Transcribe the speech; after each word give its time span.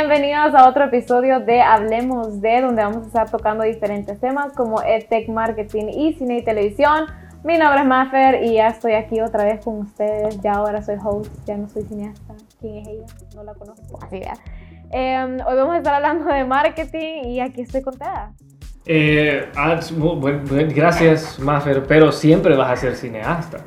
Bienvenidos 0.00 0.54
a 0.54 0.66
otro 0.66 0.86
episodio 0.86 1.40
de 1.40 1.60
Hablemos 1.60 2.40
de, 2.40 2.62
donde 2.62 2.82
vamos 2.82 3.04
a 3.04 3.06
estar 3.06 3.30
tocando 3.30 3.64
diferentes 3.64 4.18
temas 4.18 4.50
como 4.54 4.80
EdTech, 4.80 5.28
marketing 5.28 5.88
y 5.94 6.14
cine 6.14 6.38
y 6.38 6.42
televisión. 6.42 7.04
Mi 7.44 7.58
nombre 7.58 7.82
es 7.82 7.86
Maffer 7.86 8.42
y 8.42 8.54
ya 8.54 8.68
estoy 8.68 8.94
aquí 8.94 9.20
otra 9.20 9.44
vez 9.44 9.62
con 9.62 9.80
ustedes. 9.80 10.40
Ya 10.40 10.54
ahora 10.54 10.80
soy 10.80 10.96
host, 11.04 11.30
ya 11.44 11.58
no 11.58 11.68
soy 11.68 11.82
cineasta. 11.82 12.34
¿Quién 12.58 12.76
es 12.78 12.88
ella? 12.88 13.06
No 13.34 13.44
la 13.44 13.52
conozco. 13.52 13.98
Así 14.02 14.22
em, 14.90 15.34
hoy 15.46 15.54
vamos 15.54 15.74
a 15.74 15.76
estar 15.76 15.92
hablando 15.92 16.32
de 16.32 16.44
marketing 16.46 17.24
y 17.26 17.40
aquí 17.40 17.60
estoy 17.60 17.82
contada. 17.82 18.32
Eh, 18.86 19.50
ah, 19.54 19.78
gracias, 20.74 21.38
Maffer, 21.38 21.82
pero 21.86 22.10
siempre 22.10 22.56
vas 22.56 22.70
a 22.70 22.76
ser 22.76 22.96
cineasta. 22.96 23.58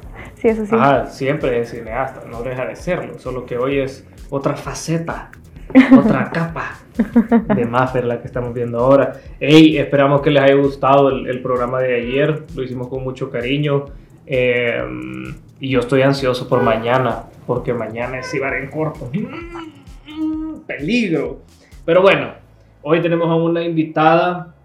Sí, 0.41 0.47
eso 0.47 0.65
sí. 0.65 0.75
siempre 1.09 1.59
es 1.59 1.69
cineasta, 1.69 2.23
no 2.27 2.41
deja 2.41 2.65
de 2.65 2.75
serlo, 2.75 3.19
solo 3.19 3.45
que 3.45 3.55
hoy 3.55 3.81
es 3.81 4.03
otra 4.31 4.55
faceta 4.55 5.29
otra 5.97 6.29
capa 6.31 6.77
de 7.55 7.65
Maffer 7.65 8.05
la 8.05 8.19
que 8.19 8.27
estamos 8.27 8.53
viendo 8.53 8.79
ahora. 8.79 9.13
Hey, 9.39 9.77
esperamos 9.77 10.21
que 10.21 10.31
les 10.31 10.43
haya 10.43 10.55
gustado 10.55 11.09
el, 11.09 11.41
programa 11.41 11.79
de 11.79 11.95
ayer, 11.95 12.43
lo 12.55 12.63
hicimos 12.63 12.87
con 12.87 13.03
mucho 13.03 13.29
cariño. 13.29 13.85
Eh, 14.25 14.81
y 15.59 15.69
yo 15.69 15.79
estoy 15.79 16.01
ansioso 16.01 16.47
por 16.47 16.61
mañana, 16.61 17.23
porque 17.47 17.73
mañana 17.73 18.19
es 18.19 18.33
Ibar 18.33 18.55
en 18.55 18.69
corto. 18.69 19.09
Peligro. 20.67 21.39
Pero 21.85 22.01
bueno, 22.01 22.33
hoy 22.81 23.01
tenemos 23.01 23.29
a 23.29 23.35
una 23.35 23.63
invitada 23.63 24.55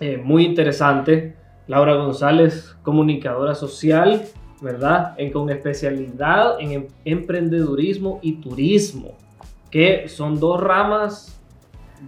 eh, 0.00 0.20
muy 0.22 0.44
interesante, 0.44 1.34
Laura 1.66 1.94
González, 1.94 2.76
comunicadora 2.82 3.54
social, 3.54 4.22
¿verdad? 4.60 5.14
En, 5.16 5.32
con 5.32 5.50
especialidad 5.50 6.60
en 6.60 6.72
em, 6.72 6.86
emprendedurismo 7.04 8.18
y 8.22 8.34
turismo 8.34 9.16
que 9.72 10.06
son 10.08 10.38
dos 10.38 10.60
ramas 10.60 11.40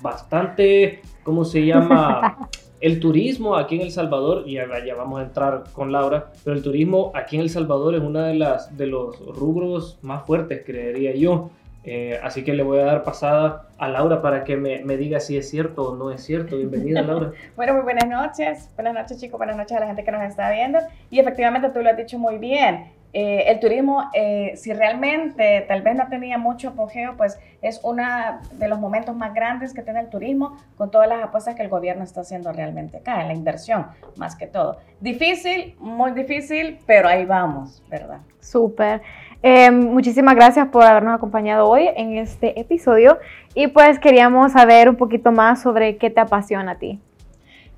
bastante, 0.02 1.00
¿cómo 1.24 1.44
se 1.44 1.64
llama? 1.64 2.48
El 2.80 3.00
turismo 3.00 3.56
aquí 3.56 3.76
en 3.76 3.80
El 3.80 3.90
Salvador, 3.90 4.42
y 4.46 4.54
ya, 4.54 4.66
vamos 4.94 5.20
a 5.20 5.24
entrar 5.24 5.64
con 5.72 5.90
Laura, 5.90 6.26
pero 6.44 6.54
el 6.54 6.62
turismo 6.62 7.12
aquí 7.14 7.36
en 7.36 7.42
El 7.42 7.48
Salvador 7.48 7.94
es 7.94 8.02
uno 8.02 8.20
de, 8.20 8.34
las, 8.34 8.76
de 8.76 8.86
los 8.86 9.18
rubros 9.34 9.98
más 10.02 10.26
fuertes, 10.26 10.62
creería 10.66 11.14
yo. 11.14 11.48
Eh, 11.84 12.20
así 12.22 12.44
que 12.44 12.52
le 12.52 12.62
voy 12.62 12.80
a 12.80 12.84
dar 12.84 13.02
pasada 13.02 13.68
a 13.78 13.88
Laura 13.88 14.20
para 14.20 14.44
que 14.44 14.56
me, 14.56 14.84
me, 14.84 14.98
diga 14.98 15.18
si 15.20 15.38
es 15.38 15.48
cierto 15.48 15.92
o 15.92 15.96
no 15.96 16.10
es 16.10 16.22
cierto. 16.22 16.58
Bienvenida, 16.58 17.00
Laura. 17.02 17.32
bueno, 17.56 17.74
muy 17.74 17.82
buenas 17.82 18.06
noches. 18.06 18.70
Buenas 18.74 18.92
noches, 18.92 19.18
chicos. 19.18 19.38
Buenas 19.38 19.56
noches 19.56 19.76
a 19.76 19.80
la 19.80 19.86
gente 19.86 20.04
que 20.04 20.10
nos 20.10 20.22
está 20.22 20.50
viendo. 20.50 20.80
Y 21.10 21.20
efectivamente 21.20 21.70
tú 21.70 21.80
lo 21.80 21.88
has 21.88 21.96
dicho 21.96 22.18
muy 22.18 22.36
bien. 22.36 22.92
Eh, 23.16 23.44
el 23.46 23.60
turismo, 23.60 24.10
eh, 24.12 24.54
si 24.56 24.72
realmente 24.72 25.64
tal 25.68 25.82
vez 25.82 25.94
no 25.94 26.08
tenía 26.08 26.36
mucho 26.36 26.70
apogeo, 26.70 27.16
pues 27.16 27.38
es 27.62 27.80
uno 27.84 28.02
de 28.50 28.66
los 28.66 28.80
momentos 28.80 29.14
más 29.14 29.32
grandes 29.32 29.72
que 29.72 29.82
tiene 29.82 30.00
el 30.00 30.08
turismo 30.08 30.56
con 30.76 30.90
todas 30.90 31.08
las 31.08 31.22
apuestas 31.22 31.54
que 31.54 31.62
el 31.62 31.68
gobierno 31.68 32.02
está 32.02 32.22
haciendo 32.22 32.52
realmente 32.52 32.96
acá, 32.96 33.22
en 33.22 33.28
la 33.28 33.34
inversión, 33.34 33.86
más 34.16 34.34
que 34.34 34.48
todo. 34.48 34.78
Difícil, 34.98 35.76
muy 35.78 36.10
difícil, 36.10 36.80
pero 36.86 37.06
ahí 37.06 37.24
vamos, 37.24 37.84
¿verdad? 37.88 38.18
Súper. 38.40 39.00
Eh, 39.44 39.70
muchísimas 39.70 40.34
gracias 40.34 40.66
por 40.66 40.82
habernos 40.82 41.14
acompañado 41.14 41.68
hoy 41.68 41.88
en 41.94 42.18
este 42.18 42.58
episodio 42.58 43.20
y 43.54 43.68
pues 43.68 44.00
queríamos 44.00 44.50
saber 44.50 44.88
un 44.88 44.96
poquito 44.96 45.30
más 45.30 45.62
sobre 45.62 45.98
qué 45.98 46.10
te 46.10 46.18
apasiona 46.18 46.72
a 46.72 46.78
ti. 46.78 47.00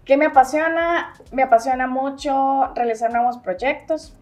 ¿Qué 0.06 0.17
me 0.17 0.25
apasiona? 0.25 1.12
Me 1.31 1.43
apasiona 1.43 1.87
mucho 1.87 2.73
realizar 2.75 3.12
nuevos 3.12 3.37
proyectos, 3.37 4.16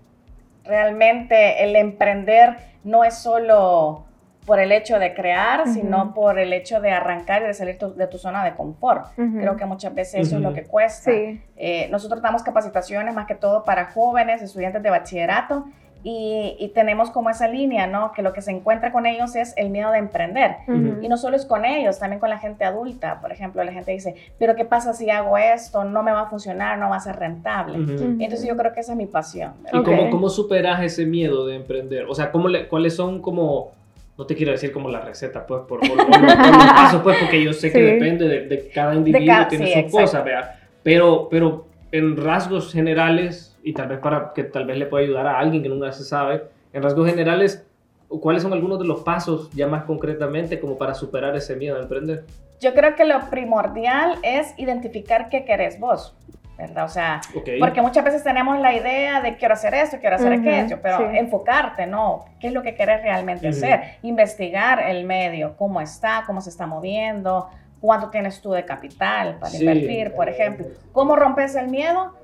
Realmente 0.65 1.63
el 1.63 1.77
emprender 1.77 2.57
no 2.85 3.05
es 3.05 3.15
solo 3.15 4.05
por 4.47 4.61
el 4.61 4.73
hecho 4.73 4.99
de 4.99 5.15
crear, 5.15 5.67
sino 5.69 6.13
por 6.13 6.39
el 6.39 6.53
hecho 6.53 6.79
de 6.81 6.91
arrancar 6.91 7.43
y 7.43 7.47
de 7.47 7.55
salir 7.55 7.79
de 7.79 8.07
tu 8.07 8.19
zona 8.19 8.45
de 8.45 8.55
confort. 8.55 9.07
Creo 9.15 9.57
que 9.57 9.65
muchas 9.65 9.95
veces 9.95 10.27
eso 10.27 10.37
es 10.37 10.43
lo 10.43 10.53
que 10.53 10.65
cuesta. 10.65 11.11
Eh, 11.57 11.89
nosotros 11.91 12.21
damos 12.21 12.43
capacitaciones 12.43 13.15
más 13.15 13.27
que 13.27 13.35
todo 13.35 13.65
para 13.65 13.87
jóvenes, 13.87 14.43
estudiantes 14.43 14.83
de 14.83 14.91
bachillerato, 14.91 15.65
y, 16.06 16.70
tenemos 16.75 17.10
como 17.10 17.31
esa 17.31 17.48
línea, 17.48 17.87
¿no? 17.87 18.12
Que 18.12 18.20
lo 18.20 18.34
que 18.34 18.42
se 18.42 18.50
encuentra 18.50 18.92
con 18.92 19.06
ellos 19.06 19.34
es 19.37 19.54
el 19.56 19.70
miedo 19.70 19.91
de 19.91 19.98
emprender. 19.98 20.56
Y 21.00 21.09
no 21.09 21.16
solo 21.16 21.34
es 21.34 21.47
con 21.47 21.65
ellos, 21.65 21.98
también 21.98 22.20
con 22.20 22.28
la 22.28 22.38
gente 22.38 22.65
adulta. 22.65 23.22
Por 23.22 23.32
ejemplo, 23.32 23.65
la 23.65 23.72
gente 23.72 23.92
dice, 23.92 24.15
pero 24.38 24.54
¿qué 24.54 24.66
pasa 24.66 24.92
si 24.92 25.09
hago 25.09 25.38
esto? 25.38 25.82
No 25.84 26.03
me 26.03 26.12
va 26.12 26.22
a 26.22 26.26
funcionar, 26.26 26.78
no 26.78 26.91
va 26.91 26.97
a 26.97 27.00
ser 27.00 27.16
rentable. 27.16 27.76
Entonces 27.76 28.47
yo 28.47 28.54
creo 28.54 28.75
que 28.75 28.81
esa 28.81 28.92
es 28.92 28.98
mi 28.98 29.06
pasión. 29.06 29.54
¿Y 29.72 29.82
cómo, 29.82 30.10
cómo, 30.10 30.28
superas 30.28 30.82
ese 30.82 31.06
miedo 31.06 31.47
de 31.47 31.56
emprender? 31.56 32.04
O 32.04 32.15
sea, 32.15 32.31
¿cómo 32.31 32.48
le, 32.48 32.69
¿cuáles 32.69 32.94
son 32.94 33.22
como... 33.22 33.72
No 34.19 34.26
te 34.26 34.36
quiero 34.36 34.53
decir 34.53 34.72
como 34.72 34.91
la 34.91 35.00
receta, 35.00 35.47
pues, 35.47 35.62
por, 35.62 35.81
por, 35.81 35.97
los 35.97 36.06
pasos, 36.76 37.03
pues, 37.03 37.16
porque 37.19 37.42
yo 37.42 37.53
sé 37.53 37.72
que 37.72 37.82
depende 37.82 38.28
de, 38.28 38.71
cada 38.72 38.94
individuo, 38.94 39.47
tiene 39.48 39.82
sus 39.82 39.91
cosas, 39.91 40.22
vea. 40.22 40.60
Pero, 40.82 41.28
pero 41.31 41.66
en 41.91 42.16
rasgos 42.16 42.72
generales, 42.72 43.53
y 43.65 43.73
tal 43.73 43.89
vez 43.89 43.99
para 43.99 44.33
que 44.35 44.45
tal 44.45 44.67
vez 44.67 44.77
le 44.77 44.87
pueda 44.87 45.05
ayudar 45.05 45.27
a 45.27 45.39
alguien 45.39 45.63
que 45.63 45.69
nunca 45.69 45.91
se 45.93 46.05
sabe, 46.05 46.45
en 46.73 46.83
rasgos 46.83 47.09
generales, 47.09 47.67
¿cuáles 48.09 48.43
son 48.43 48.53
algunos 48.53 48.79
de 48.79 48.87
los 48.87 49.03
pasos 49.03 49.51
ya 49.53 49.67
más 49.67 49.85
concretamente 49.85 50.61
como 50.61 50.77
para 50.77 50.95
superar 50.95 51.35
ese 51.35 51.57
miedo 51.57 51.77
a 51.77 51.81
emprender? 51.81 52.25
Yo 52.61 52.75
creo 52.75 52.95
que 52.95 53.05
lo 53.05 53.19
primordial 53.31 54.19
es 54.23 54.55
identificar 54.59 55.29
qué 55.29 55.45
querés 55.45 55.81
vos. 55.81 56.15
¿verdad? 56.57 56.85
O 56.85 56.89
sea, 56.89 57.21
porque 57.59 57.83
muchas 57.83 58.05
veces 58.05 58.23
tenemos 58.23 58.61
la 58.61 58.73
idea 58.73 59.21
de 59.21 59.37
quiero 59.37 59.55
hacer 59.55 59.75
esto, 59.75 59.99
quiero 59.99 60.15
hacer 60.15 60.35
aquello, 60.35 60.79
pero 60.81 61.11
enfocarte, 61.11 61.85
¿no? 61.85 62.27
¿Qué 62.39 62.47
es 62.47 62.53
lo 62.53 62.63
que 62.63 62.77
querés 62.77 63.03
realmente 63.03 63.49
hacer? 63.49 63.97
Investigar 64.03 64.81
el 64.89 65.05
medio, 65.05 65.57
cómo 65.57 65.81
está, 65.81 66.23
cómo 66.25 66.41
se 66.41 66.51
está 66.51 66.65
moviendo, 66.67 67.49
cuánto 67.81 68.09
tienes 68.11 68.41
tú 68.41 68.53
de 68.53 68.65
capital 68.65 69.37
para 69.41 69.53
invertir, 69.57 70.13
por 70.13 70.29
ejemplo. 70.29 70.67
¿Cómo 70.93 71.17
rompes 71.17 71.57
el 71.57 71.67
miedo? 71.67 72.15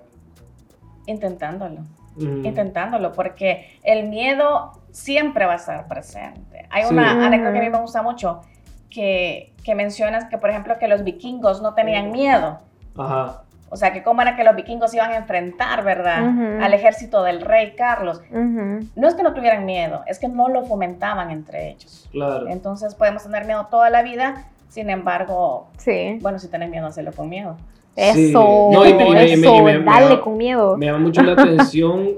Intentándolo. 1.10 1.80
Intentándolo, 2.16 3.12
porque 3.12 3.78
el 3.82 4.08
miedo 4.08 4.72
siempre 4.90 5.46
va 5.46 5.52
a 5.52 5.56
estar 5.56 5.86
presente. 5.88 6.66
Hay 6.70 6.84
una 6.84 7.26
anécdota 7.26 7.52
que 7.52 7.58
a 7.58 7.62
mí 7.62 7.70
me 7.70 7.80
gusta 7.80 8.02
mucho, 8.02 8.42
que, 8.90 9.54
que 9.64 9.74
mencionas 9.74 10.26
que, 10.26 10.36
por 10.36 10.50
ejemplo, 10.50 10.78
que 10.78 10.88
los 10.88 11.04
vikingos 11.04 11.62
no 11.62 11.74
tenían 11.74 12.10
miedo. 12.10 12.58
Ajá. 12.98 13.42
O 13.72 13.76
sea, 13.76 13.92
que 13.92 14.02
cómo 14.02 14.20
era 14.20 14.34
que 14.34 14.42
los 14.42 14.56
vikingos 14.56 14.92
iban 14.94 15.12
a 15.12 15.16
enfrentar, 15.16 15.84
¿verdad? 15.84 16.24
Al 16.60 16.74
ejército 16.74 17.22
del 17.22 17.40
rey 17.40 17.74
Carlos. 17.76 18.20
No 18.30 19.08
es 19.08 19.14
que 19.14 19.22
no 19.22 19.32
tuvieran 19.32 19.64
miedo, 19.64 20.02
es 20.06 20.18
que 20.18 20.28
no 20.28 20.48
lo 20.48 20.64
fomentaban 20.64 21.30
entre 21.30 21.70
ellos. 21.70 22.08
Claro. 22.10 22.48
Entonces 22.48 22.96
podemos 22.96 23.22
tener 23.22 23.44
miedo 23.44 23.68
toda 23.70 23.88
la 23.88 24.02
vida, 24.02 24.44
sin 24.68 24.90
embargo, 24.90 25.68
sí. 25.78 26.18
bueno, 26.20 26.40
si 26.40 26.48
tenés 26.48 26.68
miedo, 26.68 26.86
hacerlo 26.86 27.12
con 27.12 27.28
miedo. 27.28 27.56
Eso, 27.96 28.70
no, 28.72 28.86
y 28.86 28.94
me, 28.94 29.32
eso, 29.32 29.64
dale 29.84 30.20
con 30.20 30.36
miedo. 30.36 30.76
Me 30.76 30.86
llama 30.86 31.00
mucho 31.00 31.22
la 31.22 31.32
atención 31.40 32.14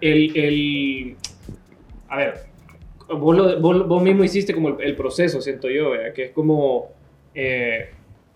el, 0.00 0.36
el 0.36 1.16
a 2.08 2.16
ver, 2.16 2.34
vos, 3.08 3.60
vos, 3.60 4.02
mismo 4.02 4.24
hiciste 4.24 4.52
como 4.52 4.80
el, 4.80 4.96
proceso, 4.96 5.40
siento 5.40 5.70
yo, 5.70 5.92
que 6.14 6.24
es 6.24 6.30
como 6.32 6.90
eh, 7.34 7.90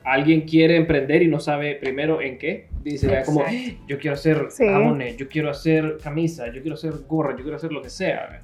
alguien 0.05 0.43
quiere 0.43 0.77
emprender 0.77 1.23
y 1.23 1.29
no 1.29 1.41
sabe 1.41 1.75
primero 1.75 2.23
en 2.23 2.39
qué. 2.39 2.69
Dice, 2.83 3.23
como, 3.27 3.45
yo 3.89 3.99
quiero 3.99 4.15
hacer 4.15 4.49
jamones, 4.57 5.17
yo 5.17 5.29
quiero 5.29 5.51
hacer 5.51 5.99
camisa, 6.03 6.47
yo 6.53 6.63
quiero 6.63 6.75
hacer 6.75 6.93
gorra, 7.09 7.33
yo 7.37 7.43
quiero 7.43 7.57
hacer 7.57 7.73
lo 7.73 7.83
que 7.83 7.91
sea. 7.91 8.43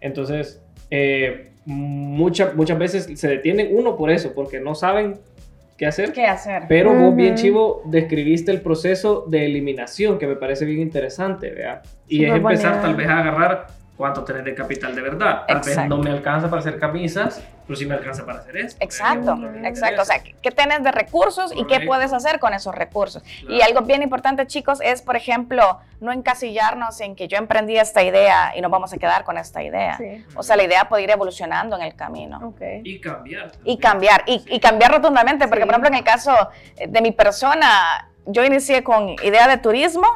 Entonces, 0.00 0.60
eh, 0.90 1.52
muchas 1.64 2.54
muchas 2.56 2.78
veces 2.78 3.08
se 3.18 3.28
detienen 3.28 3.68
uno 3.70 3.96
por 3.96 4.10
eso, 4.10 4.34
porque 4.34 4.58
no 4.58 4.74
saben 4.74 5.20
qué 5.76 5.86
hacer. 5.86 6.12
¿Qué 6.12 6.26
hacer? 6.26 6.64
Pero 6.68 6.94
vos 6.94 7.14
bien 7.14 7.34
chivo 7.34 7.82
describiste 7.86 8.50
el 8.50 8.60
proceso 8.60 9.24
de 9.28 9.46
eliminación 9.46 10.18
que 10.18 10.26
me 10.26 10.36
parece 10.36 10.64
bien 10.64 10.80
interesante, 10.80 11.50
¿vea? 11.50 11.82
Y 12.08 12.24
es 12.24 12.34
empezar 12.34 12.80
tal 12.80 12.94
vez 12.94 13.08
a 13.08 13.18
agarrar 13.20 13.66
cuánto 13.96 14.24
tenés 14.24 14.44
de 14.44 14.54
capital 14.54 14.94
de 14.94 15.02
verdad. 15.02 15.42
Tal 15.46 15.60
vez 15.60 15.88
no 15.88 15.98
me 15.98 16.10
alcanza 16.10 16.48
para 16.48 16.60
hacer 16.60 16.78
camisas, 16.78 17.42
pero 17.66 17.76
sí 17.76 17.86
me 17.86 17.94
alcanza 17.94 18.24
para 18.24 18.40
hacer 18.40 18.56
esto. 18.56 18.84
Exacto, 18.84 19.38
exacto. 19.62 20.02
O 20.02 20.04
sea, 20.04 20.22
¿qué 20.22 20.50
tienes 20.50 20.82
de 20.82 20.92
recursos 20.92 21.52
y 21.54 21.66
qué 21.66 21.80
puedes 21.80 22.12
hacer 22.12 22.38
con 22.38 22.52
esos 22.54 22.74
recursos? 22.74 23.22
Y 23.48 23.60
algo 23.62 23.82
bien 23.82 24.02
importante, 24.02 24.46
chicos, 24.46 24.80
es, 24.82 25.02
por 25.02 25.16
ejemplo, 25.16 25.80
no 26.00 26.12
encasillarnos 26.12 27.00
en 27.00 27.16
que 27.16 27.28
yo 27.28 27.38
emprendí 27.38 27.76
esta 27.76 28.02
idea 28.02 28.52
y 28.56 28.60
nos 28.60 28.70
vamos 28.70 28.92
a 28.92 28.98
quedar 28.98 29.24
con 29.24 29.38
esta 29.38 29.62
idea. 29.62 29.98
O 30.36 30.42
sea, 30.42 30.56
la 30.56 30.64
idea 30.64 30.88
puede 30.88 31.04
ir 31.04 31.10
evolucionando 31.10 31.76
en 31.76 31.82
el 31.82 31.94
camino. 31.94 32.54
Y 32.82 33.00
cambiar. 33.00 33.52
Y 33.64 33.78
cambiar, 33.78 34.24
y, 34.26 34.44
y 34.46 34.60
cambiar 34.60 34.92
rotundamente, 34.92 35.48
porque, 35.48 35.64
por 35.64 35.70
ejemplo, 35.70 35.88
en 35.88 35.94
el 35.94 36.04
caso 36.04 36.32
de 36.86 37.00
mi 37.00 37.12
persona, 37.12 38.10
yo 38.26 38.44
inicié 38.44 38.82
con 38.82 39.10
idea 39.22 39.48
de 39.48 39.58
turismo 39.58 40.06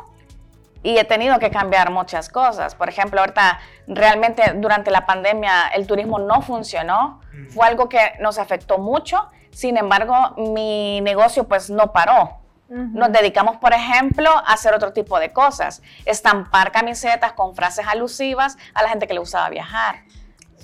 y 0.83 0.97
he 0.99 1.05
tenido 1.05 1.39
que 1.39 1.51
cambiar 1.51 1.91
muchas 1.91 2.29
cosas. 2.29 2.75
Por 2.75 2.89
ejemplo, 2.89 3.21
ahorita 3.21 3.59
realmente 3.87 4.43
durante 4.57 4.91
la 4.91 5.07
pandemia 5.07 5.69
el 5.75 5.87
turismo 5.87 6.19
no 6.19 6.41
funcionó, 6.43 7.21
fue 7.51 7.67
algo 7.67 7.89
que 7.89 7.99
nos 8.21 8.39
afectó 8.39 8.79
mucho, 8.79 9.29
sin 9.51 9.77
embargo 9.77 10.15
mi 10.37 11.01
negocio 11.01 11.45
pues 11.49 11.71
no 11.71 11.93
paró. 11.93 12.39
Nos 12.71 13.11
dedicamos, 13.13 13.57
por 13.57 13.73
ejemplo, 13.73 14.29
a 14.31 14.53
hacer 14.53 14.75
otro 14.75 14.93
tipo 14.93 15.19
de 15.19 15.33
cosas, 15.33 15.81
estampar 16.05 16.71
camisetas 16.71 17.33
con 17.33 17.55
frases 17.55 17.87
alusivas 17.89 18.59
a 18.75 18.83
la 18.83 18.91
gente 18.91 19.07
que 19.07 19.15
le 19.15 19.21
gustaba 19.21 19.49
viajar. 19.49 20.03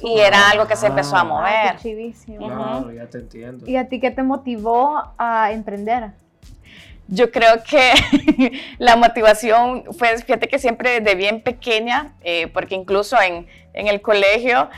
y 0.03 0.19
era 0.19 0.51
algo 0.51 0.67
que 0.67 0.75
se 0.77 0.89
empezó 0.89 1.17
a 1.17 1.21
Ah, 1.21 1.25
mover. 1.25 1.73
qué 1.77 1.83
chivísimo. 1.83 2.47
Claro, 2.49 2.93
ya 2.93 3.07
te 3.09 3.19
entiendo. 3.19 3.65
¿Y 3.67 3.77
a 3.77 3.89
ti 3.89 4.01
qué 4.01 4.11
te 4.11 4.23
motivó 4.25 5.15
a 5.17 5.51
emprender? 5.53 6.11
Yo 7.09 7.31
creo 7.31 7.63
que 7.63 7.93
la 8.79 8.97
motivación 8.97 9.85
fue, 9.97 10.17
fíjate 10.19 10.49
que 10.49 10.59
siempre 10.59 11.01
de 11.01 11.15
bien 11.15 11.43
pequeña, 11.43 12.13
eh, 12.23 12.47
porque 12.49 12.75
incluso 12.75 13.21
en, 13.21 13.47
en, 13.75 13.89
el 13.89 14.01
colegio 14.01 14.71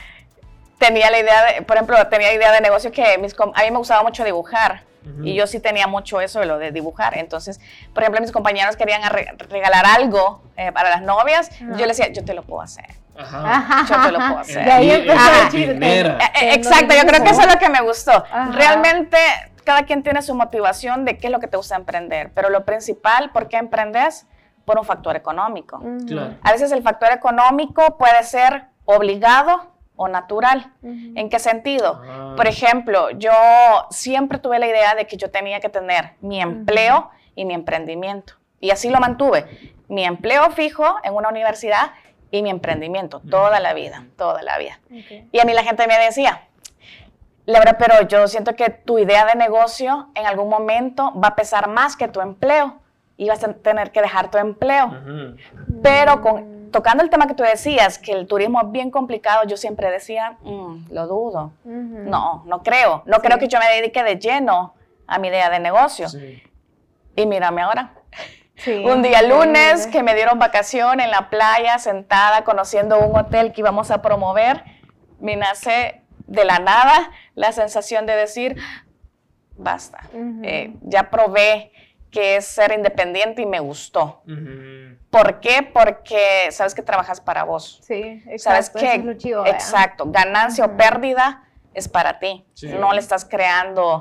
tenía 0.77 1.09
la 1.09 1.19
idea, 1.19 1.45
de, 1.45 1.61
por 1.61 1.77
ejemplo, 1.77 1.95
tenía 2.07 2.33
idea 2.33 2.51
de 2.51 2.61
negocio 2.61 2.91
que 2.91 3.17
mis, 3.17 3.33
a 3.39 3.63
mí 3.63 3.71
me 3.71 3.77
gustaba 3.77 4.03
mucho 4.03 4.23
dibujar. 4.23 4.83
Uh 5.05 5.09
-huh. 5.21 5.27
Y 5.27 5.35
yo 5.35 5.47
sí 5.47 5.61
tenía 5.61 5.87
mucho 5.87 6.19
eso 6.19 6.41
de 6.41 6.47
lo 6.47 6.57
de 6.57 6.71
dibujar. 6.71 7.17
Entonces, 7.17 7.61
por 7.93 8.03
ejemplo, 8.03 8.19
mis 8.19 8.33
compañeros 8.33 8.75
querían 8.75 9.01
regalar 9.49 9.85
algo 9.85 10.41
eh, 10.57 10.73
para 10.73 10.89
las 10.89 11.01
novias. 11.01 11.49
Uh 11.61 11.65
-huh. 11.65 11.77
Yo 11.77 11.85
les 11.85 11.97
decía, 11.97 12.11
yo 12.11 12.25
te 12.25 12.33
lo 12.33 12.43
puedo 12.43 12.61
hacer. 12.61 12.87
Ajá. 13.17 13.85
Yo 13.89 14.01
te 14.05 14.11
lo 14.11 14.19
puedo 14.19 14.39
hacer. 14.39 14.65
De 14.65 14.71
ahí 14.71 14.91
empezó 14.91 15.19
a 15.19 15.45
decir, 15.45 15.81
Exacto, 16.41 16.93
yo 16.93 17.07
creo 17.07 17.23
que 17.23 17.29
eso 17.29 17.41
es 17.41 17.53
lo 17.53 17.59
que 17.59 17.69
me 17.69 17.81
gustó. 17.81 18.11
Ajá. 18.11 18.51
Realmente 18.51 19.17
cada 19.67 19.83
quien 19.83 20.01
tiene 20.01 20.21
su 20.21 20.33
motivación 20.33 21.03
de 21.03 21.17
qué 21.17 21.27
es 21.27 21.33
lo 21.33 21.41
que 21.41 21.47
te 21.47 21.57
gusta 21.57 21.75
emprender, 21.75 22.31
pero 22.33 22.49
lo 22.49 22.63
principal, 22.63 23.31
¿por 23.31 23.49
qué 23.49 23.57
emprendes? 23.57 24.25
Por 24.63 24.79
un 24.79 24.85
factor 24.85 25.17
económico. 25.17 25.77
Uh 25.79 25.83
-huh. 25.83 26.07
claro. 26.07 26.35
A 26.41 26.53
veces 26.53 26.71
el 26.71 26.81
factor 26.81 27.11
económico 27.11 27.97
puede 27.97 28.23
ser 28.23 28.67
obligado 28.85 29.73
o 29.97 30.07
natural. 30.07 30.71
Uh 30.81 30.87
-huh. 30.87 31.19
¿En 31.19 31.29
qué 31.29 31.39
sentido? 31.39 32.01
Ah. 32.01 32.33
Por 32.37 32.47
ejemplo, 32.47 33.09
yo 33.11 33.33
siempre 33.89 34.39
tuve 34.39 34.57
la 34.57 34.67
idea 34.67 34.95
de 34.95 35.05
que 35.05 35.17
yo 35.17 35.31
tenía 35.31 35.59
que 35.59 35.67
tener 35.67 36.13
mi 36.21 36.41
empleo 36.41 36.97
uh 36.97 37.01
-huh. 37.01 37.31
y 37.35 37.43
mi 37.43 37.53
emprendimiento. 37.53 38.35
Y 38.61 38.71
así 38.71 38.89
lo 38.89 38.99
mantuve. 38.99 39.45
Mi 39.89 40.05
empleo 40.05 40.49
fijo 40.51 40.85
en 41.03 41.13
una 41.13 41.27
universidad 41.27 41.91
y 42.31 42.41
mi 42.41 42.49
emprendimiento, 42.49 43.21
toda 43.29 43.59
la 43.59 43.73
vida, 43.73 44.05
toda 44.15 44.41
la 44.43 44.57
vida. 44.57 44.79
Okay. 44.85 45.27
Y 45.33 45.39
a 45.39 45.45
mí 45.45 45.53
la 45.53 45.63
gente 45.63 45.87
me 45.87 45.97
decía, 45.97 46.46
Laura, 47.47 47.77
pero 47.77 48.05
yo 48.09 48.27
siento 48.27 48.55
que 48.57 48.69
tu 48.69 48.99
idea 48.99 49.25
de 49.25 49.35
negocio 49.35 50.09
en 50.15 50.25
algún 50.25 50.49
momento 50.49 51.13
va 51.17 51.29
a 51.29 51.35
pesar 51.35 51.69
más 51.69 51.95
que 51.95 52.09
tu 52.09 52.19
empleo 52.19 52.81
y 53.15 53.29
vas 53.29 53.41
a 53.41 53.53
tener 53.53 53.93
que 53.93 54.01
dejar 54.01 54.29
tu 54.29 54.37
empleo. 54.37 54.87
Uh 54.87 54.91
-huh. 54.91 55.37
Pero 55.81 56.21
con, 56.21 56.71
tocando 56.71 57.03
el 57.05 57.09
tema 57.09 57.25
que 57.25 57.35
tú 57.35 57.43
decías, 57.43 57.99
que 57.99 58.11
el 58.11 58.27
turismo 58.27 58.59
es 58.59 58.71
bien 58.71 58.91
complicado, 58.91 59.45
yo 59.47 59.55
siempre 59.55 59.89
decía, 59.89 60.37
mmm, 60.41 60.91
lo 60.91 61.07
dudo. 61.07 61.53
Uh 61.63 61.71
-huh. 61.71 62.03
No, 62.03 62.43
no 62.45 62.63
creo. 62.63 63.03
No 63.05 63.15
sí. 63.15 63.21
creo 63.21 63.39
que 63.39 63.47
yo 63.47 63.59
me 63.59 63.69
dedique 63.75 64.03
de 64.03 64.19
lleno 64.19 64.73
a 65.07 65.17
mi 65.17 65.29
idea 65.29 65.49
de 65.49 65.59
negocio. 65.59 66.09
Sí. 66.09 66.43
Y 67.15 67.25
mírame 67.25 67.61
ahora. 67.61 67.93
Sí, 68.57 68.73
un 68.85 69.01
día 69.01 69.21
lunes 69.21 69.87
que 69.87 70.03
me 70.03 70.15
dieron 70.15 70.37
vacación 70.37 70.99
en 70.99 71.11
la 71.11 71.29
playa, 71.29 71.79
sentada, 71.79 72.43
conociendo 72.43 72.99
un 72.99 73.17
hotel 73.17 73.53
que 73.53 73.61
íbamos 73.61 73.89
a 73.89 74.01
promover, 74.01 74.65
me 75.21 75.37
nace 75.37 76.03
de 76.27 76.45
la 76.45 76.59
nada 76.59 77.11
la 77.35 77.51
sensación 77.51 78.05
de 78.05 78.15
decir, 78.15 78.55
basta, 79.55 79.99
uh 80.13 80.17
-huh. 80.17 80.41
eh, 80.43 80.73
ya 80.83 81.09
probé 81.09 81.71
que 82.11 82.37
es 82.37 82.45
ser 82.45 82.71
independiente 82.71 83.41
y 83.41 83.45
me 83.45 83.59
gustó. 83.59 84.21
Uh 84.27 84.31
-huh. 84.31 84.97
¿Por 85.09 85.39
qué? 85.39 85.67
Porque 85.73 86.49
sabes 86.51 86.75
que 86.75 86.81
trabajas 86.81 87.21
para 87.21 87.43
vos. 87.43 87.79
Sí, 87.81 88.23
exacto. 88.27 88.39
Sabes 88.39 88.69
que, 88.69 89.11
es 89.11 89.17
chido, 89.17 89.45
exacto, 89.45 90.05
ganancia 90.09 90.65
uh 90.65 90.69
-huh. 90.69 90.73
o 90.73 90.77
pérdida 90.77 91.43
es 91.73 91.87
para 91.87 92.19
ti. 92.19 92.45
Sí. 92.53 92.67
No 92.67 92.91
le 92.93 92.99
estás 92.99 93.25
creando 93.25 93.99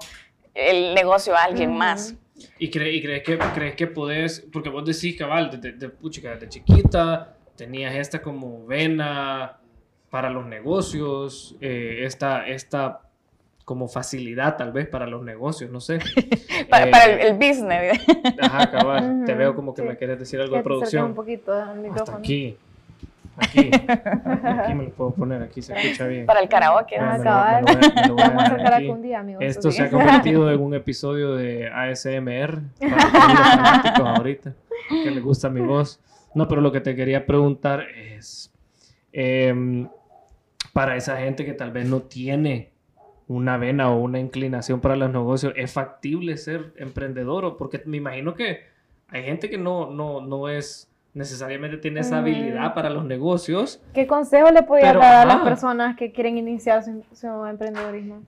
el 0.54 0.94
negocio 0.94 1.36
a 1.36 1.44
alguien 1.44 1.76
más. 1.76 2.14
¿Y, 2.58 2.70
cre 2.70 2.90
y 2.92 3.02
crees, 3.02 3.22
que, 3.22 3.38
crees 3.38 3.74
que 3.76 3.86
podés, 3.86 4.46
porque 4.52 4.68
vos 4.68 4.84
decís, 4.84 5.16
cabal, 5.16 5.50
de, 5.50 5.72
de, 5.72 5.88
de, 5.88 6.48
chiquita 6.48 7.34
tenías 7.56 7.94
esta 7.94 8.20
como 8.20 8.66
vena 8.66 9.58
para 10.10 10.30
los 10.30 10.46
negocios, 10.46 11.56
eh, 11.60 12.00
esta, 12.04 12.46
esta 12.46 13.00
como 13.64 13.88
facilidad 13.88 14.56
tal 14.56 14.70
vez 14.70 14.86
para 14.86 15.06
los 15.06 15.22
negocios, 15.24 15.70
no 15.70 15.80
sé. 15.80 15.98
para, 16.70 16.86
eh, 16.86 16.90
para 16.90 17.04
el, 17.04 17.20
el, 17.20 17.34
business. 17.34 18.00
Ajá, 18.40 18.70
cabal, 18.70 19.02
uh 19.02 19.06
-huh, 19.22 19.26
te 19.26 19.34
veo 19.34 19.54
como 19.54 19.74
que 19.74 19.82
sí. 19.82 19.88
me 19.88 19.96
quieres 19.96 20.18
decir 20.18 20.40
algo 20.40 20.56
de 20.56 20.62
producción. 20.62 21.06
un 21.06 21.14
poquito 21.14 21.52
al 21.52 21.78
micrófono. 21.80 22.02
Hasta 22.02 22.16
aquí. 22.16 22.56
Aquí, 23.38 23.70
aquí 24.24 24.74
me 24.74 24.84
lo 24.84 24.90
puedo 24.90 25.10
poner, 25.10 25.42
aquí 25.42 25.60
se 25.60 25.74
escucha 25.74 26.06
bien. 26.06 26.26
Para 26.26 26.40
el 26.40 26.48
karaoke. 26.48 26.96
Ah, 26.96 27.18
cabal. 27.22 27.64
Vamos 28.16 28.42
a 28.44 28.46
hacer 28.46 28.72
algún 28.72 29.02
día, 29.02 29.20
amigos. 29.20 29.42
Esto 29.44 29.70
se 29.70 29.82
ha 29.82 29.90
convertido 29.90 30.50
en 30.50 30.60
un 30.60 30.74
episodio 30.74 31.34
de 31.34 31.68
ASMR 31.68 32.62
para 32.78 33.98
los 33.98 34.08
ahorita, 34.16 34.54
que 34.88 35.10
les 35.10 35.22
gusta 35.22 35.50
mi 35.50 35.60
voz. 35.60 36.00
No, 36.34 36.48
pero 36.48 36.60
lo 36.60 36.72
que 36.72 36.80
te 36.80 36.94
quería 36.94 37.26
preguntar 37.26 37.82
es, 37.90 38.52
eh, 39.18 39.88
para 40.74 40.94
esa 40.94 41.16
gente 41.16 41.46
que 41.46 41.54
tal 41.54 41.72
vez 41.72 41.88
no 41.88 42.02
tiene 42.02 42.70
una 43.28 43.56
vena 43.56 43.90
o 43.90 43.98
una 43.98 44.20
inclinación 44.20 44.82
para 44.82 44.94
los 44.94 45.10
negocios, 45.10 45.54
¿es 45.56 45.72
factible 45.72 46.36
ser 46.36 46.74
emprendedor? 46.76 47.56
Porque 47.56 47.80
me 47.86 47.96
imagino 47.96 48.34
que 48.34 48.66
hay 49.08 49.22
gente 49.22 49.48
que 49.48 49.56
no, 49.56 49.90
no, 49.90 50.20
no 50.20 50.50
es 50.50 50.92
necesariamente 51.14 51.78
tiene 51.78 52.00
esa 52.00 52.18
habilidad 52.18 52.74
para 52.74 52.90
los 52.90 53.06
negocios. 53.06 53.80
¿Qué 53.94 54.06
consejo 54.06 54.50
le 54.50 54.62
podría 54.62 54.92
dar 54.92 55.22
a 55.22 55.24
las 55.24 55.38
personas 55.38 55.96
que 55.96 56.12
quieren 56.12 56.36
iniciar 56.36 56.84
su, 56.84 57.02
su 57.14 57.26
emprendedorismo? 57.46 58.20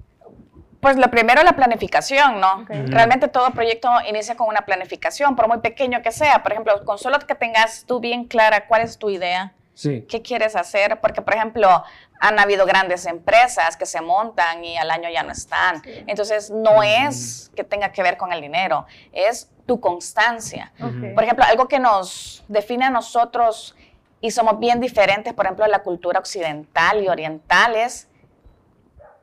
Pues 0.81 0.97
lo 0.97 1.11
primero, 1.11 1.43
la 1.43 1.53
planificación, 1.53 2.41
¿no? 2.41 2.63
Okay. 2.63 2.87
Realmente 2.87 3.29
todo 3.29 3.51
proyecto 3.51 3.91
inicia 4.09 4.37
con 4.37 4.49
una 4.49 4.63
planificación, 4.63 5.37
por 5.37 5.49
muy 5.49 5.59
pequeño 5.59 6.01
que 6.01 6.13
sea. 6.13 6.43
Por 6.43 6.53
ejemplo, 6.53 6.83
con 6.87 6.97
solo 6.97 7.19
que 7.19 7.35
tengas 7.35 7.85
tú 7.85 8.01
bien 8.01 8.25
clara 8.25 8.67
cuál 8.67 8.81
es 8.81 8.97
tu 8.97 9.11
idea, 9.11 9.53
sí. 9.79 10.05
qué 10.09 10.23
quieres 10.23 10.57
hacer, 10.57 11.01
porque, 11.01 11.23
por 11.23 11.35
ejemplo, 11.35 11.85
han 12.21 12.39
habido 12.41 12.67
grandes 12.67 13.07
empresas 13.07 13.77
que 13.77 13.87
se 13.87 14.01
montan 14.01 14.65
y 14.65 14.77
al 14.77 14.91
año 14.91 15.09
ya 15.09 15.23
no 15.23 15.31
están. 15.31 15.83
Sí. 15.85 16.05
Entonces, 16.09 16.51
no 16.51 16.83
es 16.83 17.53
que 17.55 17.63
tenga 17.63 17.93
que 17.93 18.03
ver 18.03 18.17
con 18.17 18.33
el 18.33 18.41
dinero, 18.41 18.87
es 19.13 19.49
tu 19.67 19.79
constancia. 19.81 20.73
Okay. 20.81 21.15
Por 21.15 21.23
ejemplo, 21.23 21.45
algo 21.45 21.69
que 21.69 21.79
nos 21.79 22.45
define 22.49 22.87
a 22.87 22.91
nosotros 22.91 23.77
y 24.21 24.33
somos 24.33 24.59
bien 24.59 24.81
diferentes, 24.81 25.33
por 25.33 25.45
ejemplo, 25.45 25.65
de 25.65 25.71
la 25.71 25.83
cultura 25.85 26.19
occidental 26.19 27.01
y 27.03 27.09
oriental 27.09 27.77
es, 27.77 28.09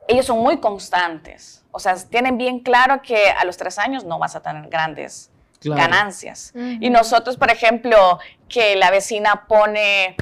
ellos 0.08 0.24
son 0.24 0.38
muy 0.38 0.58
constantes. 0.58 1.64
O 1.70 1.78
sea, 1.78 1.94
tienen 1.96 2.38
bien 2.38 2.60
claro 2.60 3.02
que 3.02 3.28
a 3.28 3.44
los 3.44 3.58
tres 3.58 3.78
años 3.78 4.04
no 4.04 4.18
vas 4.18 4.36
a 4.36 4.40
tener 4.40 4.70
grandes 4.70 5.30
claro. 5.60 5.82
ganancias. 5.82 6.52
Uh 6.54 6.58
-huh. 6.58 6.78
Y 6.80 6.88
nosotros, 6.88 7.36
por 7.36 7.50
ejemplo, 7.50 8.18
que 8.48 8.76
la 8.76 8.90
vecina 8.90 9.46
pone 9.46 10.16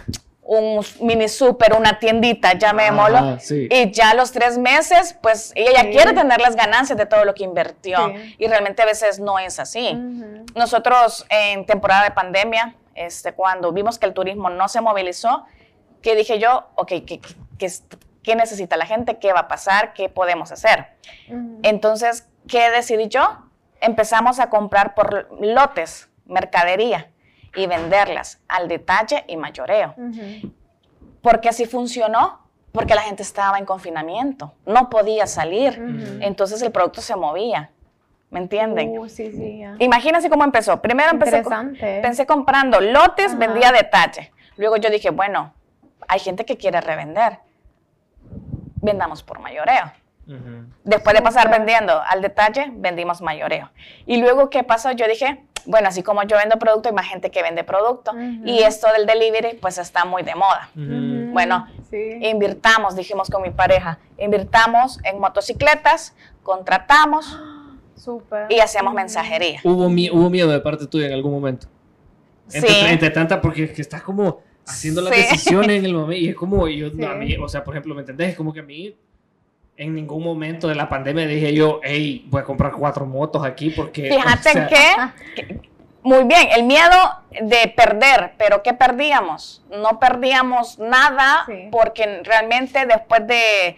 un 0.44 0.84
mini 1.00 1.28
súper, 1.28 1.72
una 1.72 1.98
tiendita, 1.98 2.52
llamémoslo, 2.52 3.16
ah, 3.16 3.38
sí. 3.40 3.66
y 3.70 3.90
ya 3.90 4.10
a 4.10 4.14
los 4.14 4.30
tres 4.30 4.58
meses, 4.58 5.16
pues 5.22 5.52
ella 5.54 5.72
ya 5.72 5.80
sí. 5.80 5.90
quiere 5.90 6.12
tener 6.12 6.40
las 6.40 6.54
ganancias 6.54 6.98
de 6.98 7.06
todo 7.06 7.24
lo 7.24 7.34
que 7.34 7.44
invirtió, 7.44 8.08
sí. 8.08 8.36
y 8.38 8.46
realmente 8.46 8.82
a 8.82 8.86
veces 8.86 9.18
no 9.18 9.38
es 9.38 9.58
así. 9.58 9.92
Uh 9.94 9.96
-huh. 9.96 10.52
Nosotros 10.54 11.24
en 11.30 11.64
temporada 11.64 12.04
de 12.04 12.10
pandemia, 12.10 12.74
este, 12.94 13.32
cuando 13.32 13.72
vimos 13.72 13.98
que 13.98 14.06
el 14.06 14.12
turismo 14.12 14.50
no 14.50 14.68
se 14.68 14.80
movilizó, 14.82 15.46
que 16.02 16.14
dije 16.14 16.38
yo, 16.38 16.68
ok, 16.74 16.88
¿qué, 17.06 17.20
qué, 17.58 17.68
qué 18.22 18.36
necesita 18.36 18.76
la 18.76 18.84
gente? 18.84 19.18
¿Qué 19.18 19.32
va 19.32 19.40
a 19.40 19.48
pasar? 19.48 19.94
¿Qué 19.94 20.10
podemos 20.10 20.52
hacer? 20.52 20.88
Uh 21.28 21.32
-huh. 21.32 21.60
Entonces, 21.62 22.28
¿qué 22.46 22.70
decidí 22.70 23.08
yo? 23.08 23.38
Empezamos 23.80 24.40
a 24.40 24.50
comprar 24.50 24.94
por 24.94 25.26
lotes, 25.40 26.10
mercadería 26.26 27.10
y 27.54 27.66
venderlas 27.66 28.40
al 28.49 28.68
detalle 28.68 29.25
y 29.28 29.37
mayoreo. 29.37 29.94
Uh 29.96 30.02
-huh. 30.02 30.52
Porque 31.23 31.49
así 31.49 31.66
funcionó, 31.66 32.40
porque 32.73 32.94
la 32.94 33.02
gente 33.02 33.23
estaba 33.23 33.58
en 33.58 33.64
confinamiento, 33.64 34.52
no 34.66 34.90
podía 34.90 35.26
salir, 35.26 35.78
uh 35.80 35.82
-huh. 35.87 36.18
entonces 36.23 36.61
el 36.62 36.73
producto 36.73 37.00
se 37.00 37.16
movía. 37.16 37.70
¿Me 38.30 38.40
entienden? 38.40 38.99
Uh, 38.99 39.08
sí, 39.08 39.30
sí, 39.30 39.58
yeah. 39.58 39.76
Imagínense 39.78 40.28
cómo 40.28 40.42
empezó. 40.42 40.82
Primero 40.82 41.11
empecé, 41.12 41.44
pensé 42.02 42.26
comprando 42.26 42.80
lotes, 42.80 43.26
Ajá. 43.26 43.37
vendía 43.37 43.70
detalle. 43.70 44.32
Luego 44.56 44.76
yo 44.76 44.90
dije, 44.90 45.11
bueno, 45.11 45.52
hay 46.08 46.18
gente 46.18 46.44
que 46.44 46.56
quiere 46.56 46.80
revender. 46.80 47.38
Vendamos 48.82 49.23
por 49.23 49.38
mayoreo. 49.38 49.92
Uh 50.26 50.32
-huh. 50.32 50.66
Después 50.84 51.14
de 51.14 51.22
pasar 51.22 51.50
vendiendo 51.50 52.00
al 52.02 52.22
detalle, 52.22 52.70
vendimos 52.74 53.20
mayoreo. 53.20 53.70
Y 54.06 54.18
luego, 54.18 54.50
¿qué 54.50 54.62
pasó? 54.62 54.92
Yo 54.92 55.06
dije, 55.06 55.44
bueno, 55.66 55.88
así 55.88 56.02
como 56.02 56.22
yo 56.24 56.36
vendo 56.36 56.58
producto, 56.58 56.88
hay 56.88 56.94
más 56.94 57.06
gente 57.06 57.30
que 57.30 57.42
vende 57.42 57.64
producto. 57.64 58.12
Uh 58.12 58.16
-huh. 58.16 58.48
Y 58.48 58.62
esto 58.62 58.86
del 58.96 59.06
delivery, 59.06 59.58
pues 59.60 59.78
está 59.78 60.04
muy 60.04 60.22
de 60.22 60.34
moda. 60.34 60.70
Uh 60.76 60.80
-huh. 60.80 61.32
Bueno, 61.32 61.66
sí. 61.90 62.18
invirtamos, 62.22 62.96
dijimos 62.96 63.28
con 63.30 63.42
mi 63.42 63.50
pareja, 63.50 63.98
invirtamos 64.18 65.00
en 65.04 65.18
motocicletas, 65.18 66.14
contratamos 66.42 67.38
Super. 67.96 68.46
y 68.50 68.60
hacemos 68.60 68.94
mensajería. 68.94 69.60
¿Hubo, 69.64 69.86
¿Hubo 69.86 70.30
miedo 70.30 70.50
de 70.50 70.60
parte 70.60 70.86
tuya 70.86 71.06
en 71.06 71.12
algún 71.14 71.32
momento? 71.32 71.66
Entre, 72.52 72.70
sí. 72.70 72.86
entre 72.86 73.10
tanta, 73.10 73.40
porque 73.40 73.64
es 73.64 73.72
que 73.72 73.82
estás 73.82 74.02
como 74.02 74.42
haciendo 74.66 75.00
las 75.00 75.14
sí. 75.14 75.22
decisiones 75.22 75.78
en 75.78 75.84
el 75.86 75.94
momento 75.94 76.20
y 76.20 76.28
es 76.28 76.36
como, 76.36 76.68
yo, 76.68 76.90
sí. 76.90 77.04
a 77.04 77.14
mí, 77.14 77.36
o 77.36 77.48
sea, 77.48 77.64
por 77.64 77.74
ejemplo, 77.74 77.94
¿me 77.94 78.02
entendés? 78.02 78.30
Es 78.30 78.36
como 78.36 78.52
que 78.52 78.60
a 78.60 78.62
mí 78.62 78.94
en 79.76 79.94
ningún 79.94 80.22
momento 80.22 80.68
de 80.68 80.74
la 80.74 80.88
pandemia 80.88 81.26
dije 81.26 81.52
yo, 81.52 81.80
hey, 81.82 82.26
voy 82.28 82.42
a 82.42 82.44
comprar 82.44 82.72
cuatro 82.72 83.06
motos 83.06 83.44
aquí 83.44 83.70
porque... 83.70 84.08
Fíjate 84.08 84.48
o 84.48 84.52
sea, 84.52 84.66
que, 84.66 85.42
que, 85.42 85.60
muy 86.04 86.24
bien, 86.24 86.48
el 86.54 86.64
miedo 86.64 86.94
de 87.30 87.72
perder, 87.74 88.34
pero 88.36 88.62
¿qué 88.62 88.74
perdíamos? 88.74 89.62
No 89.70 89.98
perdíamos 89.98 90.78
nada 90.78 91.46
porque 91.70 92.20
realmente 92.22 92.84
después 92.84 93.26
de 93.26 93.76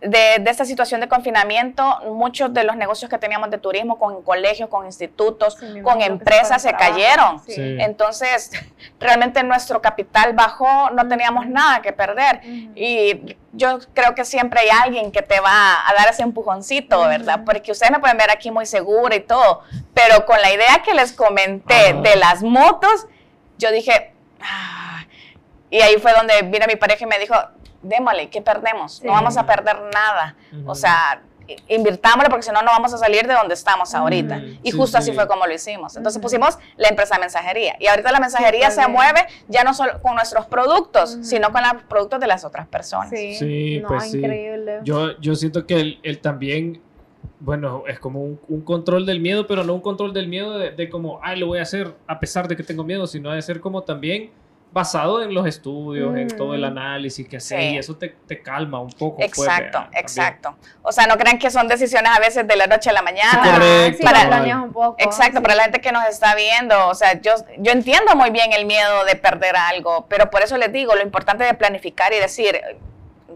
de, 0.00 0.42
esta 0.46 0.64
situación 0.64 1.00
de 1.00 1.08
confinamiento, 1.08 2.00
muchos 2.12 2.52
de 2.54 2.62
los 2.64 2.76
negocios 2.76 3.10
que 3.10 3.18
teníamos 3.18 3.50
de 3.50 3.58
turismo 3.58 3.98
con 3.98 4.22
colegios, 4.22 4.68
con 4.68 4.86
institutos, 4.86 5.56
con 5.82 6.00
empresas 6.02 6.62
se 6.62 6.72
cayeron. 6.72 7.42
Entonces, 7.46 8.52
realmente 9.00 9.42
nuestro 9.42 9.82
capital 9.82 10.34
bajó, 10.34 10.90
no 10.90 11.08
teníamos 11.08 11.48
nada 11.48 11.82
que 11.82 11.92
perder. 11.92 12.40
Y 12.74 13.36
yo 13.52 13.80
creo 13.92 14.14
que 14.14 14.24
siempre 14.24 14.60
hay 14.60 14.68
alguien 14.68 15.10
que 15.10 15.22
te 15.22 15.40
va 15.40 15.88
a 15.88 15.94
dar 15.94 16.08
ese 16.08 16.22
empujoncito, 16.22 17.00
¿verdad? 17.08 17.42
Porque 17.44 17.72
ustedes 17.72 17.90
me 17.90 17.98
pueden 17.98 18.16
ver 18.16 18.30
aquí 18.30 18.50
muy 18.50 18.66
segura 18.66 19.16
y 19.16 19.20
todo, 19.20 19.62
pero 19.94 20.24
con 20.26 20.40
la 20.40 20.52
idea 20.52 20.82
que 20.84 20.94
les 20.94 21.12
comenté 21.12 21.94
de 21.94 22.16
las 22.16 22.42
motos, 22.42 23.06
yo 23.58 23.72
dije, 23.72 24.12
ah", 24.40 25.04
y 25.70 25.80
ahí 25.80 25.96
fue 25.96 26.12
donde 26.12 26.42
vino 26.42 26.66
mi 26.66 26.76
pareja 26.76 27.04
y 27.04 27.08
me 27.08 27.18
dijo, 27.18 27.34
démosle, 27.82 28.30
¿qué 28.30 28.42
perdemos? 28.42 29.02
No 29.02 29.12
vamos 29.12 29.36
a 29.36 29.46
perder 29.46 29.76
nada. 29.92 30.36
O 30.66 30.74
sea, 30.74 31.22
invirtámosle 31.68 32.28
porque 32.28 32.42
si 32.42 32.50
no, 32.50 32.62
no 32.62 32.70
vamos 32.70 32.92
a 32.92 32.98
salir 32.98 33.26
de 33.26 33.34
donde 33.34 33.54
estamos 33.54 33.94
ahorita. 33.94 34.40
Y 34.62 34.70
justo 34.70 34.98
así 34.98 35.12
fue 35.12 35.26
como 35.26 35.46
lo 35.46 35.54
hicimos. 35.54 35.96
Entonces 35.96 36.20
pusimos 36.20 36.58
la 36.76 36.88
empresa 36.88 37.14
de 37.14 37.20
mensajería. 37.20 37.76
Y 37.78 37.86
ahorita 37.86 38.12
la 38.12 38.20
mensajería 38.20 38.70
se 38.70 38.86
mueve 38.88 39.26
ya 39.48 39.64
no 39.64 39.74
solo 39.74 40.00
con 40.02 40.14
nuestros 40.14 40.46
productos, 40.46 41.18
sino 41.22 41.52
con 41.52 41.62
los 41.62 41.82
productos 41.84 42.20
de 42.20 42.26
las 42.26 42.44
otras 42.44 42.66
personas. 42.66 43.10
Sí, 43.10 43.82
pues 43.86 44.14
increíble. 44.14 44.80
Yo, 44.84 45.18
yo 45.20 45.34
siento 45.34 45.66
que 45.66 45.98
él, 46.02 46.18
también 46.20 46.82
bueno, 47.40 47.84
es 47.86 48.00
como 48.00 48.20
un, 48.20 48.62
control 48.62 49.06
del 49.06 49.20
miedo, 49.20 49.46
pero 49.46 49.62
no 49.62 49.74
un 49.74 49.80
control 49.80 50.12
del 50.12 50.26
miedo 50.26 50.58
de, 50.58 50.72
de, 50.72 50.88
como, 50.90 51.20
ah, 51.22 51.36
lo 51.36 51.46
voy 51.46 51.60
a 51.60 51.62
hacer 51.62 51.94
a 52.08 52.18
pesar 52.18 52.48
de 52.48 52.56
que 52.56 52.64
tengo 52.64 52.82
miedo, 52.82 53.06
sino 53.06 53.30
de 53.30 53.40
ser 53.42 53.60
como 53.60 53.82
también 53.82 54.32
basado 54.70 55.22
en 55.22 55.32
los 55.32 55.46
estudios, 55.46 56.16
en 56.16 56.28
todo 56.28 56.54
el 56.54 56.60
mm. 56.60 56.64
análisis 56.64 57.26
que 57.26 57.38
hace 57.38 57.70
y 57.70 57.78
eso 57.78 57.96
te, 57.96 58.14
calma 58.42 58.80
un 58.80 58.90
poco. 58.90 59.16
Pues, 59.16 59.28
exacto, 59.28 59.86
exacto. 59.92 60.56
O 60.82 60.92
sea, 60.92 61.06
no 61.06 61.16
crean 61.16 61.38
que 61.38 61.50
son 61.50 61.68
decisiones 61.68 62.10
a 62.14 62.20
veces 62.20 62.46
de 62.46 62.56
la 62.56 62.66
noche 62.66 62.90
a 62.90 62.92
la 62.92 63.02
mañana. 63.02 63.42
correcto. 63.42 64.04
para, 64.04 64.62
un 64.62 64.72
poco, 64.72 64.96
exacto, 64.98 65.42
para 65.42 65.54
la 65.54 65.64
gente 65.64 65.80
que 65.80 65.90
nos 65.90 66.06
está 66.06 66.34
viendo, 66.34 66.88
o 66.88 66.94
sea, 66.94 67.20
yo, 67.20 67.32
yo 67.58 67.72
entiendo 67.72 68.14
muy 68.14 68.30
bien 68.30 68.52
el 68.52 68.66
miedo 68.66 69.04
de 69.04 69.16
perder 69.16 69.56
algo, 69.56 70.06
pero 70.08 70.30
por 70.30 70.42
eso 70.42 70.56
les 70.58 70.72
digo, 70.72 70.94
lo 70.94 71.02
importante 71.02 71.44
de 71.44 71.54
planificar 71.54 72.12
y 72.12 72.18
decir, 72.18 72.60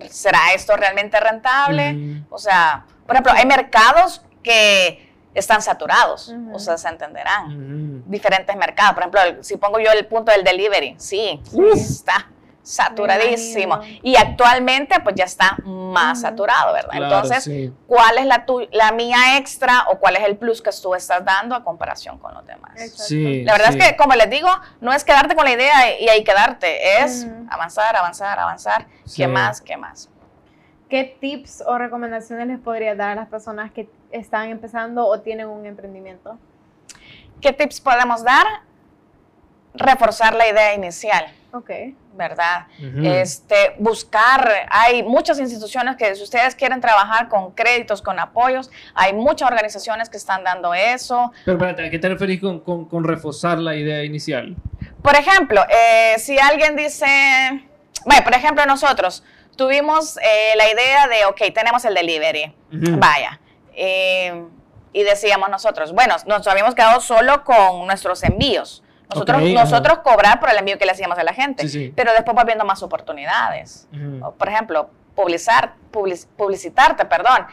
¿será 0.09 0.53
esto 0.55 0.77
realmente 0.77 1.19
rentable? 1.19 2.25
O 2.31 2.39
sea, 2.39 2.85
por 3.07 3.17
ejemplo, 3.17 3.33
hay 3.33 3.47
mercados 3.47 4.23
que 4.43 5.12
están 5.35 5.63
saturados, 5.63 6.35
o 6.53 6.59
sea, 6.59 6.77
se 6.77 6.89
entenderán. 6.89 8.03
Diferentes 8.07 8.55
mercados, 8.57 8.95
por 8.95 9.03
ejemplo, 9.03 9.43
si 9.43 9.57
pongo 9.57 9.79
yo 9.79 9.91
el 9.93 10.07
punto 10.07 10.33
del 10.33 10.45
delivery, 10.45 10.95
sí, 10.99 11.41
está 11.75 12.29
saturadísimo. 12.63 13.81
Y 14.03 14.17
actualmente 14.17 15.01
pues 15.01 15.15
ya 15.17 15.25
está 15.25 15.57
más 15.65 16.21
saturado, 16.21 16.73
¿verdad? 16.73 16.95
Entonces, 16.95 17.71
¿cuál 17.87 18.19
es 18.19 18.27
la, 18.27 18.45
la 18.71 18.93
mía 18.93 19.37
extra 19.37 19.87
o 19.91 19.99
cuál 19.99 20.17
es 20.17 20.25
el 20.25 20.37
plus 20.37 20.63
que 20.63 20.71
tú 20.83 20.95
estás 20.95 21.25
dando 21.25 21.55
a 21.55 21.65
comparación 21.65 22.19
con 22.19 22.35
los 22.35 22.47
demás? 22.47 22.73
la 23.11 23.53
verdad 23.53 23.71
es 23.71 23.77
que, 23.77 23.97
como 23.97 24.15
les 24.15 24.31
digo, 24.31 24.49
no 24.81 24.93
es 24.93 25.05
quedarte 25.05 25.35
con 25.35 25.45
la 25.45 25.53
idea 25.53 25.99
y 25.99 26.09
ahí 26.09 26.25
quedarte, 26.25 27.03
es 27.03 27.27
avanzar, 27.51 27.97
avanzar, 27.97 28.39
avanzar, 28.39 28.87
¿qué 29.15 29.27
más, 29.27 29.61
qué 29.61 29.77
más? 29.77 30.09
¿Qué 30.89 31.17
tips 31.21 31.65
o 31.67 31.79
recomendaciones 31.79 32.47
les 32.47 32.59
podría 32.59 32.95
dar 32.95 33.13
a 33.13 33.15
las 33.15 33.29
personas 33.29 33.73
que 33.73 33.89
están 34.13 34.51
empezando 34.51 35.07
o 35.07 35.21
tienen 35.21 35.49
un 35.49 35.67
emprendimiento? 35.67 36.39
¿Qué 37.41 37.53
tips 37.53 37.81
podemos 37.81 38.23
dar? 38.23 38.47
Reforzar 39.75 40.35
la 40.35 40.49
idea 40.49 40.75
inicial. 40.75 41.27
Ok. 41.53 41.71
¿Verdad? 42.15 42.67
este, 43.03 43.75
buscar, 43.79 44.67
hay 44.69 45.03
muchas 45.03 45.39
instituciones 45.39 45.97
que 45.97 46.15
si 46.15 46.23
ustedes 46.23 46.55
quieren 46.55 46.79
trabajar 46.79 47.29
con 47.29 47.53
créditos, 47.53 48.03
con 48.03 48.19
apoyos, 48.19 48.71
hay 48.95 49.15
muchas 49.15 49.51
organizaciones 49.51 50.11
que 50.11 50.19
están 50.19 50.45
dando 50.45 50.75
eso. 50.75 51.33
Pero 51.47 51.57
espérate, 51.57 51.87
¿a 51.87 51.91
qué 51.91 51.99
te 51.99 52.11
referís 52.11 52.39
con, 52.39 53.05
reforzar 53.05 53.59
la 53.59 53.75
idea 53.75 54.05
inicial? 54.05 54.55
Por 55.01 55.15
ejemplo, 55.15 55.63
eh, 55.71 56.19
si 56.19 56.39
alguien 56.39 56.77
dice, 56.77 57.07
bueno, 58.05 58.25
por 58.25 58.35
ejemplo 58.35 58.67
nosotros 58.67 59.25
tuvimos 59.57 60.19
eh, 60.19 60.53
la 60.57 60.71
idea 60.71 61.09
de, 61.09 61.25
ok, 61.25 61.55
tenemos 61.55 61.83
el 61.87 61.95
delivery, 61.95 62.55
vaya, 62.99 63.41
eh, 63.75 64.45
y 64.93 65.03
decíamos 65.03 65.49
nosotros, 65.49 65.93
bueno, 65.93 66.17
nos 66.27 66.47
habíamos 66.47 66.75
quedado 66.75 67.01
solo 67.01 67.45
con 67.45 67.87
nuestros 67.87 68.23
envíos. 68.23 68.83
Nosotros, 69.11 69.43
nosotros 69.43 69.99
cobrar 69.99 70.41
por 70.41 70.51
el 70.51 70.57
envío 70.57 70.79
que 70.79 70.87
le 70.87 70.93
hacíamos 70.93 71.19
a 71.19 71.25
la 71.25 71.35
gente, 71.35 71.93
pero 71.95 72.13
después 72.13 72.37
va 72.37 72.45
viendo 72.45 72.65
más 72.65 72.83
oportunidades. 72.83 73.89
Por 74.39 74.49
ejemplo, 74.49 74.91
publicar, 75.15 75.75
publicitarte, 75.91 77.05
perdón. 77.05 77.47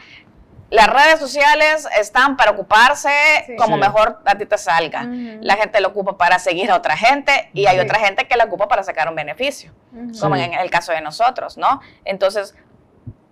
Las 0.70 0.86
redes 0.86 1.18
sociales 1.18 1.88
están 1.98 2.36
para 2.36 2.52
ocuparse 2.52 3.10
como 3.58 3.76
mejor 3.76 4.20
a 4.24 4.36
ti 4.36 4.46
te 4.46 4.56
salga. 4.56 5.04
La 5.40 5.56
gente 5.56 5.80
lo 5.80 5.88
ocupa 5.88 6.16
para 6.16 6.38
seguir 6.38 6.70
a 6.70 6.76
otra 6.76 6.96
gente 6.96 7.50
y 7.52 7.66
hay 7.66 7.78
otra 7.78 7.98
gente 7.98 8.26
que 8.26 8.36
la 8.36 8.44
ocupa 8.44 8.68
para 8.68 8.82
sacar 8.82 9.08
un 9.08 9.16
beneficio, 9.16 9.72
como 10.20 10.36
en 10.36 10.54
el 10.54 10.70
caso 10.70 10.92
de 10.92 11.00
nosotros, 11.00 11.56
¿no? 11.58 11.80
Entonces, 12.04 12.54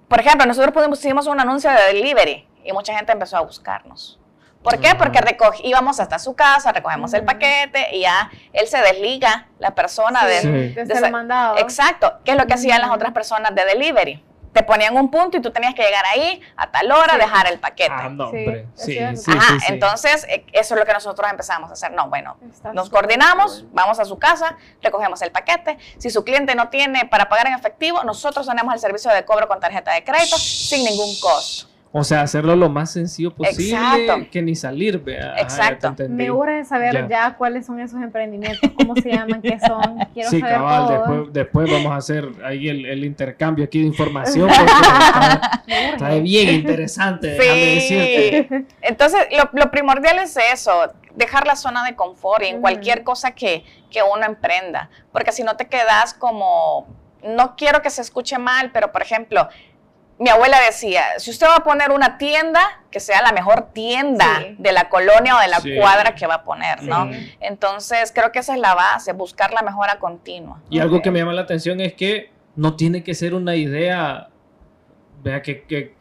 por 0.08 0.20
ejemplo, 0.20 0.46
nosotros 0.46 0.72
pusimos 0.88 1.26
un 1.26 1.38
anuncio 1.38 1.70
de 1.70 1.94
delivery 1.94 2.47
y 2.64 2.72
mucha 2.72 2.94
gente 2.94 3.12
empezó 3.12 3.36
a 3.36 3.40
buscarnos. 3.40 4.18
¿Por 4.62 4.80
qué? 4.80 4.94
Porque 4.96 5.20
íbamos 5.62 6.00
hasta 6.00 6.18
su 6.18 6.34
casa, 6.34 6.72
recogemos 6.72 7.14
el 7.14 7.24
paquete 7.24 7.88
y 7.92 8.00
ya 8.02 8.30
él 8.52 8.66
se 8.66 8.78
desliga, 8.78 9.46
la 9.58 9.74
persona 9.74 10.26
de, 10.26 10.74
de, 10.74 11.10
mandado. 11.10 11.58
Exacto, 11.58 12.18
¿Qué 12.24 12.32
es 12.32 12.36
lo 12.36 12.46
que 12.46 12.54
hacían 12.54 12.80
las 12.80 12.90
otras 12.90 13.12
personas 13.12 13.54
de 13.54 13.64
delivery 13.64 14.24
te 14.52 14.62
ponían 14.62 14.96
un 14.96 15.10
punto 15.10 15.36
y 15.36 15.40
tú 15.40 15.50
tenías 15.50 15.74
que 15.74 15.82
llegar 15.82 16.04
ahí 16.06 16.40
a 16.56 16.70
tal 16.70 16.90
hora, 16.90 17.16
dejar 17.16 17.46
el 17.46 17.58
paquete. 17.58 17.92
Ah, 17.92 18.08
no, 18.08 18.26
hombre. 18.26 18.66
Sí, 18.74 18.98
sí, 19.16 19.30
Ajá, 19.30 19.58
entonces 19.68 20.26
eh, 20.28 20.44
eso 20.52 20.74
es 20.74 20.80
lo 20.80 20.86
que 20.86 20.92
nosotros 20.92 21.30
empezamos 21.30 21.70
a 21.70 21.74
hacer. 21.74 21.92
No, 21.92 22.08
bueno, 22.08 22.36
nos 22.72 22.90
coordinamos, 22.90 23.64
vamos 23.72 24.00
a 24.00 24.04
su 24.04 24.18
casa, 24.18 24.56
recogemos 24.82 25.22
el 25.22 25.30
paquete. 25.30 25.78
Si 25.98 26.10
su 26.10 26.24
cliente 26.24 26.54
no 26.54 26.70
tiene 26.70 27.04
para 27.06 27.28
pagar 27.28 27.46
en 27.46 27.54
efectivo, 27.54 28.02
nosotros 28.04 28.46
tenemos 28.46 28.74
el 28.74 28.80
servicio 28.80 29.12
de 29.12 29.24
cobro 29.24 29.48
con 29.48 29.60
tarjeta 29.60 29.92
de 29.92 30.02
crédito 30.02 30.36
sin 30.38 30.84
ningún 30.84 31.14
costo. 31.20 31.68
O 31.90 32.04
sea, 32.04 32.20
hacerlo 32.20 32.54
lo 32.54 32.68
más 32.68 32.92
sencillo 32.92 33.34
posible, 33.34 34.28
que 34.30 34.42
ni 34.42 34.54
salir, 34.54 34.98
vea. 34.98 35.36
Exacto. 35.38 35.94
Me 36.10 36.30
urge 36.30 36.64
saber 36.66 37.08
ya. 37.08 37.34
cuáles 37.36 37.64
son 37.64 37.80
esos 37.80 38.00
emprendimientos, 38.02 38.70
cómo 38.76 38.94
se 38.94 39.10
llaman, 39.10 39.40
qué 39.40 39.58
son. 39.58 39.98
Quiero 40.12 40.28
sí, 40.28 40.40
cabal, 40.42 40.88
Después, 40.88 41.32
después, 41.32 41.72
vamos 41.72 41.92
a 41.92 41.96
hacer 41.96 42.28
ahí 42.44 42.68
el, 42.68 43.04
intercambio 43.04 43.64
aquí 43.64 43.80
de 43.80 43.86
información, 43.86 44.48
porque 45.64 45.88
está, 45.92 46.14
bien 46.16 46.56
interesante, 46.56 47.38
sí. 47.40 47.90
decirte. 47.90 48.66
Entonces, 48.82 49.20
lo, 49.52 49.70
primordial 49.70 50.18
es 50.18 50.36
eso, 50.52 50.92
dejar 51.14 51.46
la 51.46 51.56
zona 51.56 51.84
de 51.84 51.96
confort 51.96 52.42
en 52.42 52.60
cualquier 52.60 53.02
cosa 53.02 53.30
que, 53.30 53.64
que 53.90 54.02
uno 54.02 54.26
emprenda, 54.26 54.90
porque 55.10 55.32
si 55.32 55.42
no 55.42 55.56
te 55.56 55.68
quedas 55.68 56.12
como, 56.12 56.86
no 57.22 57.56
quiero 57.56 57.80
que 57.80 57.90
se 57.90 58.02
escuche 58.02 58.38
mal, 58.38 58.70
pero 58.72 58.92
por 58.92 59.02
ejemplo, 59.02 59.48
mi 60.18 60.30
abuela 60.30 60.58
decía, 60.60 61.02
si 61.18 61.30
usted 61.30 61.46
va 61.46 61.56
a 61.56 61.64
poner 61.64 61.92
una 61.92 62.18
tienda, 62.18 62.82
que 62.90 62.98
sea 62.98 63.22
la 63.22 63.32
mejor 63.32 63.68
tienda 63.72 64.44
de 64.58 64.72
la 64.72 64.88
colonia 64.88 65.36
o 65.36 65.40
de 65.40 65.48
la 65.48 65.60
cuadra 65.80 66.14
que 66.14 66.26
va 66.26 66.36
a 66.36 66.44
poner, 66.44 66.82
¿no? 66.82 67.08
Entonces, 67.40 68.12
creo 68.12 68.32
que 68.32 68.40
esa 68.40 68.54
es 68.54 68.60
la 68.60 68.74
base, 68.74 69.12
buscar 69.12 69.52
la 69.52 69.62
mejora 69.62 69.98
continua. 69.98 70.60
Y 70.70 70.80
algo 70.80 71.00
que 71.02 71.10
me 71.10 71.20
llama 71.20 71.32
la 71.32 71.42
atención 71.42 71.80
es 71.80 71.94
que 71.94 72.32
no 72.56 72.74
tiene 72.74 73.04
que 73.04 73.14
ser 73.14 73.34
una 73.34 73.54
idea, 73.54 74.30
vea, 75.22 75.40
que, 75.42 75.62
que, 75.62 75.94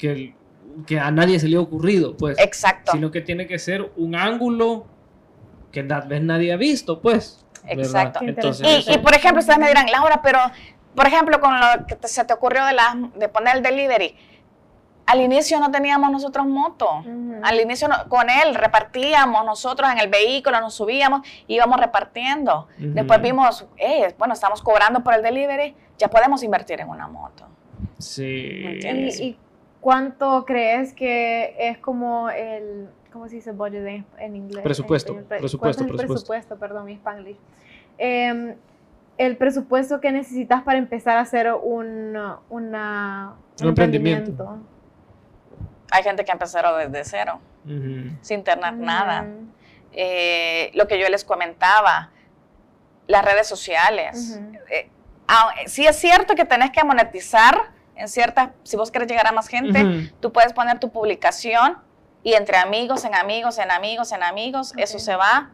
que, 0.87 0.99
a 0.99 1.11
nadie 1.11 1.39
se 1.39 1.47
le 1.47 1.57
ha 1.57 1.61
ocurrido, 1.61 2.17
pues. 2.17 2.39
Exacto. 2.39 2.93
Sino 2.93 3.11
que 3.11 3.21
tiene 3.21 3.45
que 3.45 3.59
ser 3.59 3.91
un 3.97 4.15
ángulo 4.15 4.87
que 5.71 5.83
tal 5.83 6.07
vez 6.07 6.23
nadie 6.23 6.51
ha 6.51 6.57
visto, 6.57 7.01
pues. 7.01 7.45
Exacto. 7.67 8.21
Entonces, 8.23 8.87
y, 8.87 8.97
por 8.97 9.13
ejemplo, 9.13 9.41
ustedes 9.41 9.59
me 9.59 9.67
dirán, 9.67 9.85
Laura, 9.91 10.21
pero 10.23 10.39
por 10.97 11.05
ejemplo, 11.05 11.39
con 11.39 11.59
lo 11.59 11.85
que 11.85 12.07
se 12.07 12.25
te 12.25 12.33
ocurrió 12.33 12.65
de, 12.65 12.73
la, 12.73 12.97
de 13.15 13.29
poner 13.29 13.57
el 13.57 13.61
delivery, 13.61 14.15
al 15.05 15.21
inicio 15.21 15.59
no 15.59 15.69
teníamos 15.69 16.11
nosotros 16.11 16.47
moto. 16.47 17.03
Al 17.43 17.61
inicio 17.61 17.87
con 18.09 18.31
él 18.31 18.55
repartíamos 18.55 19.45
nosotros 19.45 19.91
en 19.91 19.99
el 19.99 20.09
vehículo, 20.09 20.59
nos 20.59 20.73
subíamos, 20.73 21.21
íbamos 21.45 21.79
repartiendo. 21.79 22.67
Después 22.79 23.21
vimos, 23.21 23.67
eh, 23.77 24.15
bueno, 24.17 24.33
estamos 24.33 24.63
cobrando 24.63 25.03
por 25.03 25.13
el 25.13 25.21
delivery, 25.21 25.75
ya 25.99 26.07
podemos 26.07 26.41
invertir 26.41 26.81
en 26.81 26.89
una 26.89 27.07
moto. 27.07 27.45
Sí. 27.99 28.79
¿Y, 29.21 29.37
cuánto 29.79 30.45
crees 30.45 30.93
que 30.93 31.55
es 31.59 31.77
como 31.77 32.31
el, 32.31 32.89
¿cómo 33.13 33.29
se 33.29 33.35
dice 33.35 33.51
budget 33.51 34.03
en, 34.17 34.35
inglés? 34.35 34.63
Presupuesto. 34.63 35.13
presupuesto, 35.13 35.59
presupuesto. 35.85 36.07
presupuesto, 36.07 36.57
perdón, 36.57 36.85
mi 36.85 36.93
spanglish. 36.93 37.37
Em, 37.99 38.55
el 39.17 39.37
presupuesto 39.37 39.99
que 39.99 40.11
necesitas 40.11 40.61
para 40.63 40.77
empezar 40.77 41.17
a 41.17 41.21
hacer 41.21 41.51
un, 41.53 42.17
una, 42.49 43.33
un, 43.61 43.67
emprendimiento. 43.67 44.59
Hay 45.91 46.03
gente 46.03 46.23
que 46.23 46.31
empezaron 46.31 46.91
desde 46.91 47.03
cero, 47.09 47.39
sin 48.21 48.43
tener 48.43 48.73
nada. 48.73 49.27
eh, 49.93 50.71
lo 50.75 50.87
que 50.87 50.99
yo 50.99 51.09
les 51.09 51.23
comentaba, 51.23 52.11
las 53.07 53.25
redes 53.25 53.47
sociales. 53.47 54.39
Eh, 54.69 54.89
sí 55.65 55.87
es 55.87 55.95
cierto 55.95 56.35
que 56.35 56.45
tenés 56.45 56.71
que 56.71 56.83
monetizar 56.83 57.71
en 57.95 58.07
ciertas, 58.07 58.51
si 58.63 58.77
vos 58.77 58.91
querés 58.91 59.07
llegar 59.07 59.25
a 59.25 59.31
más 59.31 59.47
gente, 59.47 60.11
tú 60.19 60.31
puedes 60.31 60.53
poner 60.53 60.79
tu 60.79 60.91
publicación 60.91 61.77
y 62.23 62.33
entre 62.33 62.57
amigos, 62.57 63.05
en 63.05 63.15
amigos, 63.15 63.57
en 63.57 63.71
amigos, 63.71 64.11
en 64.11 64.21
amigos, 64.21 64.73
eso 64.77 64.99
se 64.99 65.15
va 65.15 65.51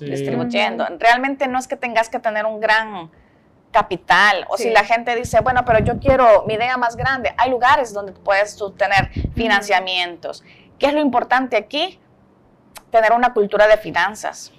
distribuyendo. 0.00 0.86
Realmente 0.98 1.48
no 1.48 1.58
es 1.58 1.68
que 1.68 1.76
tengas 1.76 2.08
que 2.08 2.18
tener 2.18 2.46
un 2.46 2.60
gran 2.60 3.10
capital 3.70 4.46
o 4.48 4.56
si 4.56 4.70
la 4.70 4.84
gente 4.84 5.16
dice, 5.16 5.40
bueno, 5.40 5.64
pero 5.64 5.80
yo 5.80 5.98
quiero 5.98 6.44
mi 6.46 6.54
idea 6.54 6.76
más 6.76 6.96
grande, 6.96 7.34
hay 7.36 7.50
lugares 7.50 7.92
donde 7.92 8.12
puedes 8.12 8.56
tener 8.76 9.10
financiamientos. 9.34 10.44
¿Qué 10.78 10.86
es 10.86 10.94
lo 10.94 11.00
importante 11.00 11.56
aquí? 11.56 11.98
Tener 12.90 13.12
una 13.12 13.32
cultura 13.32 13.66
de 13.66 13.76
finanzas. 13.76 14.52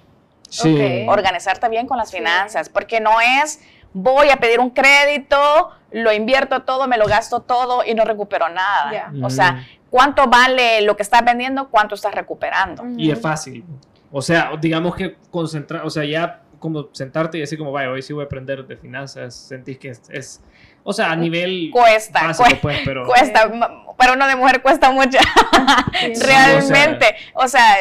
Sí. 0.48 1.06
Organizarte 1.08 1.68
bien 1.68 1.86
con 1.86 1.96
las 1.96 2.12
finanzas, 2.12 2.68
porque 2.68 3.00
no 3.00 3.20
es 3.20 3.60
voy 3.98 4.28
a 4.28 4.36
pedir 4.36 4.60
un 4.60 4.70
crédito, 4.70 5.70
lo 5.90 6.12
invierto 6.12 6.62
todo, 6.62 6.86
me 6.86 6.98
lo 6.98 7.06
gasto 7.06 7.40
todo 7.40 7.82
y 7.84 7.94
no 7.94 8.04
recupero 8.04 8.50
nada. 8.50 9.10
O 9.22 9.30
sea, 9.30 9.66
¿cuánto 9.88 10.26
vale 10.26 10.82
lo 10.82 10.96
que 10.96 11.02
estás 11.02 11.24
vendiendo? 11.24 11.70
¿Cuánto 11.70 11.94
estás 11.94 12.14
recuperando? 12.14 12.84
Y 12.98 13.10
es 13.10 13.20
fácil. 13.20 13.64
O 14.10 14.22
sea, 14.22 14.52
digamos 14.60 14.94
que 14.94 15.16
concentrar, 15.30 15.84
o 15.84 15.90
sea, 15.90 16.04
ya 16.04 16.42
como 16.58 16.88
sentarte 16.92 17.38
y 17.38 17.40
decir 17.40 17.58
como, 17.58 17.72
vaya, 17.72 17.90
hoy 17.90 18.02
sí 18.02 18.12
voy 18.12 18.22
a 18.22 18.26
aprender 18.26 18.66
de 18.66 18.76
finanzas, 18.76 19.34
sentís 19.34 19.78
que 19.78 19.90
es, 19.90 20.42
o 20.82 20.92
sea, 20.92 21.10
a 21.10 21.16
nivel 21.16 21.70
cuesta, 21.72 22.32
pues, 22.60 22.80
pero... 22.84 23.04
cuesta, 23.06 23.50
para 23.96 24.12
uno 24.12 24.26
de 24.26 24.36
mujer 24.36 24.62
cuesta 24.62 24.90
mucho, 24.90 25.18
realmente, 26.20 27.16
o 27.34 27.46
sea, 27.48 27.76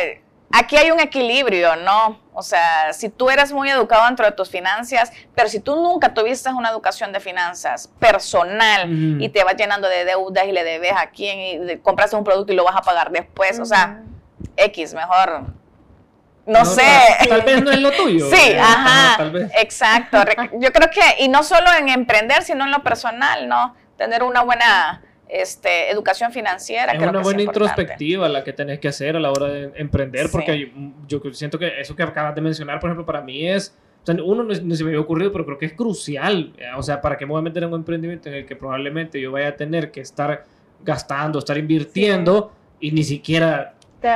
aquí 0.51 0.77
hay 0.77 0.91
un 0.91 0.99
equilibrio, 0.99 1.75
¿no? 1.77 2.19
O 2.33 2.41
sea, 2.41 2.91
si 2.91 3.09
tú 3.09 3.29
eres 3.29 3.53
muy 3.53 3.69
educado 3.69 4.05
dentro 4.05 4.25
de 4.25 4.31
tus 4.33 4.49
finanzas, 4.49 5.11
pero 5.33 5.47
si 5.47 5.59
tú 5.59 5.75
nunca 5.75 6.13
tuviste 6.13 6.49
una 6.49 6.69
educación 6.69 7.13
de 7.13 7.19
finanzas 7.19 7.89
personal 7.99 9.21
y 9.21 9.29
te 9.29 9.43
vas 9.43 9.55
llenando 9.55 9.87
de 9.87 10.03
deudas 10.03 10.45
y 10.45 10.51
le 10.51 10.63
debes 10.63 10.91
a 10.91 11.09
quién 11.11 11.69
y 11.69 11.77
compras 11.77 12.11
un 12.13 12.23
producto 12.23 12.51
y 12.51 12.55
lo 12.55 12.65
vas 12.65 12.75
a 12.75 12.81
pagar 12.81 13.11
después, 13.11 13.59
o 13.59 13.65
sea, 13.65 14.03
X, 14.57 14.93
mejor 14.93 15.45
no, 16.45 16.65
sé. 16.65 16.81
Tal, 17.27 17.41
vez 17.41 17.63
no 17.63 17.71
es 17.71 17.79
lo 17.79 17.91
tuyo. 17.91 18.29
Sí, 18.35 18.51
eh, 18.51 18.59
ajá, 18.59 19.31
exacto. 19.59 20.17
Yo 20.59 20.71
creo 20.71 20.89
que, 20.89 21.23
y 21.23 21.27
no 21.27 21.43
solo 21.43 21.67
en 21.77 21.89
emprender, 21.89 22.43
sino 22.43 22.65
en 22.65 22.71
lo 22.71 22.83
personal, 22.83 23.47
¿no? 23.47 23.75
Tener 23.97 24.23
una 24.23 24.41
buena 24.41 25.01
este, 25.27 25.89
educación 25.89 26.31
financiera. 26.31 26.93
Es 26.93 27.01
una 27.01 27.21
buena 27.21 27.41
introspectiva 27.41 28.29
la 28.29 28.43
que 28.43 28.53
tenés 28.53 28.79
que 28.79 28.87
hacer 28.87 29.15
a 29.15 29.19
la 29.19 29.31
hora 29.31 29.47
de 29.47 29.71
emprender, 29.75 30.29
porque 30.31 30.71
yo, 31.07 31.21
siento 31.31 31.57
que 31.57 31.79
eso 31.79 31.95
que 31.95 32.03
acabas 32.03 32.35
de 32.35 32.41
mencionar, 32.41 32.79
por 32.79 32.89
ejemplo, 32.89 33.05
para 33.05 33.21
mí 33.21 33.47
es, 33.47 33.75
o 34.03 34.05
sea, 34.05 34.15
uno 34.23 34.43
no, 34.43 34.53
se 34.53 34.61
me 34.61 34.89
había 34.89 34.99
ocurrido, 34.99 35.31
pero 35.31 35.45
creo 35.45 35.57
que 35.57 35.65
es 35.65 35.73
crucial, 35.73 36.53
eh, 36.57 36.65
o 36.77 36.83
sea, 36.83 37.01
para 37.01 37.17
que 37.17 37.25
me 37.25 37.31
voy 37.31 37.39
a 37.39 37.43
meter 37.43 37.63
en 37.63 37.69
un 37.69 37.79
emprendimiento 37.79 38.29
en 38.29 38.35
el 38.35 38.45
que 38.45 38.55
probablemente 38.55 39.19
yo 39.19 39.31
vaya 39.31 39.49
a 39.49 39.55
tener 39.55 39.91
que 39.91 40.01
estar 40.01 40.45
gastando, 40.83 41.39
estar 41.39 41.57
invirtiendo 41.57 42.51
y 42.79 42.91
ni 42.91 43.03
siquiera 43.03 43.74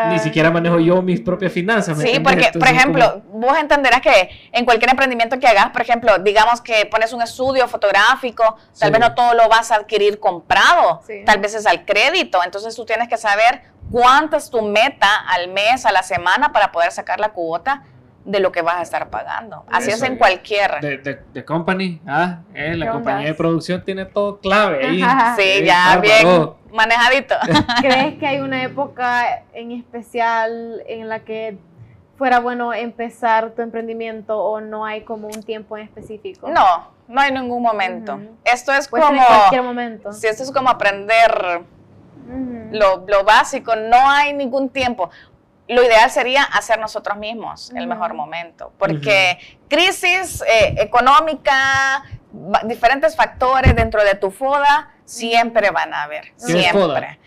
ni 0.10 0.20
siquiera 0.20 0.52
manejo 0.52 0.80
yo 0.80 1.02
mis 1.02 1.22
propias 1.22 1.52
finanzas. 1.52 2.00
sí, 2.00 2.20
porque, 2.20 2.52
por 2.58 2.68
ejemplo, 2.68 3.22
vos 3.32 3.58
entenderás 3.58 4.02
que 4.02 4.30
en 4.52 4.66
cualquier 4.66 4.92
emprendimiento 4.92 5.40
que 5.40 5.48
hagas, 5.48 5.70
por 5.70 5.82
ejemplo, 5.82 6.18
digamos 6.20 6.62
que 6.62 6.86
pones 6.86 7.14
un 7.14 7.22
estudio 7.22 7.68
fotográfico, 7.68 8.58
tal 8.78 8.92
vez 8.92 9.00
no 9.00 9.16
todo 9.16 9.34
lo 9.34 9.48
vas 9.50 9.72
a 9.72 9.76
adquirir 9.76 10.20
comprado, 10.20 11.02
tal 11.26 11.40
vez 11.40 11.54
es 11.56 11.66
al 11.66 11.86
crédito, 11.86 12.40
entonces 12.44 12.76
tú 12.76 12.86
tienes 12.86 13.08
que 13.08 13.18
saber 13.18 13.62
cuánto 13.92 14.38
es 14.38 14.50
tu 14.50 14.62
meta 14.62 15.16
al 15.28 15.48
mes, 15.50 15.86
a 15.86 15.92
la 15.92 16.04
semana 16.04 16.52
para 16.52 16.72
poder 16.72 16.92
sacar 16.92 17.20
la 17.20 17.30
cuota 17.30 17.84
de 18.26 18.40
lo 18.40 18.52
que 18.52 18.62
vas 18.62 18.76
a 18.76 18.82
estar 18.82 19.10
pagando. 19.10 19.64
Así 19.72 19.92
es 19.92 20.02
en 20.04 20.18
cualquier. 20.18 20.80
De, 20.82 21.46
company, 21.46 22.02
ah, 22.06 22.40
eh, 22.54 22.76
la 22.76 22.92
compañía 22.92 23.28
de 23.28 23.34
producción 23.34 23.84
tiene 23.84 24.06
todo 24.06 24.40
clave 24.40 24.86
ahí. 24.86 25.04
sí, 25.38 25.66
ya, 25.66 25.98
bien 25.98 26.60
manejadito. 26.74 27.36
¿Crees 27.82 28.18
que 28.18 28.28
hay 28.28 28.40
una 28.40 28.64
época 28.64 29.44
en 29.54 29.72
especial 29.72 30.84
en 30.88 31.10
la 31.10 31.22
que 31.22 31.58
fuera 32.18 32.40
bueno 32.40 32.74
empezar 32.74 33.52
tu 33.52 33.62
emprendimiento 33.62 34.38
o 34.38 34.60
no 34.60 34.86
hay 34.86 35.02
como 35.02 35.28
un 35.28 35.44
tiempo 35.44 35.78
en 35.78 35.84
específico? 35.84 36.50
No, 36.50 36.90
no 37.08 37.22
hay 37.22 37.32
ningún 37.32 37.62
momento. 37.62 38.20
Esto 38.44 38.74
es 38.74 38.88
como. 38.88 39.26
cualquier 39.26 39.64
momento. 39.64 40.12
Sí, 40.14 40.28
esto 40.28 40.44
es 40.44 40.52
como 40.52 40.70
aprender 40.70 41.62
lo, 42.72 43.06
lo, 43.08 43.24
básico. 43.24 43.76
No 43.76 44.10
hay 44.10 44.34
ningún 44.34 44.70
tiempo 44.70 45.10
lo 45.70 45.84
ideal 45.84 46.10
sería 46.10 46.44
hacer 46.44 46.80
nosotros 46.80 47.18
mismos 47.18 47.72
el 47.76 47.86
mejor 47.86 48.16
momento, 48.16 48.74
porque 48.80 49.38
crisis 49.70 50.42
eh, 50.42 50.76
económica, 50.80 52.04
diferentes 52.66 53.16
factores 53.16 53.76
dentro 53.76 54.04
de 54.04 54.16
tu 54.16 54.32
FODA 54.32 54.92
siempre 55.06 55.70
van 55.70 55.94
a 55.94 56.04
haber, 56.04 56.34
siempre. 56.38 57.20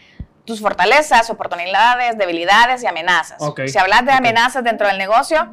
Tus 0.44 0.60
fortalezas, 0.60 1.30
oportunidades, 1.30 2.18
debilidades 2.18 2.82
y 2.82 2.88
amenazas. 2.88 3.38
Si 3.66 3.78
hablas 3.78 4.04
de 4.04 4.10
amenazas 4.10 4.64
dentro 4.64 4.88
del 4.88 4.98
negocio, 4.98 5.48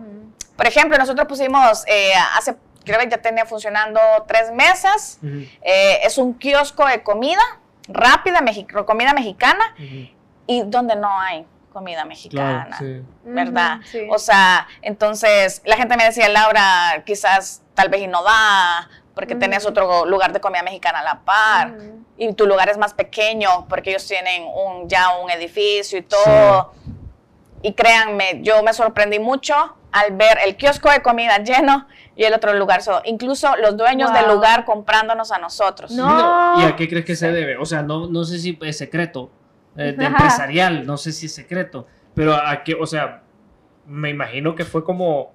por 0.55 0.65
ejemplo, 0.65 0.97
nosotros 0.97 1.27
pusimos 1.27 1.83
eh, 1.85 2.13
hace, 2.35 2.55
creo 2.83 2.99
que 2.99 3.07
ya 3.07 3.19
tenía 3.19 3.45
funcionando 3.45 3.99
tres 4.27 4.51
meses, 4.51 5.19
eh, 5.61 5.99
es 6.03 6.17
un 6.17 6.33
kiosco 6.33 6.87
de 6.87 7.03
comida 7.03 7.41
rápida, 7.87 8.39
comida 8.87 9.13
mexicana, 9.13 9.75
y 10.47 10.63
donde 10.63 10.95
no 10.95 11.19
hay 11.19 11.45
comida 11.79 12.03
mexicana, 12.03 12.77
¿verdad? 13.23 13.79
O 14.09 14.19
sea, 14.19 14.67
entonces 14.81 15.61
la 15.63 15.77
gente 15.77 15.95
me 15.95 16.03
decía, 16.03 16.27
Laura, 16.27 17.03
quizás 17.05 17.61
tal 17.73 17.87
vez 17.87 18.01
y 18.01 18.07
no 18.07 18.21
da, 18.21 18.89
porque 19.15 19.35
tenés 19.35 19.65
otro 19.65 20.05
lugar 20.05 20.33
de 20.33 20.41
comida 20.41 20.61
mexicana 20.61 20.99
a 20.99 21.03
la 21.03 21.21
par, 21.21 21.73
y 22.17 22.33
tu 22.33 22.45
lugar 22.45 22.67
es 22.67 22.77
más 22.77 22.93
pequeño, 22.93 23.65
porque 23.69 23.91
ellos 23.91 24.05
tienen 24.05 24.43
un, 24.43 24.89
ya 24.89 25.17
un 25.23 25.31
edificio 25.31 25.99
y 25.99 26.01
todo. 26.01 26.73
Y 27.61 27.73
créanme, 27.73 28.39
yo 28.41 28.61
me 28.61 28.73
sorprendí 28.73 29.19
mucho 29.19 29.55
al 29.93 30.15
ver 30.17 30.37
el 30.45 30.57
kiosco 30.57 30.89
de 30.89 31.01
comida 31.01 31.37
lleno 31.37 31.87
y 32.17 32.25
el 32.25 32.33
otro 32.33 32.53
lugar 32.53 32.81
solo. 32.81 33.01
Incluso 33.05 33.55
los 33.55 33.77
dueños 33.77 34.11
del 34.13 34.27
lugar 34.27 34.65
comprándonos 34.65 35.31
a 35.31 35.37
nosotros. 35.37 35.91
No. 35.91 36.59
¿Y 36.59 36.63
a 36.63 36.75
qué 36.75 36.89
crees 36.89 37.05
que 37.05 37.15
se 37.15 37.31
debe? 37.31 37.57
O 37.57 37.65
sea, 37.65 37.83
no, 37.83 38.07
no 38.07 38.25
sé 38.25 38.37
si 38.37 38.57
es 38.61 38.77
secreto, 38.77 39.31
eh, 39.79 39.93
de 39.93 40.05
empresarial, 40.05 40.85
no 40.85 40.97
sé 40.97 41.13
si 41.13 41.27
es 41.27 41.33
secreto, 41.33 41.87
pero 42.13 42.33
a 42.33 42.63
qué, 42.63 42.75
o 42.75 42.85
sea, 42.85 43.23
me 43.87 44.09
imagino 44.09 44.53
que 44.53 44.65
fue 44.65 44.83
como, 44.83 45.33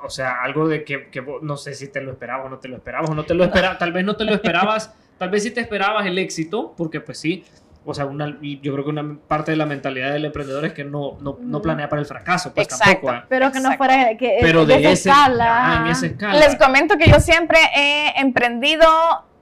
o 0.00 0.08
sea, 0.08 0.40
algo 0.42 0.68
de 0.68 0.84
que, 0.84 1.10
no 1.42 1.56
sé 1.56 1.74
si 1.74 1.88
te 1.88 2.00
lo 2.00 2.12
esperabas 2.12 2.46
o 2.46 2.48
no 2.48 2.58
te 2.58 2.68
lo 2.68 2.76
esperabas, 2.76 3.10
o 3.10 3.14
no 3.14 3.24
te 3.24 3.34
lo 3.34 3.42
esperabas, 3.42 3.78
tal 3.78 3.92
vez 3.92 4.04
no 4.04 4.14
te 4.14 4.24
lo 4.24 4.34
esperabas, 4.34 4.94
tal 5.18 5.30
vez 5.30 5.42
sí 5.42 5.50
te 5.50 5.60
esperabas 5.60 6.06
el 6.06 6.16
éxito, 6.16 6.74
porque 6.76 7.00
pues 7.00 7.18
sí, 7.18 7.44
o 7.84 7.92
sea, 7.92 8.06
una, 8.06 8.38
yo 8.40 8.72
creo 8.72 8.84
que 8.84 8.90
una 8.90 9.18
parte 9.26 9.50
de 9.50 9.56
la 9.56 9.66
mentalidad 9.66 10.12
del 10.12 10.24
emprendedor 10.24 10.64
es 10.66 10.72
que 10.72 10.84
no, 10.84 11.18
no, 11.20 11.38
no 11.40 11.60
planea 11.60 11.88
para 11.88 12.00
el 12.00 12.06
fracaso, 12.06 12.54
pues 12.54 12.68
tampoco. 12.68 13.12
¿eh? 13.12 13.24
Pero 13.28 13.50
que 13.50 13.58
no 13.58 13.72
fuera 13.76 14.16
que, 14.16 14.38
Pero 14.40 14.64
de, 14.64 14.92
esa 14.92 15.10
escala. 15.10 15.78
en 15.80 15.86
esa 15.88 16.06
escala. 16.06 16.38
Les 16.38 16.54
comento 16.54 16.98
que 16.98 17.10
yo 17.10 17.18
siempre 17.18 17.58
he 17.74 18.20
emprendido 18.20 18.86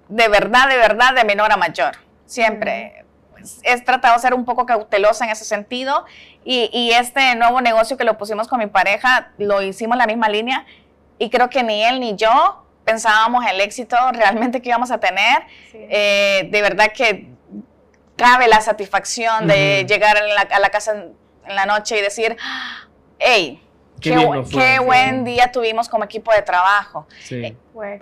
de 0.08 0.28
verdad, 0.28 0.68
de 0.68 0.76
verdad, 0.76 1.14
de 1.14 1.24
menor 1.24 1.52
a 1.52 1.58
mayor. 1.58 1.92
Siempre 2.24 3.05
he 3.62 3.80
tratado 3.80 4.14
de 4.14 4.20
ser 4.20 4.35
un 4.35 4.44
poco 4.44 4.66
cautelosa 4.66 5.24
en 5.24 5.30
ese 5.30 5.44
sentido. 5.44 6.04
Y, 6.44 6.92
este 6.92 7.35
nuevo 7.35 7.61
negocio 7.61 7.96
que 7.96 8.04
lo 8.04 8.16
pusimos 8.16 8.46
con 8.48 8.59
mi 8.59 8.66
pareja, 8.66 9.32
lo 9.38 9.62
hicimos 9.62 9.94
en 9.94 9.98
la 9.98 10.06
misma 10.06 10.28
línea. 10.28 10.64
Y 11.18 11.30
creo 11.30 11.50
que 11.50 11.62
ni 11.62 11.82
él 11.85 12.00
ni 12.00 12.14
yo 12.14 12.64
pensábamos 12.85 13.44
el 13.46 13.61
éxito 13.61 13.96
realmente 14.12 14.62
que 14.62 14.68
íbamos 14.68 14.90
a 14.90 14.98
tener. 14.98 15.42
Eh, 15.72 16.48
de 16.50 16.62
verdad 16.62 16.92
que 16.92 17.28
cabe 18.16 18.48
la 18.48 18.61
satisfacción 18.61 19.46
de 19.46 19.85
llegar 19.88 20.16
a 20.16 20.59
la, 20.59 20.68
casa 20.70 20.92
en, 20.92 21.54
la 21.54 21.66
noche 21.66 21.98
y 21.98 22.02
decir, 22.02 22.37
hey, 23.18 23.62
Qué, 24.00 24.78
buen 24.80 25.24
día 25.24 25.50
tuvimos 25.50 25.88
como 25.88 26.04
equipo 26.04 26.32
de 26.32 26.42
trabajo. 26.42 27.06
Eh, 27.30 27.56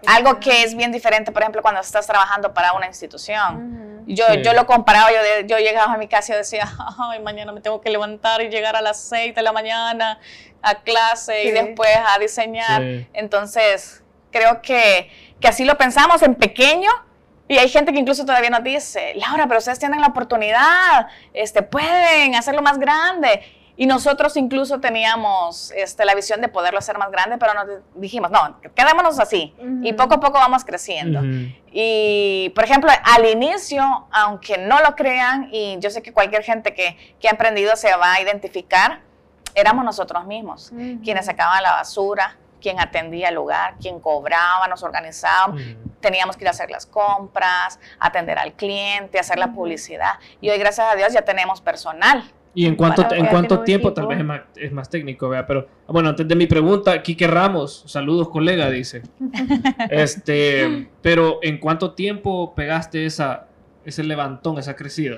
algo 0.07 0.39
que 0.41 0.63
es 0.63 0.75
bien 0.75 0.93
diferente, 0.93 1.33
por 1.33 1.43
ejemplo, 1.43 1.63
cuando 1.63 1.81
estás 1.81 2.07
trabajando 2.07 2.53
para 2.53 2.73
una 2.73 2.87
institución. 2.87 4.03
Yo, 4.07 4.35
yo 4.35 4.53
lo 4.53 4.67
comparaba, 4.67 5.11
yo, 5.11 5.47
yo 5.47 5.59
llegaba 5.59 5.95
a 5.95 5.97
mi 5.97 6.09
casa 6.09 6.35
y 6.35 6.37
decía, 6.37 6.71
ay, 7.11 7.21
mañana 7.21 7.53
me 7.53 7.61
tengo 7.61 7.81
que 7.81 7.91
levantar 7.91 8.43
y 8.43 8.49
llegar 8.49 8.77
a 8.77 8.83
las 8.83 9.01
6 9.01 9.35
de 9.35 9.43
la 9.43 9.53
mañana 9.53 10.19
a 10.63 10.77
clase 10.77 11.45
y 11.45 11.51
después 11.51 11.91
a 12.07 12.19
diseñar. 12.19 12.83
Entonces, 13.13 14.03
creo 14.31 14.63
que, 14.63 15.11
que 15.41 15.49
así 15.49 15.65
lo 15.65 15.77
pensamos 15.77 16.23
en 16.23 16.35
pequeño, 16.35 16.91
y 17.47 17.59
hay 17.59 17.69
gente 17.69 17.93
que 17.93 17.99
incluso 17.99 18.25
todavía 18.25 18.49
nos 18.49 18.65
dice, 18.65 19.13
Laura, 19.17 19.47
pero 19.47 19.59
ustedes 19.59 19.79
tienen 19.79 20.01
la 20.01 20.07
oportunidad, 20.07 21.09
este, 21.35 21.63
pueden 21.63 22.35
hacerlo 22.35 22.63
más 22.63 22.79
grande. 22.79 23.43
Y 23.77 23.87
nosotros 23.87 24.37
incluso 24.37 24.79
teníamos 24.79 25.73
este, 25.73 26.05
la 26.05 26.15
visión 26.15 26.41
de 26.41 26.49
poderlo 26.49 26.79
hacer 26.79 26.97
más 26.97 27.11
grande, 27.11 27.39
pero 27.39 27.55
nos 27.55 27.67
dijimos, 27.97 28.31
no, 28.31 28.61
quedémonos 28.75 29.19
así. 29.19 29.55
Y 29.83 29.93
poco 29.95 30.15
a 30.15 30.21
poco 30.21 30.35
vamos 30.35 30.65
creciendo. 30.65 31.21
Y, 31.73 32.53
por 32.55 32.65
ejemplo, 32.65 32.91
al 33.03 33.27
inicio, 33.27 33.83
aunque 34.13 34.59
no 34.59 34.81
lo 34.81 34.95
crean, 34.95 35.49
y 35.51 35.77
yo 35.81 35.91
sé 35.91 36.03
que 36.03 36.13
cualquier 36.13 36.45
gente 36.45 36.73
que, 36.73 37.17
que 37.21 37.27
ha 37.27 37.33
emprendido 37.33 37.75
se 37.75 37.95
va 37.97 38.15
a 38.15 38.21
identificar, 38.21 39.01
éramos 39.55 39.85
nosotros 39.85 40.25
mismos, 40.27 40.73
quienes 41.03 41.27
sacaban 41.27 41.63
la 41.63 41.73
basura, 41.73 42.37
quien 42.61 42.81
atendía 42.81 43.29
el 43.29 43.35
lugar, 43.35 43.75
quien 43.81 44.01
cobraba, 44.01 44.67
nos 44.69 44.83
organizaba, 44.83 45.55
teníamos 46.01 46.37
que 46.37 46.45
ir 46.45 46.49
a 46.49 46.53
hacer 46.53 46.71
las 46.71 46.87
compras, 46.87 47.79
atender 47.99 48.39
al 48.39 48.55
cliente, 48.55 49.19
hacer 49.19 49.39
la 49.39 49.53
publicidad. 49.53 50.15
Y 50.41 50.49
hoy, 50.49 50.59
gracias 50.59 50.91
a 50.91 50.97
Dios, 50.97 51.13
ya 51.13 51.23
tenemos 51.23 51.61
personal. 51.61 52.25
¿Y 52.55 52.67
en 52.67 52.77
cuánto, 52.77 53.13
en 53.13 53.27
cuánto 53.27 53.61
tiempo? 53.61 53.93
Tal 53.93 54.07
vez 54.07 54.19
es 54.19 54.25
más, 54.25 54.41
es 54.55 54.73
más 54.73 54.89
técnico, 54.89 55.29
¿vea? 55.29 55.47
pero 55.47 55.67
bueno, 55.89 56.11
antes 56.11 56.27
de 56.27 56.37
mi 56.37 56.47
pregunta, 56.47 57.03
Quique 57.03 57.27
Ramos, 57.27 57.83
saludos 57.87 58.29
colega, 58.29 58.71
dice. 58.71 59.03
este, 59.91 60.89
pero 61.03 61.41
¿en 61.43 61.59
cuánto 61.59 61.95
tiempo 61.95 62.55
pegaste 62.55 63.07
esa, 63.07 63.47
ese 63.85 64.05
levantón, 64.05 64.59
esa 64.59 64.77
crecida? 64.77 65.17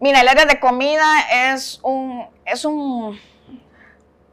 Mira, 0.00 0.20
el 0.20 0.28
área 0.28 0.46
de 0.46 0.58
comida 0.58 1.04
es 1.52 1.78
un, 1.82 2.24
es 2.46 2.64
un, 2.64 3.18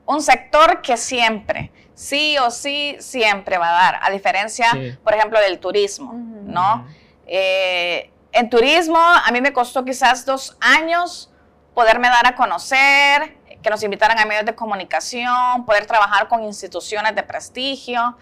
un 0.06 0.22
sector 0.22 0.82
que 0.82 0.96
siempre, 0.96 1.72
sí 1.94 2.38
o 2.38 2.52
sí, 2.52 2.96
siempre 3.00 3.58
va 3.58 3.70
a 3.70 3.84
dar, 3.84 4.00
a 4.02 4.12
diferencia, 4.12 4.68
por 5.04 5.14
ejemplo, 5.14 5.40
del 5.42 5.60
turismo, 5.60 6.14
¿no? 6.14 6.88
Eh, 7.28 8.10
en 8.32 8.50
turismo, 8.50 8.98
a 8.98 9.30
mí 9.32 9.42
me 9.42 9.52
costó 9.52 9.84
quizás 9.84 10.26
dos 10.26 10.56
años 10.62 11.32
poderme 11.80 12.10
dar 12.10 12.28
a 12.28 12.36
conocer, 12.36 13.38
que 13.64 13.70
nos 13.70 13.82
invitaran 13.84 14.20
a 14.20 14.26
medios 14.26 14.46
de 14.46 14.54
comunicación, 14.54 15.66
poder 15.66 15.86
trabajar 15.86 16.28
con 16.28 16.44
instituciones 16.44 17.16
de 17.16 17.24
prestigio. 17.24 18.18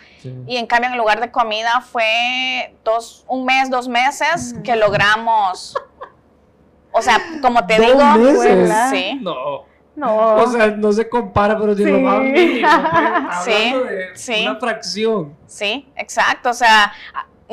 Y 0.46 0.58
en 0.58 0.68
cambio, 0.68 0.90
en 0.90 0.94
el 0.94 1.00
lugar 1.00 1.20
de 1.20 1.32
comida 1.32 1.82
fue 1.82 2.76
dos, 2.84 3.26
un 3.28 3.46
mes, 3.46 3.72
dos 3.72 3.88
meses 3.88 4.54
que 4.64 4.76
logramos 4.76 5.76
o 6.92 7.02
sea, 7.02 7.20
como 7.42 7.66
te 7.66 7.80
digo, 7.80 8.00
pues, 8.36 8.72
sí. 8.92 9.20
No. 9.22 9.66
No. 9.96 10.36
O 10.36 10.48
sea, 10.52 10.68
no 10.68 10.92
se 10.92 11.10
compara, 11.10 11.58
pero 11.58 11.76
si 11.76 11.84
lo 11.84 12.00
más 12.00 12.20
mínimo. 12.22 12.68
Sí, 13.44 13.74
sí. 14.14 14.42
una 14.48 14.60
fracción. 14.60 15.36
Sí, 15.48 15.92
exacto. 15.96 16.52
O 16.52 16.54
sea, 16.54 16.94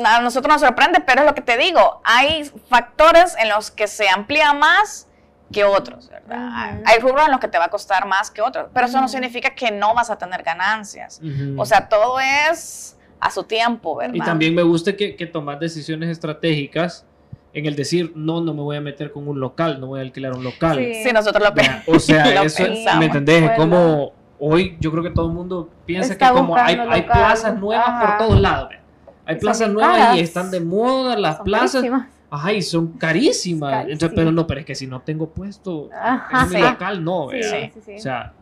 a 0.03 0.21
nosotros 0.21 0.53
nos 0.53 0.61
sorprende, 0.61 0.99
pero 0.99 1.21
es 1.21 1.27
lo 1.27 1.33
que 1.33 1.41
te 1.41 1.57
digo. 1.57 2.01
Hay 2.03 2.51
factores 2.69 3.35
en 3.39 3.49
los 3.49 3.71
que 3.71 3.87
se 3.87 4.07
amplía 4.07 4.53
más 4.53 5.07
que 5.51 5.63
otros, 5.63 6.09
¿verdad? 6.09 6.81
Hay 6.85 6.99
rubros 6.99 7.25
en 7.25 7.31
los 7.31 7.39
que 7.39 7.47
te 7.47 7.57
va 7.57 7.65
a 7.65 7.69
costar 7.69 8.07
más 8.07 8.31
que 8.31 8.41
otros, 8.41 8.67
pero 8.73 8.87
eso 8.87 8.99
no 8.99 9.07
significa 9.07 9.51
que 9.51 9.71
no 9.71 9.93
vas 9.93 10.09
a 10.09 10.17
tener 10.17 10.43
ganancias. 10.43 11.21
O 11.57 11.65
sea, 11.65 11.87
todo 11.87 12.19
es 12.19 12.97
a 13.19 13.31
su 13.31 13.43
tiempo, 13.43 13.95
¿verdad? 13.95 14.15
Y 14.15 14.19
también 14.19 14.53
me 14.53 14.63
gusta 14.63 14.95
que, 14.95 15.15
que 15.15 15.25
tomas 15.25 15.59
decisiones 15.59 16.09
estratégicas 16.09 17.05
en 17.53 17.65
el 17.65 17.75
decir, 17.75 18.11
no, 18.15 18.41
no 18.41 18.53
me 18.53 18.61
voy 18.61 18.75
a 18.75 18.81
meter 18.81 19.11
con 19.11 19.27
un 19.27 19.39
local, 19.39 19.79
no 19.79 19.87
voy 19.87 19.99
a 19.99 20.03
alquilar 20.03 20.33
un 20.33 20.43
local. 20.43 20.77
Sí, 20.77 21.09
nosotros 21.13 21.41
lo 21.41 21.53
pensamos. 21.53 21.87
O 21.87 21.99
sea, 21.99 22.43
eso, 22.43 22.63
¿me 22.99 23.05
entendés? 23.05 23.51
Como 23.55 24.11
hoy 24.39 24.75
yo 24.81 24.91
creo 24.91 25.03
que 25.03 25.11
todo 25.11 25.27
el 25.27 25.33
mundo 25.33 25.69
piensa 25.85 26.17
que 26.17 26.27
como 26.27 26.57
hay, 26.57 26.75
hay 26.75 27.03
plazas 27.03 27.57
nuevas 27.57 28.03
por 28.03 28.17
todos 28.17 28.41
lados. 28.41 28.69
Hay 29.25 29.37
plazas 29.37 29.69
nuevas 29.69 30.17
y 30.17 30.19
están 30.19 30.51
de 30.51 30.59
moda 30.59 31.17
las 31.17 31.39
plazas. 31.39 31.83
Y 32.53 32.61
son 32.61 32.93
carísimas. 32.93 33.85
Entonces, 33.87 34.11
pero 34.15 34.31
no, 34.31 34.45
pero 34.47 34.59
es 34.61 34.65
que 34.65 34.75
si 34.75 34.87
no 34.87 35.01
tengo 35.01 35.29
puesto 35.29 35.89
en 35.91 36.49
mi 36.49 36.61
local, 36.61 37.03
no. 37.03 37.29
Sí, 37.31 37.93
o 37.95 37.99
sea, 37.99 38.33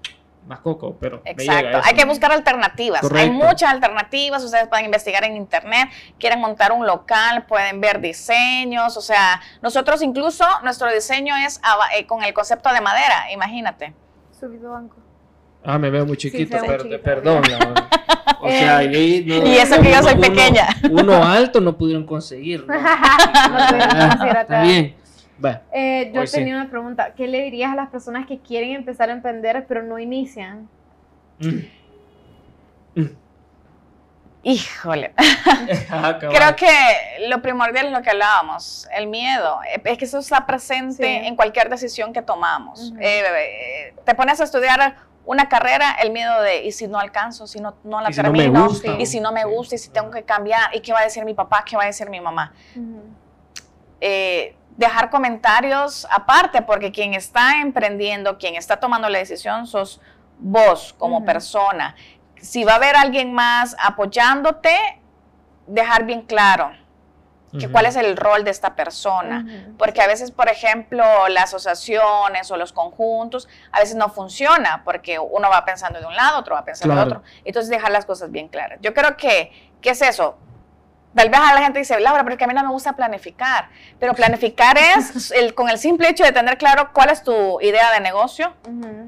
más 0.48 0.60
coco, 0.60 0.98
pero. 1.00 1.22
Exacto, 1.26 1.82
hay 1.84 1.94
que 1.94 2.06
buscar 2.06 2.32
alternativas. 2.32 3.02
Hay 3.14 3.30
muchas 3.30 3.72
alternativas, 3.72 4.44
ustedes 4.44 4.68
pueden 4.68 4.86
investigar 4.86 5.24
en 5.24 5.36
internet, 5.36 5.90
quieren 6.20 6.40
montar 6.40 6.72
un 6.72 6.86
local, 6.86 7.46
pueden 7.46 7.82
ver 7.82 8.02
diseños, 8.02 8.98
o 8.98 9.02
sea, 9.02 9.42
nosotros 9.62 10.02
incluso, 10.02 10.46
nuestro 10.64 10.92
diseño 10.92 11.36
es 11.36 11.62
eh, 11.96 12.06
con 12.06 12.24
el 12.24 12.34
concepto 12.34 12.72
de 12.74 12.82
madera, 12.82 13.32
imagínate. 13.32 13.94
Subido 14.38 14.72
banco. 14.72 15.03
Ah, 15.64 15.78
me 15.78 15.90
veo 15.90 16.06
muy 16.06 16.18
chiquito, 16.18 16.58
perdón. 17.04 17.44
o 18.42 18.50
sea, 18.50 18.84
y, 18.84 19.32
eso 19.32 19.82
que 19.82 19.92
yo 19.92 20.04
soy 20.04 20.16
pequeña. 20.16 20.68
Uno 20.92 21.24
alto 21.24 21.62
no 21.62 21.78
pudieron 21.78 22.06
conseguir. 22.08 22.66
¿no? 22.68 22.74
Está 22.76 24.64
bien. 24.64 24.96
Eh, 25.74 26.12
yo 26.14 26.24
tenía 26.26 26.56
una 26.56 26.70
pregunta. 26.70 27.14
¿Qué 27.16 27.28
le 27.28 27.44
dirías 27.44 27.72
a 27.72 27.76
las 27.76 27.90
personas 27.90 28.28
que 28.28 28.40
quieren 28.40 28.72
empezar 28.72 29.10
a 29.10 29.14
emprender 29.14 29.66
pero 29.68 29.84
no 29.84 30.00
inician? 30.00 30.70
Mm. 31.40 31.60
Mm. 32.96 33.10
Híjole. 34.44 35.14
Ah, 35.90 36.18
Creo 36.20 36.56
que 36.56 37.28
lo 37.28 37.42
primordial 37.42 37.88
es 37.88 37.92
lo 37.92 38.02
que 38.02 38.10
hablábamos, 38.10 38.88
el 38.96 39.08
miedo. 39.08 39.60
Es 39.84 39.98
que 39.98 40.06
eso 40.06 40.20
está 40.20 40.46
presente 40.46 41.28
en 41.28 41.36
cualquier 41.36 41.70
decisión 41.70 42.14
que 42.14 42.22
tomamos. 42.22 42.94
Eh, 43.00 43.94
te 44.06 44.16
pones 44.16 44.40
a 44.42 44.44
estudiar 44.44 44.98
una 45.26 45.48
carrera, 45.48 45.94
el 46.02 46.12
miedo 46.12 46.42
de, 46.42 46.64
¿y 46.64 46.72
si 46.72 46.88
no 46.88 47.00
alcanzo? 47.00 47.48
Si 47.48 47.60
no, 47.60 47.76
no 47.84 48.02
la 48.02 48.10
termino. 48.10 48.70
¿Y 49.00 49.06
si 49.06 49.20
no 49.20 49.32
me 49.32 49.46
gusta? 49.46 49.76
¿Y 49.76 49.78
si 49.80 49.90
tengo 49.90 50.12
que 50.12 50.24
cambiar? 50.24 50.76
¿Y 50.76 50.82
qué 50.82 50.92
va 50.92 51.00
a 51.00 51.04
decir 51.04 51.24
mi 51.26 51.34
papá? 51.34 51.64
¿Qué 51.66 51.78
va 51.78 51.84
a 51.84 51.88
decir 51.88 52.10
mi 52.10 52.20
mamá? 52.20 52.54
dejar 54.76 55.10
comentarios 55.10 56.06
aparte, 56.12 56.62
porque 56.62 56.92
quien 56.92 57.14
está 57.14 57.62
emprendiendo, 57.62 58.38
quien 58.38 58.56
está 58.56 58.78
tomando 58.78 59.08
la 59.08 59.20
decisión, 59.20 59.66
sos 59.66 60.02
vos 60.40 60.94
como 60.98 61.24
persona. 61.24 61.96
Si 62.42 62.66
va 62.66 62.74
a 62.74 62.76
haber 62.76 62.98
alguien 62.98 63.32
más 63.32 63.78
apoyándote, 63.80 64.76
dejar 65.68 66.04
bien 66.04 66.24
claro 66.24 66.74
que 67.60 67.70
cuál 67.70 67.86
es 67.86 67.96
el 67.96 68.18
rol 68.18 68.44
de 68.44 68.52
esta 68.52 68.76
persona. 68.76 69.46
Porque 69.78 70.02
a 70.02 70.08
veces, 70.08 70.32
por 70.32 70.50
ejemplo, 70.50 71.04
las 71.30 71.54
asociaciones 71.54 72.50
o 72.52 72.58
los 72.58 72.74
conjuntos, 72.74 73.48
a 73.72 73.80
veces 73.80 73.96
no 73.96 74.10
funciona 74.10 74.82
porque 74.84 75.20
uno 75.20 75.50
va 75.50 75.66
pensando 75.66 76.00
de 76.00 76.06
un 76.06 76.16
lado, 76.16 76.40
otro 76.40 76.56
va 76.56 76.66
pensando 76.66 76.96
de 76.96 77.02
otro. 77.02 77.24
Entonces, 77.46 77.70
dejar 77.70 77.92
las 77.92 78.06
cosas 78.06 78.32
bien 78.32 78.48
claras. 78.48 78.80
Yo 78.82 78.94
creo 78.94 79.18
que, 79.18 79.52
¿qué 79.82 79.92
es 79.92 80.02
eso? 80.02 80.38
Tal 81.16 81.30
vez 81.30 81.40
a 81.40 81.54
la 81.54 81.62
gente 81.62 81.80
dice, 81.80 82.00
Laura, 82.00 82.24
pero 82.24 82.34
es 82.34 82.38
que 82.38 82.46
a 82.46 82.48
mí 82.48 82.54
no 82.54 82.64
me 82.64 82.70
gusta 82.70 82.94
planificar. 82.94 83.70
Pero 84.00 84.14
planificar 84.14 84.78
es 84.78 85.32
el, 85.36 85.54
con 85.54 85.70
el 85.70 85.78
simple 85.78 86.10
hecho 86.10 86.24
de 86.24 86.32
tener 86.32 86.58
claro 86.58 86.92
cuál 86.94 87.10
es 87.10 87.24
tu 87.24 87.60
idea 87.62 87.92
de 87.92 88.00
negocio, 88.00 88.54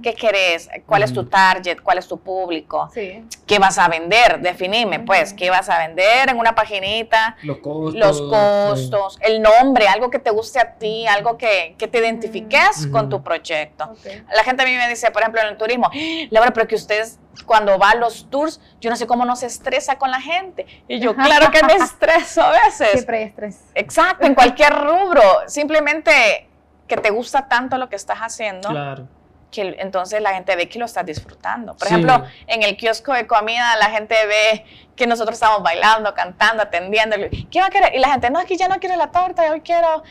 qué 0.01 0.13
querés, 0.13 0.69
cuál 0.85 1.03
es 1.03 1.13
tu 1.13 1.25
target, 1.25 1.79
cuál 1.81 1.97
es 1.97 2.07
tu 2.07 2.19
público, 2.19 2.89
qué 2.93 3.59
vas 3.59 3.77
a 3.77 3.87
vender, 3.87 4.39
definime, 4.39 4.99
pues, 4.99 5.33
qué 5.33 5.49
vas 5.49 5.69
a 5.69 5.79
vender 5.79 6.29
en 6.29 6.37
una 6.37 6.55
paginita, 6.55 7.37
los 7.43 7.57
costos, 7.57 7.95
los 7.95 8.21
costos 8.21 9.17
el 9.21 9.41
nombre, 9.41 9.87
algo 9.87 10.09
que 10.09 10.19
te 10.19 10.29
guste 10.29 10.59
a 10.59 10.73
ti, 10.75 11.07
algo 11.07 11.37
que, 11.37 11.75
que 11.77 11.87
te 11.87 11.99
identifiques 11.99 12.87
con 12.91 13.09
tu 13.09 13.23
proyecto. 13.23 13.93
La 14.33 14.43
gente 14.43 14.63
a 14.63 14.65
mí 14.65 14.75
me 14.75 14.87
dice, 14.87 15.11
por 15.11 15.21
ejemplo, 15.21 15.41
en 15.41 15.47
el 15.47 15.57
turismo, 15.57 15.89
Laura, 16.29 16.51
pero 16.51 16.67
que 16.67 16.75
ustedes 16.75 17.19
cuando 17.45 17.77
va 17.77 17.91
a 17.91 17.95
los 17.95 18.29
tours, 18.29 18.61
yo 18.79 18.89
no 18.89 18.95
sé 18.95 19.07
cómo 19.07 19.25
no 19.25 19.35
se 19.35 19.47
estresa 19.47 19.97
con 19.97 20.11
la 20.11 20.21
gente. 20.21 20.65
Y 20.87 20.99
yo, 20.99 21.15
claro 21.15 21.51
que 21.51 21.63
me 21.63 21.73
estreso 21.83 22.41
a 22.41 22.51
veces. 22.51 22.91
Siempre 22.91 23.17
hay 23.17 23.23
estrés. 23.25 23.59
Exacto, 23.73 24.25
en 24.25 24.35
cualquier 24.35 24.73
rubro. 24.73 25.21
Simplemente 25.47 26.47
que 26.87 26.97
te 26.97 27.09
gusta 27.09 27.47
tanto 27.47 27.77
lo 27.77 27.89
que 27.89 27.95
estás 27.95 28.19
haciendo. 28.19 28.69
Claro. 28.69 29.07
Que 29.55 29.75
entonces 29.79 30.21
la 30.21 30.33
gente 30.33 30.53
ve 30.57 30.67
que 30.67 30.77
lo 30.77 30.85
estás 30.85 31.05
disfrutando. 31.05 31.77
Por 31.77 31.87
ejemplo, 31.87 32.25
en 32.45 32.61
el 32.61 32.75
kiosco 32.75 33.13
de 33.13 33.25
comida 33.25 33.77
la 33.77 33.89
gente 33.89 34.13
ve 34.27 34.65
que 34.97 35.07
nosotros 35.07 35.35
estamos 35.35 35.63
bailando, 35.63 36.13
cantando, 36.13 36.61
atendiendo. 36.61 37.15
¿Qué 37.49 37.61
va 37.61 37.67
a 37.67 37.69
querer? 37.69 37.95
Y 37.95 37.99
la 37.99 38.09
gente, 38.09 38.29
no, 38.29 38.39
aquí 38.39 38.57
ya 38.57 38.67
no 38.67 38.75
quiero 38.79 38.97
la 38.97 39.11
torta, 39.11 39.47
yo 39.47 39.63
quiero, 39.63 40.03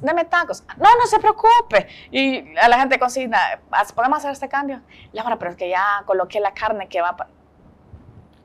dame 0.00 0.24
tacos. 0.26 0.62
No, 0.76 0.88
no 0.96 1.06
se 1.06 1.18
preocupe. 1.18 1.88
Y 2.12 2.56
a 2.56 2.68
la 2.68 2.78
gente 2.78 3.00
consigna, 3.00 3.60
¿podemos 3.96 4.18
hacer 4.18 4.30
este 4.30 4.48
cambio? 4.48 4.80
Laura, 5.12 5.38
pero 5.38 5.50
es 5.50 5.56
que 5.56 5.68
ya 5.68 6.02
coloqué 6.06 6.38
la 6.38 6.54
carne 6.54 6.88
que 6.88 7.00
va 7.00 7.16
para 7.16 7.30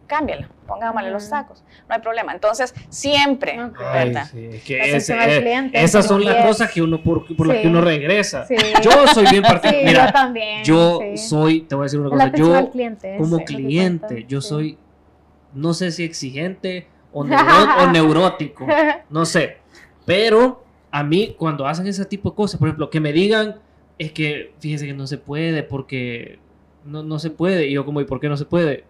cámbiala, 0.09 0.49
pongámosle 0.67 1.11
los 1.11 1.29
tacos, 1.29 1.63
no 1.87 1.95
hay 1.95 2.01
problema. 2.01 2.33
Entonces, 2.33 2.73
siempre, 2.89 3.57
esas 5.73 6.07
son 6.07 6.25
las 6.25 6.45
cosas 6.45 6.71
que 6.71 6.81
uno 6.81 7.01
por, 7.01 7.23
las 7.47 7.57
que 7.59 7.67
uno 7.67 7.79
regresa. 7.79 8.45
Yo 8.83 9.07
soy 9.07 9.27
bien 9.31 9.43
particular. 9.47 10.07
yo 10.07 10.11
también. 10.11 10.63
Yo 10.65 10.99
soy, 11.15 11.61
te 11.61 11.75
voy 11.75 11.83
a 11.83 11.85
decir 11.85 11.99
una 11.99 12.09
cosa, 12.09 12.31
yo 12.35 12.69
como 13.17 13.45
cliente, 13.45 14.25
yo 14.27 14.41
soy, 14.41 14.77
no 15.53 15.73
sé 15.73 15.91
si 15.91 16.03
exigente 16.03 16.87
o, 17.13 17.21
o 17.81 17.91
neurótico, 17.91 18.67
no 19.09 19.25
sé, 19.25 19.57
pero 20.05 20.65
a 20.91 21.03
mí 21.03 21.35
cuando 21.37 21.67
hacen 21.67 21.87
ese 21.87 22.03
tipo 22.03 22.31
de 22.31 22.35
cosas, 22.35 22.59
por 22.59 22.67
ejemplo, 22.67 22.89
que 22.89 22.99
me 22.99 23.13
digan, 23.13 23.59
es 23.99 24.11
que 24.11 24.53
fíjese 24.59 24.87
que 24.87 24.93
no 24.93 25.05
se 25.05 25.19
puede 25.19 25.61
porque 25.61 26.39
no, 26.83 27.03
no 27.03 27.19
se 27.19 27.29
puede, 27.29 27.67
y 27.67 27.73
yo 27.73 27.85
como, 27.85 28.01
¿y 28.01 28.05
por 28.05 28.19
qué 28.19 28.27
no 28.27 28.37
se 28.37 28.45
puede? 28.45 28.85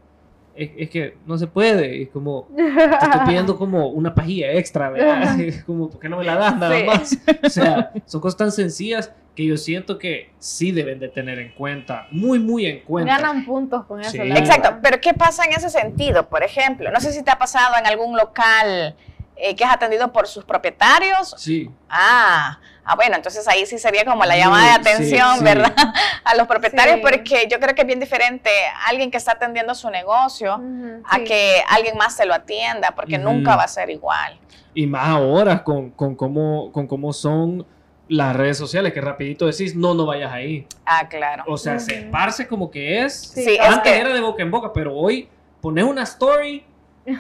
Es, 0.60 0.89
que 0.89 1.15
no 1.26 1.38
se 1.38 1.48
puede. 1.48 2.02
Es 2.02 2.10
como, 2.10 2.48
te 2.56 2.65
estoy 2.65 3.22
pidiendo 3.26 3.58
como 3.58 3.88
una 3.89 4.13
pajilla 4.13 4.52
extra, 4.54 4.89
¿verdad? 4.89 5.39
Es 5.39 5.63
como, 5.63 5.89
¿por 5.89 6.00
qué 6.00 6.10
no 6.10 6.17
me 6.17 6.26
la 6.26 6.36
das 6.36 6.58
nada 6.58 6.84
más? 6.86 7.17
O 7.43 7.50
sea, 7.50 7.91
son 8.06 8.22
cosas 8.22 8.38
tan 8.38 8.52
sencillas 8.52 9.12
que 9.36 9.45
yo 9.45 9.58
siento 9.58 9.98
que 9.98 10.32
sí 10.38 10.72
deben 10.72 11.00
de 11.00 11.08
tener 11.08 11.39
en 11.39 11.54
cuenta, 11.54 12.08
muy, 12.12 12.39
muy 12.39 12.65
en 12.65 12.82
cuenta. 12.82 13.17
Ganan 13.17 13.45
puntos 13.45 13.86
con 13.86 14.02
eso. 14.02 14.22
Exacto, 14.22 14.80
pero 14.84 15.00
¿qué 15.00 15.13
pasa 15.13 15.45
en 15.45 15.54
ese 15.54 15.69
sentido? 15.69 16.28
Por 16.28 16.43
ejemplo, 16.43 16.91
no 16.91 17.00
sé 17.00 17.13
si 17.13 17.24
te 17.24 17.32
ha 17.32 17.38
pasado 17.38 17.76
en 17.78 17.88
algún 17.88 18.17
local 18.17 18.95
eh, 19.41 19.56
que 19.56 19.63
es 19.63 19.69
atendido 19.69 20.12
por 20.12 20.28
sus 20.28 20.43
propietarios. 20.43 21.34
Sí. 21.38 21.71
Ah, 21.89 22.60
ah, 22.84 22.95
bueno, 22.95 23.15
entonces 23.15 23.47
ahí 23.47 23.65
sí 23.65 23.80
sería 23.80 24.04
como 24.04 24.25
la 24.25 24.36
llamada 24.36 24.65
de 24.65 24.89
atención, 24.89 25.43
¿verdad? 25.43 25.73
A 26.25 26.36
los 26.36 26.45
propietarios, 26.45 26.99
porque 27.02 27.47
yo 27.49 27.60
creo 27.60 27.73
que 27.73 27.82
es 27.82 27.88
bien 27.88 27.99
diferente 27.99 28.49
alguien 28.86 29.10
que 29.10 29.17
está 29.17 29.34
atendiendo 29.34 29.73
su 29.75 29.89
negocio 29.89 30.62
a 31.06 31.19
que 31.19 31.63
alguien 31.69 31.97
más 31.97 32.15
se 32.15 32.25
lo 32.25 32.34
atienda, 32.34 32.91
porque 32.95 33.17
nunca 33.17 33.56
va 33.56 33.63
a 33.63 33.67
ser 33.67 33.89
igual. 33.89 34.38
Y 34.73 34.86
más 34.86 35.08
ahora 35.08 35.63
con, 35.63 35.91
con, 35.91 36.15
cómo, 36.15 36.71
con 36.71 36.86
cómo 36.86 37.13
son 37.13 37.65
las 38.10 38.36
redes 38.36 38.58
sociales, 38.58 38.91
que 38.91 39.02
rapidito 39.02 39.45
decís, 39.45 39.75
no, 39.75 39.93
no 39.93 40.06
vayas 40.06 40.34
ahí. 40.34 40.67
Ah, 40.86 41.08
claro. 41.08 41.43
O 41.47 41.58
sea, 41.58 41.80
se 41.80 42.02
parse 42.04 42.47
como 42.47 42.69
que 42.69 43.04
es. 43.04 43.13
Sí, 43.13 43.58
Antes 43.58 43.93
era 43.93 44.13
de 44.13 44.19
boca 44.19 44.43
en 44.43 44.52
boca, 44.52 44.73
pero 44.73 44.95
hoy 44.95 45.30
pones 45.62 45.86
una 45.86 46.04
story 46.04 46.65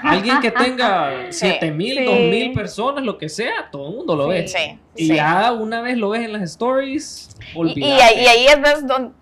Alguien 0.03 0.39
que 0.39 0.51
tenga 0.51 1.27
7 1.29 1.71
mil, 1.71 2.05
2 2.05 2.19
mil 2.19 2.53
personas, 2.53 3.03
lo 3.03 3.17
que 3.17 3.29
sea, 3.29 3.69
todo 3.71 3.89
el 3.89 3.95
mundo 3.95 4.15
lo 4.15 4.27
ve. 4.27 4.45
y 4.95 5.15
ya 5.15 5.51
una 5.51 5.81
vez 5.81 5.97
lo 5.97 6.09
ves 6.09 6.23
en 6.23 6.33
las 6.33 6.43
stories, 6.43 7.29
y, 7.55 7.79
y, 7.79 7.91
ahí 7.91 8.47
es 8.47 8.59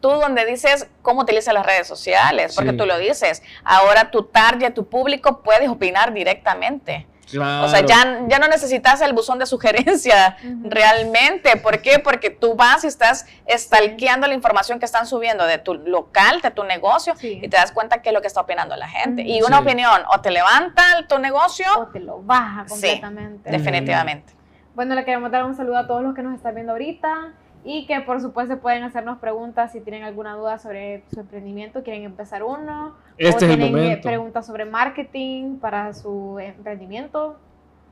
tú 0.01 0.10
donde 0.10 0.45
dices 0.45 0.88
cómo 1.01 1.21
utilizas 1.21 1.53
las 1.53 1.65
redes 1.65 1.88
sociales, 1.88 2.56
porque 2.56 2.73
tú 2.73 2.86
lo 2.86 2.97
dices. 2.97 3.43
Ahora 3.63 4.12
tu 4.12 4.23
target, 4.23 4.73
tu 4.73 4.88
público, 4.88 5.41
puedes 5.43 5.69
opinar 5.69 6.13
directamente. 6.13 7.08
O 7.35 7.67
sea, 7.67 7.85
ya, 7.85 8.21
ya 8.27 8.39
no 8.39 8.47
necesitas 8.47 9.01
el 9.01 9.13
buzón 9.13 9.39
de 9.39 9.45
sugerencia 9.45 10.37
realmente. 10.63 11.57
¿Por 11.57 11.81
qué? 11.81 11.99
Porque 11.99 12.29
tú 12.29 12.55
vas 12.55 12.83
y 12.83 12.87
estás 12.87 13.25
stalkeando 13.49 14.27
la 14.27 14.33
información 14.33 14.79
que 14.79 14.85
están 14.85 15.05
subiendo 15.05 15.45
de 15.45 15.57
tu 15.57 15.73
local, 15.73 16.41
de 16.41 16.51
tu 16.51 16.63
negocio, 16.63 17.13
y 17.21 17.47
te 17.47 17.57
das 17.57 17.71
cuenta 17.71 18.01
qué 18.01 18.09
es 18.09 18.13
lo 18.13 18.21
que 18.21 18.27
está 18.27 18.41
opinando 18.41 18.75
la 18.75 18.87
gente. 18.87 19.23
Y 19.23 19.41
una 19.41 19.59
opinión 19.59 20.01
o 20.13 20.21
te 20.21 20.31
levanta 20.31 20.81
tu 21.09 21.19
negocio 21.19 21.65
o 21.77 21.87
te 21.87 21.99
lo 21.99 22.21
baja 22.21 22.65
completamente. 22.67 23.49
definitivamente. 23.49 24.33
Bueno, 24.75 24.93
le 24.95 25.03
queremos 25.03 25.31
dar 25.31 25.43
un 25.43 25.55
saludo 25.55 25.77
a 25.77 25.87
todos 25.87 26.03
los 26.03 26.13
que 26.13 26.21
nos 26.21 26.35
están 26.35 26.53
viendo 26.53 26.73
ahorita 26.73 27.33
y 27.67 27.86
que 27.86 27.99
por 27.99 28.21
supuesto 28.21 28.60
pueden 28.60 28.84
hacernos 28.84 29.17
preguntas 29.17 29.73
si 29.73 29.82
tienen 29.82 30.03
alguna 30.03 30.36
duda 30.38 30.58
sobre 30.58 31.03
su 31.13 31.19
emprendimiento, 31.19 31.84
quieren 31.84 32.03
empezar 32.03 32.41
uno, 32.41 32.95
este 33.17 33.43
o 33.43 33.47
tienen 33.49 33.77
eh, 33.77 33.97
preguntas 33.97 34.47
sobre 34.47 34.63
marketing 34.63 35.58
para 35.58 35.93
su 35.93 36.39
emprendimiento, 36.39 37.38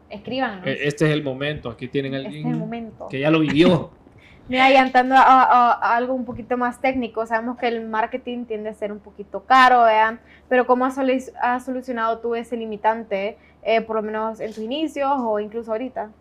escriban. 0.09 0.65
E, 0.65 0.87
este 0.87 1.07
es 1.07 1.11
el 1.11 1.23
momento, 1.23 1.69
aquí 1.69 1.89
tienen 1.89 2.13
este 2.13 2.27
alguien 2.27 2.93
que 3.09 3.19
ya 3.19 3.29
lo 3.29 3.39
vivió. 3.41 3.89
Mira, 4.47 4.71
y 4.71 4.77
entrando 4.77 5.15
a, 5.17 5.71
algo 5.93 6.13
un 6.13 6.23
poquito 6.23 6.55
más 6.55 6.79
técnico, 6.79 7.25
sabemos 7.25 7.57
que 7.57 7.67
el 7.67 7.85
marketing 7.85 8.45
tiende 8.45 8.69
a 8.69 8.73
ser 8.73 8.93
un 8.93 8.99
poquito 8.99 9.43
caro, 9.43 9.83
¿vean? 9.83 10.21
Pero 10.47 10.65
¿cómo 10.65 10.85
has, 10.85 10.95
solucionado 11.65 12.19
tú 12.19 12.33
ese 12.35 12.55
limitante, 12.55 13.37
eh, 13.61 13.81
por 13.81 13.97
lo 13.97 14.03
menos 14.03 14.39
en 14.39 14.53
tus 14.53 14.63
inicios 14.63 15.11
o 15.17 15.37
incluso 15.41 15.73
ahorita? 15.73 16.11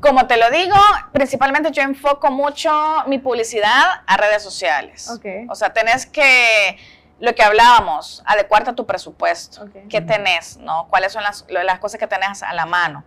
Como 0.00 0.26
te 0.26 0.36
lo 0.36 0.50
digo, 0.50 0.76
principalmente 1.12 1.70
yo 1.70 1.82
enfoco 1.82 2.30
mucho 2.30 2.70
mi 3.06 3.18
publicidad 3.18 4.02
a 4.06 4.16
redes 4.16 4.42
sociales. 4.42 5.10
O 5.48 5.54
sea, 5.54 5.72
tenés 5.72 6.06
que, 6.06 6.76
lo 7.20 7.34
que 7.34 7.42
hablábamos, 7.42 8.22
adecuarte 8.26 8.70
a 8.70 8.74
tu 8.74 8.86
presupuesto. 8.86 9.66
¿Qué 9.88 10.00
tenés? 10.00 10.58
¿no? 10.58 10.88
¿Cuáles 10.88 11.12
son 11.12 11.22
las, 11.22 11.46
las, 11.48 11.78
cosas 11.78 11.98
que 11.98 12.06
tenés 12.06 12.42
a 12.42 12.52
la 12.52 12.66
mano? 12.66 13.04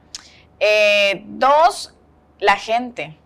Eh, 0.60 1.22
dos, 1.26 1.94
la 2.40 2.56
gente. 2.56 3.18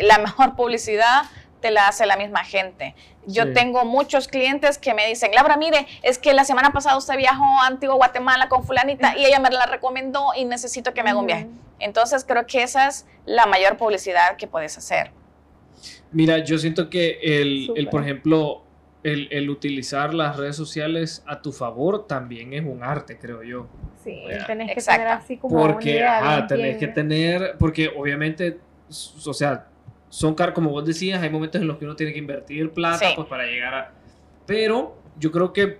La 0.00 0.18
mejor 0.18 0.54
publicidad 0.54 1.22
te 1.60 1.70
la 1.70 1.88
hace 1.88 2.06
la 2.06 2.16
misma 2.16 2.44
gente. 2.44 2.94
Yo 3.26 3.52
tengo 3.52 3.84
muchos 3.84 4.28
clientes 4.28 4.78
que 4.78 4.94
me 4.94 5.06
dicen, 5.06 5.32
Laura, 5.34 5.56
mire, 5.56 5.86
es 6.02 6.18
que 6.18 6.32
la 6.32 6.44
semana 6.44 6.72
pasada 6.72 6.96
usted 6.96 7.16
viajó 7.16 7.44
a 7.60 7.66
Antigua 7.66 7.96
Guatemala 7.96 8.48
con 8.48 8.64
fulanita 8.64 9.16
y 9.18 9.24
ella 9.24 9.40
me 9.40 9.50
la 9.50 9.66
recomendó 9.66 10.28
y 10.36 10.44
necesito 10.44 10.94
que 10.94 11.02
me 11.02 11.10
haga 11.10 11.18
un 11.18 11.26
viaje. 11.26 11.48
Entonces 11.80 12.24
creo 12.24 12.46
que 12.46 12.62
esa 12.62 12.86
es 12.86 13.06
la 13.24 13.46
mayor 13.46 13.76
publicidad 13.76 14.36
que 14.36 14.46
puedes 14.46 14.78
hacer. 14.78 15.10
Mira, 16.12 16.38
yo 16.38 16.56
siento 16.58 16.88
que 16.88 17.18
el, 17.22 17.88
por 17.90 18.02
ejemplo, 18.02 18.62
el, 19.02 19.50
utilizar 19.50 20.14
las 20.14 20.36
redes 20.36 20.56
sociales 20.56 21.24
a 21.26 21.42
tu 21.42 21.52
favor 21.52 22.06
también 22.06 22.52
es 22.52 22.64
un 22.64 22.82
arte, 22.82 23.18
creo 23.18 23.42
yo. 23.42 23.66
Sí, 24.04 24.22
tenés 24.46 24.74
que 24.74 24.80
tener 24.80 25.08
así 25.08 25.36
como 25.36 25.60
porque, 25.60 26.04
ah, 26.04 26.46
tenés 26.48 26.76
que 26.78 26.86
tener, 26.86 27.56
porque 27.58 27.88
obviamente, 27.88 28.58
o 28.88 29.34
sea, 29.34 29.66
son 30.16 30.34
caros, 30.34 30.54
como 30.54 30.70
vos 30.70 30.86
decías, 30.86 31.22
hay 31.22 31.28
momentos 31.28 31.60
en 31.60 31.68
los 31.68 31.76
que 31.76 31.84
uno 31.84 31.94
tiene 31.94 32.14
que 32.14 32.18
invertir 32.18 32.70
plata 32.72 33.06
pues 33.14 33.28
para 33.28 33.44
llegar 33.44 33.74
a... 33.74 33.92
Pero 34.46 34.96
yo 35.18 35.30
creo 35.30 35.52
que 35.52 35.78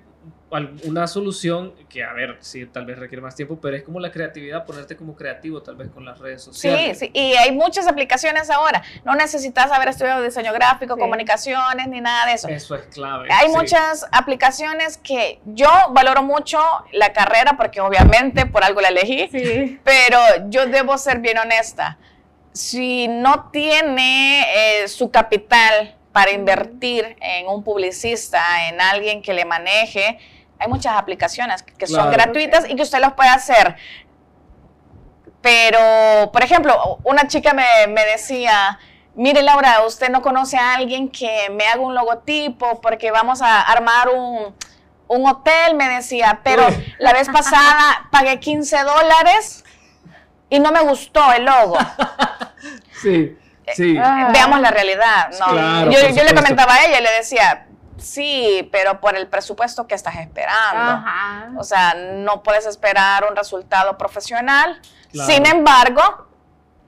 una 0.85 1.07
solución 1.07 1.73
que, 1.89 2.05
a 2.05 2.13
ver, 2.13 2.37
sí, 2.41 2.67
tal 2.67 2.85
vez 2.85 2.99
requiere 2.99 3.23
más 3.23 3.35
tiempo, 3.35 3.59
pero 3.59 3.79
es 3.79 3.83
como 3.83 3.99
la 3.99 4.13
creatividad, 4.13 4.67
ponerte 4.67 4.95
como 4.95 5.17
creativo 5.17 5.63
tal 5.63 5.77
vez 5.77 5.89
con 5.89 6.05
las 6.05 6.19
redes 6.19 6.43
sociales. 6.43 6.99
Sí, 6.99 7.07
sí, 7.07 7.11
y 7.15 7.33
hay 7.33 7.51
muchas 7.53 7.87
aplicaciones 7.87 8.51
ahora. 8.51 8.83
No 9.07 9.15
necesitas 9.15 9.73
haber 9.73 9.89
estudiado 9.89 10.23
diseño 10.23 10.53
gráfico, 10.53 10.99
comunicaciones, 10.99 11.89
ni 11.89 12.03
nada 12.03 12.27
de 12.27 12.35
eso. 12.35 12.49
Eso 12.49 12.75
es 12.75 12.83
clave. 12.89 13.31
Hay 13.33 13.49
muchas 13.49 14.07
aplicaciones 14.13 14.99
que 14.99 15.41
yo 15.47 15.71
valoro 15.93 16.23
mucho 16.23 16.59
la 16.93 17.15
carrera 17.15 17.57
porque 17.57 17.81
obviamente 17.81 18.45
por 18.45 18.65
algo 18.65 18.83
la 18.83 18.89
elegí, 18.89 19.81
pero 19.83 20.19
yo 20.51 20.67
debo 20.67 20.99
ser 20.99 21.21
bien 21.21 21.39
honesta. 21.39 21.97
Si 22.57 23.07
no 23.07 23.51
tiene 23.51 24.81
eh, 24.81 24.89
su 24.89 25.11
capital 25.11 25.95
para 26.13 26.31
invertir 26.31 27.15
en 27.21 27.49
un 27.49 27.63
publicista, 27.63 28.67
en 28.69 28.81
alguien 28.81 29.21
que 29.21 29.35
le 29.35 29.45
maneje, 29.45 30.19
hay 30.59 30.67
muchas 30.67 30.97
aplicaciones 30.97 31.63
que 31.63 31.87
son 31.87 32.11
gratuitas 32.11 32.67
y 32.67 32.75
que 32.75 32.83
usted 32.83 32.99
los 33.01 33.13
puede 33.13 33.29
hacer. 33.29 33.77
Pero, 35.43 36.33
por 36.33 36.43
ejemplo, 36.43 36.99
una 37.05 37.29
chica 37.29 37.53
me, 37.53 38.05
decía, 38.07 38.79
mire 39.15 39.43
Laura, 39.43 39.83
usted 39.87 40.09
no 40.09 40.23
conoce 40.23 40.57
a 40.57 40.77
alguien 40.77 41.11
que 41.11 41.51
me 41.51 41.67
haga 41.67 41.83
un 41.83 41.95
logotipo 41.95 42.81
porque 42.81 43.11
vamos 43.11 43.43
a 43.43 43.61
armar 43.61 44.09
un, 44.09 44.55
hotel, 45.09 45.75
me 45.75 45.91
decía, 45.91 46.41
pero 46.43 46.67
la 46.99 47.13
vez 47.13 47.29
pasada 47.29 48.09
pagué 48.11 48.41
15 48.41 48.83
dólares 48.83 49.63
y 50.49 50.59
no 50.59 50.73
me 50.73 50.81
gustó 50.81 51.33
el 51.33 51.45
logo. 51.45 51.79
sí, 53.03 53.37
sí. 53.75 53.95
Veamos 53.95 54.61
la 54.61 54.71
realidad. 54.71 55.31
No. 55.39 55.91
yo, 55.91 56.09
yo 56.11 56.25
le 56.25 56.35
comentaba 56.35 56.75
a 56.75 56.85
ella 56.87 57.01
y 57.01 57.03
le 57.03 57.11
decía, 57.13 57.67
Sí, 57.99 58.69
pero 58.73 59.01
por 59.01 59.17
el 59.17 59.27
presupuesto 59.27 59.87
que 59.87 59.95
estás 59.95 60.17
esperando. 60.17 61.03
O 61.59 61.65
sea, 61.65 61.95
no 61.95 62.43
puedes 62.43 62.67
esperar 62.67 63.27
un 63.29 63.37
resultado 63.37 63.97
profesional. 63.97 64.81
Sin 65.13 65.47
embargo, 65.47 66.29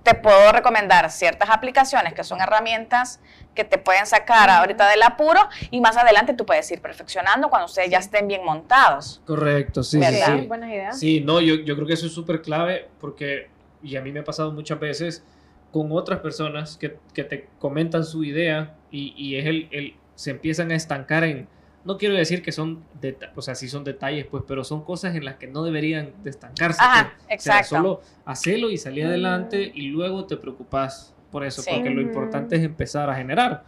te 0.08 0.14
puedo 0.14 0.52
recomendar 0.52 1.10
ciertas 1.10 1.50
aplicaciones 1.50 2.14
que 2.14 2.24
son 2.24 2.40
herramientas 2.40 3.20
que 3.54 3.64
te 3.64 3.76
pueden 3.76 4.06
sacar 4.06 4.48
ahorita 4.48 4.88
del 4.88 5.02
apuro 5.02 5.40
y 5.70 5.82
más 5.82 5.98
adelante 5.98 6.32
tú 6.32 6.46
puedes 6.46 6.70
ir 6.70 6.80
perfeccionando 6.80 7.50
cuando 7.50 7.66
ustedes 7.66 7.90
ya 7.90 7.98
estén 7.98 8.26
bien 8.26 8.42
montados. 8.42 9.20
Correcto, 9.26 9.82
sí, 9.82 10.02
sí, 10.02 10.14
sí. 10.14 10.46
Buena 10.46 10.72
idea. 10.72 10.92
Sí, 10.92 11.20
no, 11.20 11.42
yo, 11.42 11.56
yo 11.56 11.74
creo 11.74 11.86
que 11.86 11.92
eso 11.92 12.06
es 12.06 12.12
súper 12.12 12.40
clave 12.40 12.88
porque, 12.98 13.50
y 13.82 13.96
a 13.96 14.00
mí 14.00 14.10
me 14.10 14.20
ha 14.20 14.24
pasado 14.24 14.50
muchas 14.50 14.80
veces 14.80 15.22
con 15.72 15.92
otras 15.92 16.20
personas 16.20 16.78
que, 16.78 16.96
que 17.12 17.24
te 17.24 17.50
comentan 17.58 18.02
su 18.02 18.24
idea 18.24 18.76
y, 18.90 19.12
y 19.14 19.36
es 19.36 19.44
el, 19.44 19.68
el 19.72 19.94
se 20.14 20.30
empiezan 20.30 20.70
a 20.70 20.74
estancar 20.74 21.24
en, 21.24 21.48
no 21.84 21.96
quiero 21.96 22.14
decir 22.14 22.42
que 22.42 22.52
son, 22.52 22.84
o 23.34 23.42
sea, 23.42 23.54
sí 23.54 23.68
son 23.68 23.84
detalles, 23.84 24.26
pues, 24.26 24.44
pero 24.46 24.64
son 24.64 24.84
cosas 24.84 25.14
en 25.14 25.24
las 25.24 25.36
que 25.36 25.46
no 25.46 25.62
deberían 25.62 26.12
de 26.22 26.30
estancarse. 26.30 26.80
Ajá, 26.82 27.14
exacto. 27.28 27.66
O 27.66 27.68
sea, 27.68 27.78
solo 27.78 28.00
hacerlo 28.24 28.70
y 28.70 28.78
salir 28.78 29.06
adelante 29.06 29.70
y 29.74 29.88
luego 29.88 30.26
te 30.26 30.36
preocupas 30.36 31.14
por 31.30 31.44
eso, 31.44 31.62
porque 31.62 31.90
lo 31.90 32.00
importante 32.00 32.56
es 32.56 32.62
empezar 32.62 33.10
a 33.10 33.14
generar. 33.14 33.62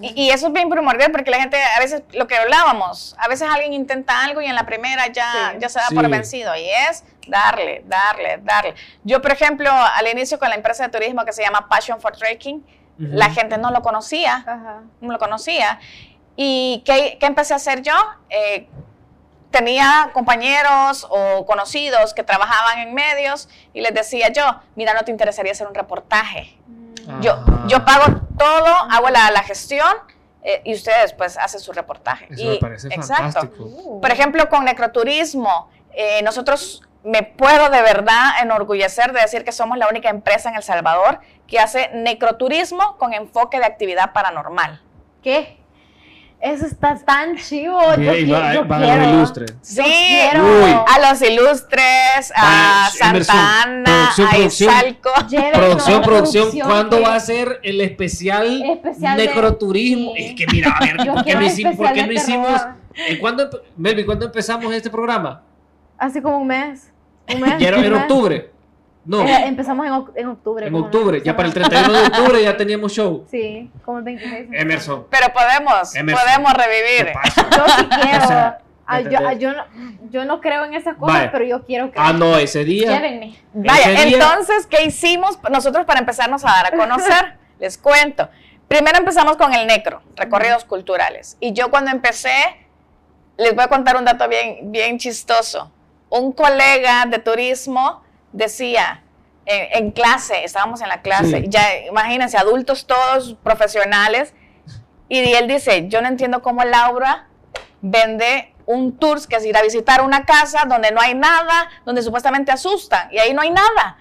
Y, 0.00 0.30
eso 0.30 0.46
es 0.46 0.52
bien 0.52 0.68
primordial 0.68 1.10
porque 1.10 1.30
la 1.30 1.40
gente, 1.40 1.56
a 1.56 1.80
veces, 1.80 2.02
lo 2.12 2.26
que 2.26 2.36
hablábamos, 2.36 3.16
a 3.18 3.28
veces 3.28 3.48
alguien 3.50 3.72
intenta 3.72 4.24
algo 4.24 4.40
y 4.40 4.46
en 4.46 4.54
la 4.54 4.64
primera 4.64 5.08
ya, 5.08 5.56
ya 5.58 5.68
se 5.68 5.80
da 5.80 5.88
por 5.92 6.08
vencido 6.08 6.54
y 6.54 6.64
es 6.88 7.04
darle, 7.26 7.82
darle, 7.86 8.38
darle. 8.42 8.74
Yo, 9.02 9.20
por 9.20 9.32
ejemplo, 9.32 9.70
al 9.70 10.06
inicio 10.06 10.38
con 10.38 10.50
la 10.50 10.54
empresa 10.54 10.84
de 10.84 10.90
turismo 10.90 11.24
que 11.24 11.32
se 11.32 11.42
llama 11.42 11.66
Passion 11.68 12.00
for 12.00 12.12
Trekking, 12.12 12.64
la 12.98 13.30
gente 13.30 13.58
no 13.58 13.72
lo 13.72 13.82
conocía, 13.82 14.84
no 15.00 15.12
lo 15.12 15.18
conocía. 15.18 15.80
¿Y 16.36 16.82
qué, 16.84 17.18
empecé 17.20 17.52
a 17.52 17.56
hacer 17.56 17.82
yo? 17.82 17.94
Eh, 18.28 18.68
tenía 19.50 20.10
compañeros 20.12 21.06
o 21.08 21.46
conocidos 21.46 22.12
que 22.12 22.24
trabajaban 22.24 22.80
en 22.80 22.92
medios 22.94 23.48
y 23.72 23.82
les 23.82 23.94
decía 23.94 24.32
yo, 24.32 24.42
mira, 24.74 24.94
¿no 24.94 25.04
te 25.04 25.12
interesaría 25.12 25.52
hacer 25.52 25.68
un 25.68 25.74
reportaje? 25.74 26.58
Mm. 26.66 27.20
Yo, 27.20 27.44
yo 27.68 27.84
pago 27.84 28.20
todo, 28.36 28.66
hago 28.66 29.10
la, 29.10 29.42
gestión 29.44 29.94
eh, 30.42 30.60
y 30.64 30.74
ustedes 30.74 31.12
pues 31.12 31.38
hacen 31.38 31.60
su 31.60 31.72
reportaje. 31.72 32.26
Eso 32.30 32.44
me 32.44 32.56
parece 32.56 32.90
fantástico. 32.90 34.00
Por 34.00 34.10
ejemplo, 34.10 34.48
con 34.48 34.64
necroturismo, 34.64 35.70
eh, 35.92 36.20
nosotros 36.22 36.82
me 37.04 37.22
puedo 37.22 37.68
de 37.70 37.82
verdad 37.82 38.42
enorgullecer 38.42 39.12
de 39.12 39.20
decir 39.20 39.44
que 39.44 39.52
somos 39.52 39.78
la 39.78 39.86
única 39.88 40.08
empresa 40.08 40.48
en 40.48 40.56
El 40.56 40.62
Salvador 40.62 41.20
que 41.46 41.60
hace 41.60 41.90
necroturismo 41.92 42.96
con 42.96 43.12
enfoque 43.12 43.58
de 43.58 43.66
actividad 43.66 44.12
paranormal. 44.12 44.82
¿Qué? 45.22 45.63
Eso 46.44 46.66
está 46.66 46.94
tan 46.94 47.38
chivo. 47.38 47.80
yo, 47.96 48.66
van 48.66 48.82
a 48.82 48.96
los 48.98 49.08
ilustres. 49.08 49.54
Sí, 49.62 49.80
a 49.80 51.10
los 51.10 51.22
ilustres, 51.22 52.32
a 52.36 52.90
Santa 52.92 53.62
Ana, 53.62 54.10
a 54.10 54.38
Izalco. 54.38 55.08
Producción, 55.54 56.02
producción. 56.02 56.50
¿Cuándo 56.60 57.00
va 57.00 57.14
a 57.14 57.20
ser 57.20 57.60
el 57.62 57.80
especial, 57.80 58.62
necroturismo? 59.16 60.12
Es 60.14 60.34
que 60.34 60.46
mira, 60.52 60.76
a 60.78 60.84
ver, 60.84 60.96
¿por 61.14 61.24
qué, 61.24 61.34
no 61.34 61.42
hicimos, 61.46 61.76
¿por 61.76 61.92
qué 61.94 62.06
no 62.06 62.12
hicimos? 62.12 62.60
¿Cuándo, 63.22 63.48
Melvin, 63.78 64.04
¿cuándo 64.04 64.26
empezamos 64.26 64.70
este 64.74 64.90
programa? 64.90 65.42
Hace 65.96 66.20
como 66.20 66.36
un 66.36 66.46
mes. 66.46 66.92
Un 67.34 67.40
mes. 67.40 67.58
Ya 67.58 67.68
era 67.68 67.78
en 67.78 67.94
octubre. 67.94 68.53
No. 69.04 69.26
empezamos 69.26 69.86
en, 69.86 70.22
en, 70.22 70.28
octubre. 70.28 70.66
En 70.66 70.74
octubre, 70.74 71.22
ya 71.22 71.36
para 71.36 71.48
el 71.48 71.54
31 71.54 71.92
de 71.92 72.06
octubre 72.06 72.42
ya 72.42 72.56
teníamos 72.56 72.92
show. 72.92 73.26
Sí, 73.30 73.70
como 73.84 73.98
el 73.98 74.04
26. 74.04 74.48
Emerson. 74.52 75.06
Pero 75.10 75.26
podemos, 75.32 75.92
podemos 75.92 76.52
revivir. 76.54 77.12
Yo 77.50 77.64
sí 77.76 77.84
quiero. 78.00 78.54
Ah, 78.86 79.00
yo, 79.00 79.18
ah, 79.26 79.32
yo, 79.32 79.52
no, 79.52 79.64
yo, 80.10 80.24
no, 80.26 80.40
creo 80.42 80.64
en 80.66 80.74
esas 80.74 80.96
cosas, 80.96 81.30
pero 81.32 81.44
yo 81.44 81.64
quiero 81.64 81.90
que. 81.90 81.98
Ah, 81.98 82.12
no, 82.12 82.36
ese 82.36 82.64
día. 82.64 82.90
Llévenme. 82.92 83.38
Vaya, 83.54 84.02
entonces, 84.02 84.66
¿qué 84.66 84.84
hicimos 84.84 85.38
nosotros 85.50 85.86
para 85.86 86.00
empezarnos 86.00 86.44
a 86.44 86.48
dar 86.48 86.66
a 86.66 86.76
conocer? 86.76 87.38
Les 87.58 87.78
cuento. 87.78 88.28
Primero 88.68 88.98
empezamos 88.98 89.36
con 89.36 89.54
el 89.54 89.66
necro, 89.66 90.02
recorridos 90.16 90.64
culturales. 90.64 91.36
Y 91.40 91.52
yo 91.52 91.70
cuando 91.70 91.90
empecé, 91.90 92.34
les 93.36 93.54
voy 93.54 93.64
a 93.64 93.68
contar 93.68 93.96
un 93.96 94.04
dato 94.04 94.28
bien, 94.28 94.70
bien 94.70 94.98
chistoso. 94.98 95.70
Un 96.10 96.32
colega 96.32 97.06
de 97.06 97.18
turismo 97.18 98.03
decía 98.34 99.00
en, 99.46 99.90
clase, 99.90 100.44
estábamos 100.44 100.80
en 100.80 100.88
la 100.88 101.02
clase, 101.02 101.44
ya 101.48 101.76
imagínense, 101.88 102.36
adultos 102.36 102.86
todos 102.86 103.36
profesionales, 103.42 104.34
y 105.08 105.18
él 105.18 105.48
dice, 105.48 105.88
yo 105.88 106.00
no 106.00 106.08
entiendo 106.08 106.42
cómo 106.42 106.64
Laura 106.64 107.28
vende 107.82 108.54
un 108.66 108.96
tour 108.96 109.26
que 109.28 109.36
es 109.36 109.44
ir 109.44 109.56
a 109.56 109.62
visitar 109.62 110.00
una 110.00 110.24
casa 110.24 110.64
donde 110.66 110.90
no 110.90 111.00
hay 111.00 111.14
nada, 111.14 111.68
donde 111.84 112.02
supuestamente 112.02 112.52
asustan, 112.52 113.08
y 113.12 113.18
ahí 113.18 113.34
no 113.34 113.42
hay 113.42 113.50
nada, 113.50 113.98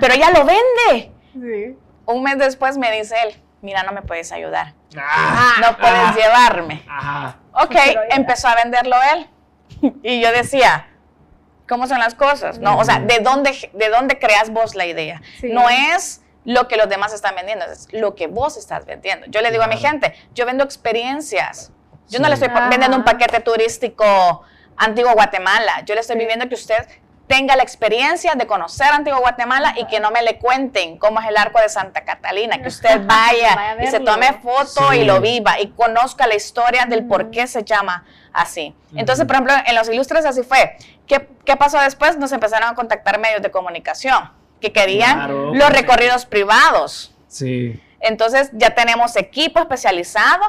pero 0.00 0.14
ella 0.14 0.30
lo 0.30 0.44
vende. 0.44 1.12
Un 2.06 2.22
mes 2.22 2.36
después 2.36 2.76
me 2.76 2.92
dice 2.92 3.14
él, 3.24 3.34
mira, 3.62 3.82
no 3.82 3.92
me 3.92 4.02
puedes 4.02 4.30
ayudar, 4.30 4.74
ah. 4.96 5.56
no 5.60 5.76
puedes 5.78 5.96
ah. 5.96 6.14
llevarme. 6.14 6.82
Ok, 7.52 7.74
empezó 8.10 8.48
a 8.48 8.56
venderlo 8.56 8.94
él. 9.14 9.26
Y 10.02 10.20
yo 10.20 10.30
decía, 10.30 10.86
cómo 11.68 11.86
son 11.86 11.98
las 11.98 12.14
cosas, 12.14 12.58
¿no? 12.58 12.78
O 12.78 12.84
sea, 12.84 13.00
¿de 13.00 13.20
dónde, 13.20 13.70
de 13.72 13.88
dónde 13.88 14.18
creas 14.18 14.50
vos 14.50 14.74
la 14.74 14.86
idea? 14.86 15.22
No 15.42 15.68
es 15.68 16.22
lo 16.44 16.68
que 16.68 16.76
los 16.76 16.88
demás 16.88 17.12
están 17.12 17.34
vendiendo, 17.34 17.64
es 17.64 17.88
lo 17.92 18.14
que 18.14 18.26
vos 18.26 18.56
estás 18.56 18.84
vendiendo. 18.84 19.26
Yo 19.28 19.40
le 19.40 19.50
digo 19.50 19.62
a 19.62 19.66
mi 19.66 19.78
gente, 19.78 20.14
yo 20.34 20.46
vendo 20.46 20.64
experiencias. 20.64 21.72
Yo 22.08 22.20
no 22.20 22.28
le 22.28 22.34
estoy 22.34 22.48
vendiendo 22.48 22.96
un 22.96 23.04
paquete 23.04 23.40
turístico 23.40 24.42
antiguo 24.76 25.12
Guatemala. 25.14 25.82
Yo 25.86 25.94
le 25.94 26.02
estoy 26.02 26.16
viviendo 26.16 26.46
que 26.48 26.54
usted 26.54 26.86
tenga 27.26 27.56
la 27.56 27.62
experiencia 27.62 28.34
de 28.34 28.46
conocer 28.46 28.88
Antiguo 28.88 29.20
Guatemala 29.20 29.74
y 29.76 29.86
que 29.86 30.00
no 30.00 30.10
me 30.10 30.22
le 30.22 30.38
cuenten 30.38 30.98
cómo 30.98 31.20
es 31.20 31.28
el 31.28 31.36
arco 31.36 31.58
de 31.60 31.68
Santa 31.68 32.04
Catalina, 32.04 32.60
que 32.60 32.68
usted 32.68 33.00
vaya, 33.06 33.76
y 33.82 33.86
se 33.86 34.00
tome 34.00 34.34
foto 34.34 34.92
y 34.92 35.04
lo 35.04 35.20
viva 35.20 35.58
y 35.58 35.68
conozca 35.68 36.26
la 36.26 36.34
historia 36.34 36.84
del 36.86 37.06
por 37.06 37.30
qué 37.30 37.46
se 37.46 37.64
llama 37.64 38.04
así. 38.34 38.74
Entonces, 38.94 39.24
por 39.24 39.36
ejemplo, 39.36 39.54
en 39.66 39.74
los 39.74 39.88
ilustres 39.88 40.26
así 40.26 40.42
fue. 40.42 40.76
¿Qué, 41.06 41.28
¿Qué, 41.44 41.56
pasó 41.56 41.78
después? 41.78 42.18
Nos 42.18 42.32
empezaron 42.32 42.68
a 42.68 42.74
contactar 42.74 43.18
medios 43.18 43.40
de 43.40 43.50
comunicación 43.50 44.30
que 44.60 44.72
querían 44.72 45.56
los 45.56 45.70
recorridos 45.70 46.26
privados. 46.26 47.14
Sí. 47.28 47.80
Entonces, 48.00 48.50
ya 48.52 48.74
tenemos 48.74 49.16
equipo 49.16 49.60
especializado 49.60 50.42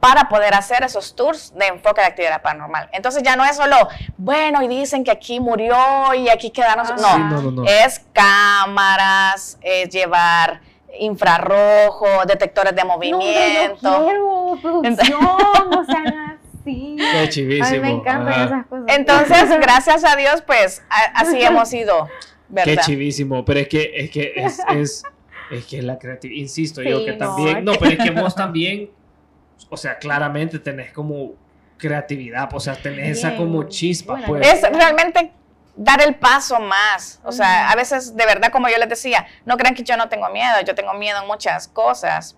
para 0.00 0.28
poder 0.28 0.54
hacer 0.54 0.84
esos 0.84 1.14
tours 1.14 1.52
de 1.54 1.66
enfoque 1.66 2.00
de 2.00 2.06
actividad 2.06 2.40
paranormal. 2.40 2.88
Entonces 2.92 3.22
ya 3.22 3.34
no 3.36 3.44
es 3.44 3.56
solo, 3.56 3.76
bueno, 4.16 4.62
y 4.62 4.68
dicen 4.68 5.02
que 5.02 5.10
aquí 5.10 5.40
murió 5.40 5.76
y 6.14 6.28
aquí 6.28 6.50
quedaron... 6.50 6.86
Ah, 6.86 7.18
no, 7.18 7.42
no, 7.42 7.50
no, 7.50 7.64
es 7.64 8.00
cámaras, 8.12 9.58
es 9.60 9.88
llevar 9.88 10.60
infrarrojo, 10.98 12.06
detectores 12.26 12.74
de 12.74 12.84
movimiento. 12.84 13.76
No, 13.82 13.98
yo 13.98 14.04
quiero 14.06 14.58
producción, 14.62 15.78
o 15.78 15.84
sea, 15.84 16.37
Qué 16.74 17.28
chivísimo. 17.28 17.66
A 17.66 17.70
mí 17.70 17.80
me 17.80 17.90
encantan 17.90 18.46
esas 18.46 18.66
cosas. 18.66 18.96
Entonces, 18.96 19.50
gracias 19.60 20.04
a 20.04 20.16
Dios, 20.16 20.42
pues 20.42 20.82
así 21.14 21.40
hemos 21.42 21.72
ido. 21.72 22.08
¿verdad? 22.48 22.74
Qué 22.74 22.78
chivísimo, 22.78 23.44
pero 23.44 23.60
es 23.60 23.68
que 23.68 23.92
es 23.94 24.10
que 24.10 24.32
es, 24.36 24.58
es, 24.70 25.02
es 25.50 25.66
que 25.66 25.82
la 25.82 25.98
creatividad, 25.98 26.40
insisto 26.40 26.82
yo 26.82 27.04
que 27.04 27.12
también, 27.12 27.64
no, 27.64 27.72
pero 27.72 27.92
es 27.92 27.98
que 27.98 28.10
vos 28.20 28.34
también, 28.34 28.90
o 29.68 29.76
sea, 29.76 29.98
claramente 29.98 30.58
tenés 30.58 30.92
como 30.92 31.34
creatividad, 31.76 32.48
o 32.52 32.60
sea, 32.60 32.74
tenés 32.74 33.18
esa 33.18 33.36
como 33.36 33.64
chispa. 33.64 34.20
pues. 34.26 34.46
Es 34.46 34.62
realmente 34.62 35.32
dar 35.76 36.02
el 36.02 36.16
paso 36.16 36.60
más. 36.60 37.20
O 37.24 37.32
sea, 37.32 37.70
a 37.70 37.76
veces, 37.76 38.16
de 38.16 38.26
verdad, 38.26 38.50
como 38.50 38.68
yo 38.68 38.76
les 38.78 38.88
decía, 38.88 39.26
no 39.46 39.56
crean 39.56 39.74
que 39.74 39.84
yo 39.84 39.96
no 39.96 40.08
tengo 40.08 40.28
miedo, 40.30 40.60
yo 40.66 40.74
tengo 40.74 40.92
miedo 40.94 41.20
en 41.22 41.26
muchas 41.26 41.68
cosas, 41.68 42.36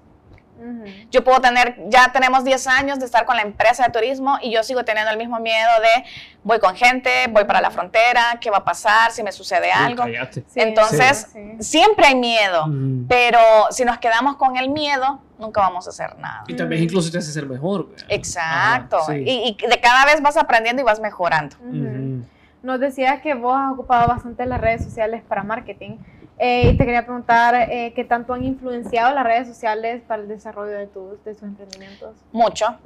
yo 1.10 1.24
puedo 1.24 1.40
tener, 1.40 1.76
ya 1.88 2.12
tenemos 2.12 2.44
10 2.44 2.66
años 2.66 2.98
de 2.98 3.06
estar 3.06 3.24
con 3.24 3.36
la 3.36 3.42
empresa 3.42 3.84
de 3.84 3.90
turismo 3.90 4.38
y 4.42 4.52
yo 4.52 4.62
sigo 4.62 4.84
teniendo 4.84 5.10
el 5.10 5.18
mismo 5.18 5.40
miedo 5.40 5.70
de 5.80 6.04
voy 6.42 6.58
con 6.58 6.74
gente, 6.74 7.10
voy 7.30 7.44
para 7.44 7.60
la 7.60 7.70
frontera, 7.70 8.38
¿qué 8.40 8.50
va 8.50 8.58
a 8.58 8.64
pasar 8.64 9.12
si 9.12 9.22
me 9.22 9.32
sucede 9.32 9.72
algo? 9.72 10.04
Entonces, 10.54 11.28
siempre 11.60 12.06
hay 12.06 12.14
miedo, 12.14 12.66
pero 13.08 13.40
si 13.70 13.84
nos 13.84 13.98
quedamos 13.98 14.36
con 14.36 14.56
el 14.56 14.70
miedo, 14.70 15.20
nunca 15.38 15.60
vamos 15.60 15.86
a 15.86 15.90
hacer 15.90 16.16
nada. 16.18 16.44
Y 16.46 16.54
también 16.54 16.82
incluso 16.82 17.10
te 17.10 17.18
hace 17.18 17.32
ser 17.32 17.46
mejor. 17.46 17.88
Exacto. 18.08 18.98
y, 19.12 19.56
de 19.68 19.80
cada 19.80 20.04
vez 20.04 20.20
vas 20.22 20.36
aprendiendo 20.36 20.82
y 20.82 20.84
vas 20.84 21.00
mejorando. 21.00 21.56
Nos 22.62 22.78
decías 22.78 23.20
que 23.22 23.34
vos 23.34 23.56
has 23.58 23.72
ocupado 23.72 24.06
bastante 24.06 24.44
las 24.44 24.60
redes 24.60 24.84
sociales 24.84 25.22
para 25.26 25.42
marketing. 25.42 25.96
Eh, 26.42 26.70
y 26.70 26.76
te 26.78 26.86
quería 26.86 27.04
preguntar 27.04 27.54
eh, 27.54 27.92
qué 27.94 28.02
tanto 28.02 28.32
han 28.32 28.42
influenciado 28.42 29.14
las 29.14 29.24
redes 29.24 29.46
sociales 29.46 30.00
para 30.08 30.22
el 30.22 30.28
desarrollo 30.28 30.72
de 30.72 30.86
tus, 30.86 31.22
de 31.22 31.34
tus 31.34 31.42
emprendimientos. 31.42 32.16
Mucho. 32.32 32.78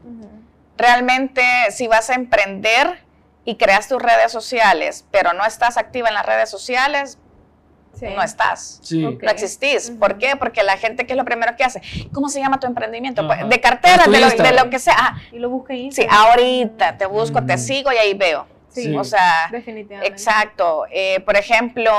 Realmente, 0.76 1.40
si 1.70 1.86
vas 1.86 2.10
a 2.10 2.14
emprender 2.14 2.98
y 3.44 3.54
creas 3.54 3.86
tus 3.86 4.02
redes 4.02 4.32
sociales, 4.32 5.06
pero 5.12 5.34
no 5.34 5.46
estás 5.46 5.76
activa 5.76 6.08
en 6.08 6.14
las 6.14 6.26
redes 6.26 6.50
sociales, 6.50 7.18
no 8.02 8.22
estás. 8.22 8.80
No 8.90 9.30
existís. 9.30 9.92
¿Por 9.92 10.18
qué? 10.18 10.34
Porque 10.36 10.64
la 10.64 10.76
gente, 10.76 11.06
¿qué 11.06 11.12
es 11.12 11.16
lo 11.16 11.24
primero 11.24 11.54
que 11.56 11.62
hace? 11.62 11.80
¿Cómo 12.12 12.28
se 12.28 12.40
llama 12.40 12.58
tu 12.58 12.66
emprendimiento? 12.66 13.24
Pues, 13.24 13.48
de 13.48 13.60
cartera, 13.60 14.06
de 14.06 14.52
lo, 14.52 14.68
que 14.68 14.80
sea. 14.80 15.14
y 15.30 15.38
lo 15.38 15.48
busca 15.48 15.74
ahí. 15.74 15.92
Sí, 15.92 16.04
ahorita 16.10 16.98
te 16.98 17.06
busco, 17.06 17.44
te 17.44 17.56
sigo 17.56 17.92
y 17.92 17.96
ahí 17.96 18.14
veo. 18.14 18.48
Sí, 18.74 18.96
o 18.96 19.04
sea, 19.04 19.48
definitivamente. 19.52 20.12
Exacto. 20.12 20.84
Eh, 20.90 21.20
por 21.20 21.36
ejemplo, 21.36 21.92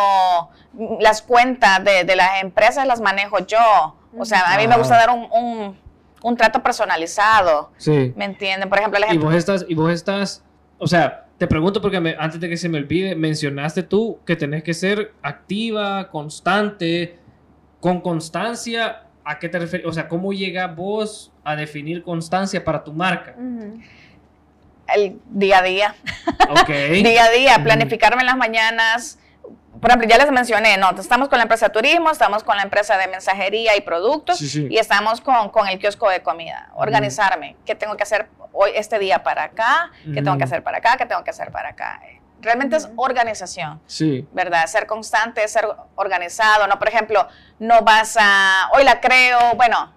las 1.00 1.22
cuentas 1.22 1.84
de, 1.84 2.04
de, 2.04 2.16
las 2.16 2.42
empresas 2.42 2.86
las 2.86 3.00
manejo 3.00 3.40
yo. 3.46 3.96
O 4.18 4.26
sea, 4.26 4.54
a 4.54 4.58
mí 4.58 4.68
me 4.68 4.78
gusta 4.78 4.98
dar 4.98 5.10
un, 5.10 5.78
un, 6.22 6.38
trato 6.38 6.62
personalizado. 6.62 7.72
Sí. 7.78 8.14
¿Me 8.16 8.26
entienden? 8.26 8.68
Por 8.68 8.80
ejemplo, 8.80 9.00
Y 9.10 9.18
vos 9.18 9.34
estás, 9.34 9.66
y 9.68 9.76
vos 9.76 9.92
estás, 9.92 10.44
o 10.78 10.88
sea, 10.88 11.26
te 11.38 11.48
pregunto 11.48 11.82
porque 11.82 12.16
antes 12.20 12.40
de 12.40 12.50
que 12.50 12.58
se 12.58 12.70
me 12.70 12.78
olvide, 12.78 13.16
mencionaste 13.16 13.84
tú 13.84 14.20
que 14.26 14.36
tenés 14.36 14.64
que 14.64 14.74
ser 14.74 15.14
activa, 15.22 16.10
constante, 16.10 17.20
con 17.80 18.02
constancia. 18.02 19.04
¿A 19.24 19.40
qué 19.40 19.50
te 19.50 19.60
refieres? 19.60 19.88
O 19.88 19.92
sea, 19.92 20.08
¿cómo 20.08 20.34
llega 20.34 20.68
vos 20.68 21.34
a 21.44 21.56
definir 21.56 22.04
constancia 22.04 22.64
para 22.64 22.84
tu 22.84 22.94
marca? 22.94 23.36
El 24.94 25.20
día 25.28 25.60
a 25.60 25.62
día. 25.62 25.96
Okay. 26.62 27.04
día 27.04 27.26
a 27.26 27.30
día, 27.30 27.64
planificarme 27.64 28.22
en 28.22 28.28
las 28.28 28.38
mañanas. 28.38 29.20
Por 29.80 29.90
ejemplo, 29.90 30.08
ya 30.08 30.18
les 30.18 30.32
mencioné, 30.32 30.78
no, 30.78 30.92
estamos 30.92 31.28
con 31.28 31.38
la 31.38 31.44
empresa 31.44 31.68
de 31.68 31.74
turismo, 31.74 32.10
estamos 32.10 32.44
con 32.44 32.56
la 32.56 32.64
empresa 32.64 32.98
de 32.98 33.08
mensajería 33.08 33.76
y 33.76 33.82
productos 33.82 34.42
y 34.42 34.78
estamos 34.78 35.22
con, 35.22 35.50
con, 35.50 35.68
el 35.68 35.80
kiosco 35.80 36.10
de 36.10 36.24
comida. 36.24 36.72
Organizarme, 36.76 37.58
qué 37.66 37.76
tengo 37.76 37.96
que 37.98 38.04
hacer 38.04 38.30
hoy, 38.54 38.72
este 38.74 39.00
día 39.00 39.22
para 39.22 39.44
acá, 39.44 39.92
qué 40.14 40.22
tengo 40.22 40.38
que 40.38 40.46
hacer 40.46 40.64
para 40.64 40.78
acá, 40.78 40.96
qué 40.98 41.06
tengo 41.06 41.24
que 41.24 41.30
hacer 41.30 41.52
para 41.52 41.70
acá. 41.70 42.02
Realmente 42.42 42.78
es 42.78 42.90
organización, 42.96 43.82
sí. 43.86 44.28
¿verdad? 44.32 44.66
Ser 44.68 44.88
constante, 44.88 45.48
ser 45.48 45.68
organizado, 45.96 46.68
¿no? 46.68 46.80
Por 46.80 46.88
ejemplo, 46.88 47.28
no 47.60 47.82
vas 47.82 48.18
a, 48.20 48.70
hoy 48.74 48.84
la 48.84 49.02
creo, 49.02 49.56
bueno, 49.56 49.94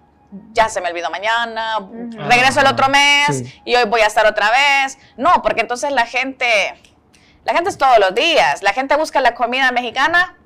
ya 0.53 0.69
se 0.69 0.81
me 0.81 0.89
olvidó 0.89 1.09
mañana, 1.09 1.79
regreso 2.27 2.61
el 2.61 2.67
otro 2.67 2.87
mes 2.89 3.43
y 3.65 3.75
hoy 3.75 3.85
voy 3.85 4.01
a 4.01 4.07
estar 4.07 4.25
otra 4.27 4.51
vez. 4.51 4.97
No, 5.17 5.41
porque 5.41 5.61
entonces 5.61 5.91
la 5.91 6.05
gente, 6.05 6.79
la 7.45 7.53
gente 7.53 7.69
es 7.69 7.77
todos 7.77 7.99
los 7.99 8.13
días. 8.13 8.61
La 8.61 8.73
gente 8.73 8.95
busca 8.95 9.21
la 9.21 9.33
comida 9.33 9.71
mexicana 9.71 10.37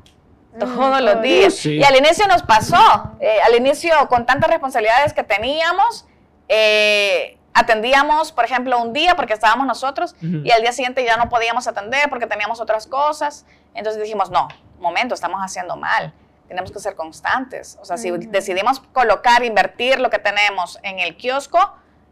todos 0.59 1.01
los 1.01 1.21
días. 1.21 1.65
Y 1.65 1.83
al 1.83 1.95
inicio 1.95 2.27
nos 2.27 2.43
pasó, 2.43 3.11
eh, 3.19 3.39
al 3.45 3.55
inicio 3.55 4.07
con 4.07 4.25
tantas 4.25 4.49
responsabilidades 4.49 5.13
que 5.13 5.23
teníamos, 5.23 6.05
eh, 6.47 7.37
atendíamos, 7.53 8.31
por 8.31 8.45
ejemplo, 8.45 8.79
un 8.79 8.93
día 8.93 9.15
porque 9.15 9.33
estábamos 9.33 9.67
nosotros 9.67 10.15
y 10.21 10.49
al 10.51 10.61
día 10.61 10.71
siguiente 10.71 11.03
ya 11.03 11.17
no 11.17 11.29
podíamos 11.29 11.67
atender 11.67 12.09
porque 12.09 12.27
teníamos 12.27 12.61
otras 12.61 12.87
cosas. 12.87 13.45
Entonces 13.73 14.01
dijimos, 14.01 14.29
no, 14.29 14.47
momento, 14.79 15.13
estamos 15.13 15.39
haciendo 15.41 15.75
mal 15.75 16.13
tenemos 16.47 16.71
que 16.71 16.79
ser 16.79 16.95
constantes. 16.95 17.77
O 17.81 17.85
sea, 17.85 17.97
si 17.97 18.11
decidimos 18.11 18.79
colocar, 18.79 19.43
invertir 19.43 19.99
lo 19.99 20.09
que 20.09 20.19
tenemos 20.19 20.79
en 20.83 20.99
el 20.99 21.15
kiosco, 21.17 21.59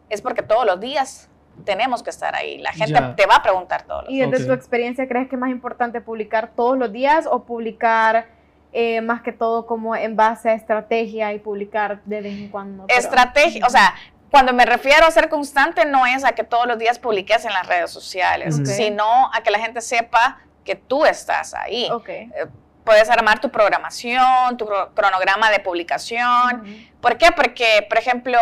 es 0.10 0.22
porque 0.22 0.42
todos 0.42 0.66
los 0.66 0.80
días 0.80 1.30
tenemos 1.66 2.04
que 2.04 2.10
estar 2.10 2.36
ahí. 2.36 2.58
La 2.58 2.72
gente 2.74 3.00
te 3.16 3.26
va 3.26 3.36
a 3.36 3.44
preguntar 3.44 3.84
todos 3.84 4.04
los 4.04 4.14
días. 4.14 4.28
¿Y 4.28 4.32
desde 4.32 4.46
tu 4.46 4.54
experiencia 4.54 5.08
crees 5.08 5.30
que 5.30 5.36
es 5.36 5.40
más 5.40 5.52
importante 5.52 6.02
publicar 6.02 6.52
todos 6.56 6.78
los 6.78 6.92
días 6.92 7.28
o 7.30 7.44
publicar 7.44 8.30
eh, 8.74 9.02
más 9.02 9.22
que 9.22 9.32
todo 9.32 9.66
como 9.66 9.96
en 9.96 10.16
base 10.16 10.50
a 10.50 10.54
estrategia 10.54 11.34
y 11.34 11.40
publicar 11.40 12.02
de 12.06 12.22
vez 12.22 12.34
en 12.34 12.50
cuando? 12.50 12.86
Estrategia, 12.88 13.66
o 13.66 13.70
sea, 13.70 13.94
cuando 14.32 14.54
me 14.54 14.66
refiero 14.66 15.06
a 15.06 15.12
ser 15.12 15.30
constante 15.30 15.86
no 15.86 16.06
es 16.06 16.24
a 16.24 16.32
que 16.32 16.44
todos 16.44 16.66
los 16.66 16.80
días 16.80 16.98
publiques 16.98 17.44
en 17.46 17.52
las 17.54 17.68
redes 17.68 17.92
sociales, 17.92 18.60
sino 18.64 19.30
a 19.34 19.42
que 19.44 19.52
la 19.52 19.60
gente 19.60 19.82
sepa 19.82 20.40
que 20.64 20.76
tú 20.76 21.06
estás 21.06 21.54
ahí. 21.54 21.90
Okay. 21.92 22.32
Eh, 22.36 22.48
puedes 22.92 23.10
armar 23.10 23.40
tu 23.40 23.50
programación, 23.50 24.58
tu 24.58 24.68
cronograma 24.94 25.50
de 25.50 25.62
publicación. 25.62 26.66
¿Por 27.00 27.18
qué? 27.18 27.32
Porque, 27.34 27.86
por 27.88 27.98
ejemplo, 27.98 28.38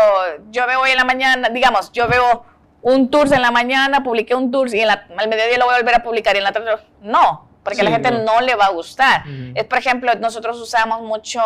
yo 0.50 0.66
veo 0.66 0.82
hoy 0.82 0.90
en 0.90 0.98
la 0.98 1.04
mañana, 1.04 1.50
digamos, 1.50 1.92
yo 1.92 2.08
veo 2.08 2.46
un 2.82 3.12
tour 3.12 3.32
en 3.32 3.44
la 3.44 3.52
mañana, 3.52 4.04
publiqué 4.04 4.34
un 4.34 4.50
tour 4.50 4.74
y 4.74 4.80
en 4.80 4.88
la, 4.88 5.06
al 5.16 5.30
mediodía 5.30 5.60
lo 5.60 5.66
voy 5.66 5.76
a 5.76 5.78
volver 5.78 5.94
a 5.94 6.02
publicar 6.02 6.34
y 6.34 6.40
en 6.40 6.46
la 6.46 6.52
tarde 6.52 6.72
no, 7.02 7.48
porque 7.64 7.82
a 7.82 7.84
la 7.84 7.92
gente 7.92 8.10
no. 8.10 8.42
le 8.42 8.56
va 8.56 8.66
a 8.66 8.70
gustar. 8.70 9.24
Es, 9.54 9.66
por 9.66 9.78
ejemplo, 9.78 10.12
nosotros 10.16 10.60
usamos 10.60 11.02
mucho 11.04 11.42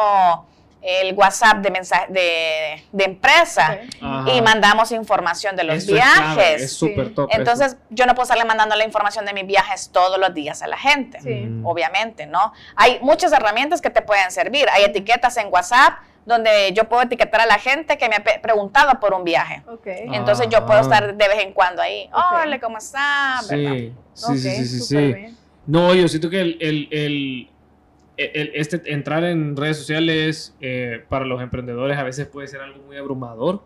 el 0.83 1.13
WhatsApp 1.15 1.57
de 1.57 1.71
mensaje 1.71 2.07
de, 2.09 2.83
de 2.91 3.03
empresa 3.03 3.79
y 4.27 4.41
mandamos 4.41 4.91
información 4.91 5.55
de 5.55 5.63
los 5.63 5.85
viajes. 5.85 6.61
Es, 6.61 6.73
súper 6.73 7.13
top. 7.13 7.29
Entonces, 7.31 7.77
yo 7.89 8.05
no 8.05 8.13
puedo 8.15 8.23
estarle 8.23 8.45
mandando 8.45 8.75
la 8.75 8.83
información 8.83 9.25
de 9.25 9.33
mis 9.33 9.47
viajes 9.47 9.89
todos 9.91 10.19
los 10.19 10.33
días 10.33 10.61
a 10.61 10.67
la 10.67 10.77
gente, 10.77 11.19
obviamente, 11.63 12.25
¿no? 12.25 12.53
Hay 12.75 12.99
muchas 13.01 13.31
herramientas 13.31 13.81
que 13.81 13.89
te 13.89 14.01
pueden 14.01 14.31
servir. 14.31 14.67
Hay 14.69 14.83
etiquetas 14.83 15.37
en 15.37 15.47
WhatsApp 15.51 15.93
donde 16.25 16.71
yo 16.73 16.85
puedo 16.85 17.03
etiquetar 17.03 17.41
a 17.41 17.45
la 17.45 17.57
gente 17.57 17.97
que 17.97 18.07
me 18.09 18.15
ha 18.15 18.41
preguntado 18.41 18.99
por 18.99 19.13
un 19.13 19.23
viaje. 19.23 19.63
Entonces 19.85 20.47
yo 20.49 20.65
puedo 20.65 20.79
ah. 20.79 20.83
estar 20.83 21.15
de 21.15 21.27
vez 21.27 21.43
en 21.43 21.53
cuando 21.53 21.81
ahí, 21.81 22.09
hola, 22.13 22.59
¿cómo 22.59 22.77
estás? 22.77 23.47
Sí, 23.47 23.93
sí, 24.13 24.37
sí, 24.37 24.65
sí, 24.65 24.79
sí, 24.79 25.37
No, 25.65 25.93
yo 25.93 26.07
siento 26.07 26.29
que 26.29 26.41
el, 26.41 27.49
este, 28.17 28.93
entrar 28.93 29.23
en 29.23 29.55
redes 29.55 29.77
sociales 29.77 30.55
eh, 30.61 31.03
para 31.09 31.25
los 31.25 31.41
emprendedores 31.41 31.97
a 31.97 32.03
veces 32.03 32.27
puede 32.27 32.47
ser 32.47 32.61
algo 32.61 32.83
muy 32.83 32.97
abrumador, 32.97 33.63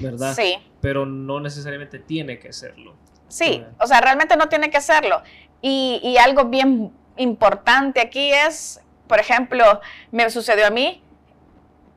¿verdad? 0.00 0.34
Sí. 0.34 0.56
Pero 0.80 1.06
no 1.06 1.40
necesariamente 1.40 1.98
tiene 1.98 2.38
que 2.38 2.52
serlo. 2.52 2.94
Sí, 3.28 3.64
o 3.80 3.86
sea, 3.86 4.00
realmente 4.00 4.36
no 4.36 4.48
tiene 4.48 4.70
que 4.70 4.80
serlo. 4.80 5.22
Y, 5.62 6.00
y 6.02 6.18
algo 6.18 6.46
bien 6.46 6.92
importante 7.16 8.00
aquí 8.00 8.32
es, 8.32 8.80
por 9.06 9.18
ejemplo, 9.18 9.80
me 10.10 10.28
sucedió 10.30 10.66
a 10.66 10.70
mí, 10.70 11.02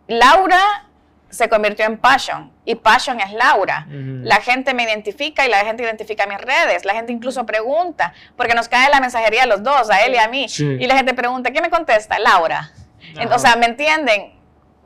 Laura 0.07 0.86
se 1.29 1.49
convirtió 1.49 1.85
en 1.85 1.97
Passion 1.97 2.51
y 2.65 2.75
Passion 2.75 3.19
es 3.19 3.31
Laura. 3.33 3.85
La 3.89 4.37
gente 4.37 4.73
me 4.73 4.83
identifica 4.83 5.45
y 5.45 5.49
la 5.49 5.59
gente 5.59 5.83
identifica 5.83 6.25
mis 6.25 6.39
redes. 6.39 6.85
La 6.85 6.93
gente 6.93 7.11
incluso 7.11 7.45
pregunta, 7.45 8.13
porque 8.35 8.53
nos 8.53 8.69
cae 8.69 8.89
la 8.89 8.99
mensajería 8.99 9.43
a 9.43 9.45
los 9.45 9.63
dos, 9.63 9.89
a 9.89 10.05
él 10.05 10.13
y 10.13 10.17
a 10.17 10.27
mí. 10.27 10.47
Y 10.57 10.87
la 10.87 10.95
gente 10.95 11.13
pregunta, 11.13 11.51
¿qué 11.51 11.61
me 11.61 11.69
contesta? 11.69 12.19
Laura. 12.19 12.71
o 13.31 13.39
sea, 13.39 13.55
¿me 13.55 13.65
entienden? 13.65 14.37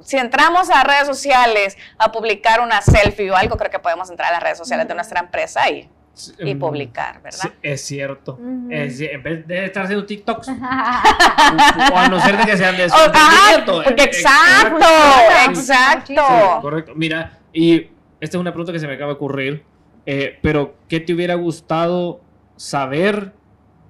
Si 0.01 0.17
entramos 0.17 0.69
a 0.71 0.83
redes 0.83 1.05
sociales 1.05 1.77
a 1.99 2.11
publicar 2.11 2.59
una 2.59 2.81
selfie 2.81 3.29
o 3.29 3.35
algo, 3.35 3.55
creo 3.57 3.69
que 3.69 3.79
podemos 3.79 4.09
entrar 4.09 4.29
a 4.29 4.33
las 4.33 4.43
redes 4.43 4.57
sociales 4.57 4.87
de 4.87 4.95
nuestra 4.95 5.19
empresa 5.19 5.69
y 5.69 5.89
y 6.39 6.55
mm, 6.55 6.59
publicar, 6.59 7.21
¿verdad? 7.21 7.53
es 7.61 7.81
cierto. 7.81 8.37
en 8.39 9.23
vez 9.23 9.47
de 9.47 9.65
estar 9.65 9.83
haciendo 9.83 10.05
TikToks, 10.05 10.47
o 10.49 11.97
a 11.97 12.07
no 12.09 12.19
ser 12.19 12.37
de 12.37 12.45
que 12.45 12.57
sean 12.57 12.75
de 12.77 12.85
eso. 12.85 12.95
Oh, 12.95 13.81
exacto, 13.97 14.91
exacto. 15.49 16.21
correcto. 16.61 16.93
Mira, 16.95 17.39
y 17.53 17.89
esta 18.19 18.37
es 18.37 18.41
una 18.41 18.51
pregunta 18.51 18.73
que 18.73 18.79
se 18.79 18.87
me 18.87 18.93
acaba 18.93 19.11
de 19.11 19.15
ocurrir, 19.15 19.63
eh, 20.05 20.37
pero 20.41 20.75
¿qué 20.87 20.99
te 20.99 21.13
hubiera 21.13 21.35
gustado 21.35 22.21
saber 22.55 23.33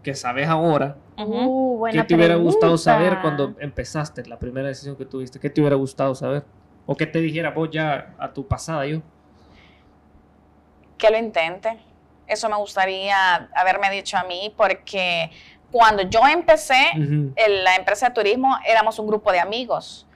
que 0.03 0.13
sabes 0.15 0.47
ahora? 0.47 0.97
Uh, 1.17 1.85
¿Qué 1.91 2.03
te 2.03 2.15
hubiera 2.15 2.35
gustado 2.35 2.77
saber 2.77 3.19
cuando 3.21 3.55
empezaste 3.59 4.25
la 4.27 4.39
primera 4.39 4.67
decisión 4.67 4.95
que 4.95 5.05
tuviste? 5.05 5.39
¿Qué 5.39 5.49
te 5.49 5.61
hubiera 5.61 5.75
gustado 5.75 6.15
saber? 6.15 6.45
¿O 6.85 6.95
qué 6.95 7.05
te 7.05 7.19
dijera 7.19 7.51
vos 7.51 7.69
ya 7.71 8.15
a 8.17 8.31
tu 8.31 8.47
pasada 8.47 8.85
yo? 8.85 9.01
Que 10.97 11.09
lo 11.09 11.17
intente 11.17 11.90
eso 12.33 12.49
me 12.49 12.55
gustaría 12.55 13.49
haberme 13.53 13.91
dicho 13.91 14.17
a 14.17 14.23
mí 14.23 14.53
porque 14.55 15.31
cuando 15.71 16.03
yo 16.03 16.27
empecé 16.27 16.91
en 16.93 17.63
la 17.63 17.75
empresa 17.75 18.07
de 18.07 18.13
turismo 18.13 18.57
éramos 18.65 18.99
un 18.99 19.07
grupo 19.07 19.31
de 19.31 19.39
amigos. 19.39 20.07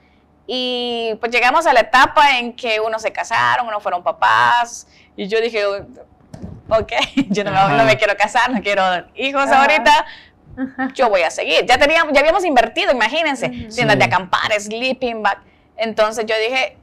Y 0.46 1.14
pues 1.18 1.32
llegamos 1.32 1.66
a 1.66 1.72
la 1.72 1.80
etapa 1.80 2.38
en 2.38 2.52
que 2.52 2.78
unos 2.78 3.02
se 3.02 3.12
casaron, 3.12 3.66
unos 3.66 3.82
fueron 3.82 4.02
papás. 4.02 4.86
Y 5.16 5.26
yo 5.26 5.40
dije, 5.40 5.66
ok, 5.66 6.92
yo 7.30 7.44
no, 7.44 7.84
me 7.84 7.96
quiero 7.96 8.16
casar, 8.16 8.50
no 8.50 8.62
quiero 8.62 8.82
hijos 9.14 9.48
ahorita. 9.48 10.06
Yo 10.94 11.10
voy 11.10 11.22
a 11.22 11.30
seguir. 11.30 11.66
Ya, 11.66 11.78
teníamos, 11.78 12.14
ya 12.14 12.20
habíamos 12.20 12.44
invertido, 12.44 12.92
imagínense, 12.92 13.48
tiendas 13.74 13.98
de 13.98 14.04
acampar, 14.04 14.52
sleeping 14.58 15.22
bag. 15.22 15.38
Entonces 15.76 16.24
yo 16.26 16.34
dije, 16.38 16.78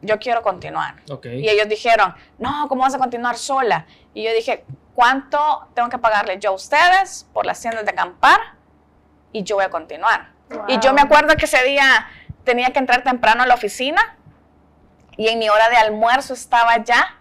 yo 0.00 0.18
quiero 0.18 0.42
continuar. 0.42 0.94
Y 1.24 1.48
ellos 1.48 1.68
dijeron, 1.68 2.14
no, 2.38 2.66
¿cómo 2.68 2.82
vas 2.82 2.94
a 2.94 2.98
continuar 2.98 3.36
sola? 3.36 3.86
Y 4.18 4.24
yo 4.24 4.32
dije, 4.32 4.64
¿cuánto 4.96 5.68
tengo 5.74 5.88
que 5.90 5.98
pagarle 5.98 6.40
yo 6.40 6.50
a 6.50 6.52
ustedes 6.52 7.28
por 7.32 7.46
las 7.46 7.60
tiendas 7.60 7.84
de 7.84 7.92
acampar? 7.92 8.40
Y 9.30 9.44
yo 9.44 9.54
voy 9.54 9.64
a 9.64 9.70
continuar. 9.70 10.30
Y 10.66 10.80
yo 10.80 10.92
me 10.92 11.02
acuerdo 11.02 11.36
que 11.36 11.44
ese 11.44 11.62
día 11.62 12.08
tenía 12.42 12.70
que 12.70 12.80
entrar 12.80 13.04
temprano 13.04 13.44
a 13.44 13.46
la 13.46 13.54
oficina 13.54 14.16
y 15.16 15.28
en 15.28 15.38
mi 15.38 15.48
hora 15.48 15.68
de 15.68 15.76
almuerzo 15.76 16.34
estaba 16.34 16.78
ya. 16.78 17.14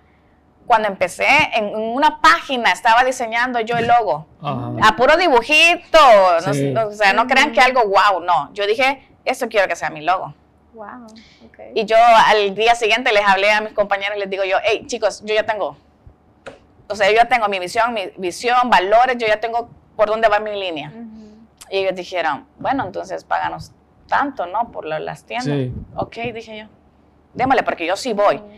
Cuando 0.66 0.88
empecé 0.88 1.28
en 1.54 1.76
una 1.76 2.20
página, 2.20 2.72
estaba 2.72 3.04
diseñando 3.04 3.60
yo 3.60 3.78
el 3.78 3.86
logo. 3.86 4.26
A 4.42 4.96
puro 4.96 5.16
dibujito. 5.16 6.00
o 6.00 6.92
sea, 6.94 7.14
no 7.14 7.28
crean 7.28 7.52
que 7.52 7.62
algo 7.62 7.84
wow, 7.84 8.22
no. 8.22 8.52
Yo 8.54 8.66
dije, 8.66 9.08
esto 9.24 9.50
quiero 9.50 9.68
que 9.68 9.76
sea 9.76 9.92
mi 9.92 10.02
logo. 10.02 10.34
Wow, 10.74 11.06
Y 11.76 11.86
yo 11.86 11.96
al 12.26 12.56
día 12.56 12.74
siguiente 12.74 13.14
les 13.14 13.24
hablé 13.24 13.52
a 13.52 13.62
mis 13.62 13.74
compañeros 13.74 14.18
y 14.18 14.20
les 14.20 14.30
digo 14.32 14.44
yo, 14.44 14.58
hey 14.64 14.86
chicos, 14.88 15.22
yo 15.24 15.36
ya 15.36 15.46
tengo, 15.46 15.78
o 16.90 16.96
sea, 16.96 17.10
yo 17.10 17.16
ya 17.16 17.26
tengo 17.26 17.48
mi 17.48 17.60
visión, 17.60 17.94
mi 17.94 18.12
visión, 18.18 18.70
valores, 18.70 19.18
yo 19.18 19.28
ya 19.28 19.40
tengo 19.40 19.70
por 19.96 20.08
dónde 20.08 20.28
va 20.28 20.40
mi 20.40 20.52
línea. 20.52 20.92
Y 21.70 21.80
ellos 21.80 21.96
dijeron, 21.96 22.48
bueno, 22.60 22.86
entonces 22.86 23.24
páganos 23.24 23.72
tanto, 24.08 24.46
¿no? 24.46 24.72
Por 24.72 24.86
las 24.86 25.24
tiendas. 25.24 25.46
Sí. 25.46 25.74
Ok, 25.96 26.16
dije 26.34 26.58
yo 26.60 26.68
démosle 27.38 27.64
porque 27.64 27.86
yo 27.86 27.96
sí 27.96 28.14
voy. 28.14 28.40
Mm, 28.40 28.52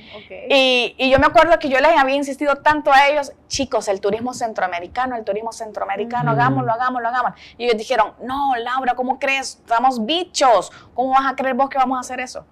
y, 0.50 0.96
y, 0.98 1.10
yo 1.10 1.20
me 1.20 1.28
acuerdo 1.28 1.60
que 1.60 1.70
yo 1.70 1.80
les 1.80 1.98
había 1.98 2.16
insistido 2.16 2.56
tanto 2.56 2.92
a 2.92 3.08
ellos, 3.10 3.34
chicos, 3.48 3.90
el 3.90 4.00
turismo 4.00 4.34
centroamericano, 4.34 5.18
el 5.18 5.26
turismo 5.26 5.52
centroamericano, 5.52 6.32
hagámoslo, 6.32 6.72
hagámoslo, 6.72 7.10
hagámoslo. 7.10 7.36
Y 7.58 7.66
ellos 7.66 7.78
dijeron, 7.78 8.14
no, 8.22 8.56
Laura, 8.56 8.96
¿cómo 8.96 9.20
crees? 9.20 9.56
Estamos 9.56 10.06
bichos, 10.06 10.72
¿cómo 10.94 11.12
vas 11.12 11.32
a 11.32 11.36
creer 11.36 11.56
vos 11.56 11.70
que 11.70 11.78
vamos 11.78 11.98
a 11.98 12.00
hacer 12.00 12.22
eso? 12.22 12.46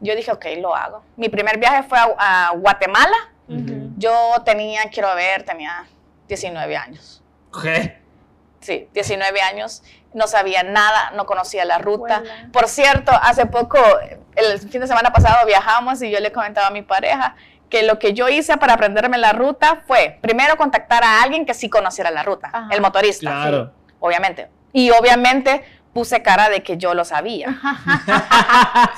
Yo 0.00 0.14
dije, 0.14 0.30
ok, 0.30 0.44
lo 0.58 0.76
hago. 0.76 1.02
Mi 1.16 1.28
primer 1.30 1.58
viaje 1.58 1.82
fue 1.82 1.98
a, 1.98 2.52
Guatemala. 2.54 3.16
Yo 3.98 4.42
tenía, 4.44 4.84
quiero 4.90 5.14
ver, 5.14 5.42
tenía 5.42 5.86
19 6.28 6.76
años. 6.76 7.22
¿Qué? 7.62 8.00
Sí, 8.60 8.88
19 8.92 9.40
años 9.40 9.82
no 10.14 10.26
sabía 10.26 10.62
nada, 10.62 11.10
no 11.12 11.26
conocía 11.26 11.64
la 11.64 11.78
ruta. 11.78 12.22
Por 12.52 12.68
cierto, 12.68 13.12
hace 13.12 13.46
poco, 13.46 13.78
el 14.36 14.58
fin 14.58 14.80
de 14.80 14.86
semana 14.86 15.12
pasado 15.12 15.46
viajamos 15.46 16.02
y 16.02 16.10
yo 16.10 16.20
le 16.20 16.32
comentaba 16.32 16.68
a 16.68 16.70
mi 16.70 16.82
pareja 16.82 17.36
que 17.68 17.82
lo 17.82 17.98
que 17.98 18.14
yo 18.14 18.28
hice 18.28 18.56
para 18.56 18.74
aprenderme 18.74 19.18
la 19.18 19.32
ruta 19.32 19.82
fue 19.86 20.18
primero 20.22 20.56
contactar 20.56 21.04
a 21.04 21.22
alguien 21.22 21.44
que 21.44 21.54
sí 21.54 21.68
conociera 21.68 22.10
la 22.10 22.22
ruta, 22.22 22.68
el 22.70 22.80
motorista. 22.80 23.30
Claro. 23.30 23.72
obviamente. 24.00 24.48
Y 24.72 24.90
obviamente 24.90 25.64
puse 25.92 26.22
cara 26.22 26.48
de 26.48 26.62
que 26.62 26.76
yo 26.76 26.94
lo 26.94 27.04
sabía. 27.04 27.48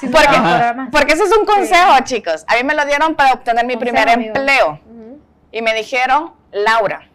porque, 0.92 1.12
ese 1.12 1.24
es 1.24 1.36
un 1.36 1.44
consejo, 1.44 1.96
chicos. 2.04 2.44
A 2.46 2.56
mí 2.56 2.64
me 2.64 2.74
lo 2.74 2.84
dieron 2.84 3.14
para 3.14 3.32
obtener 3.32 3.64
mi 3.64 3.76
primer 3.76 4.08
empleo. 4.08 4.80
Y 5.52 5.62
me 5.62 5.74
dijeron, 5.74 6.32
Laura, 6.52 7.08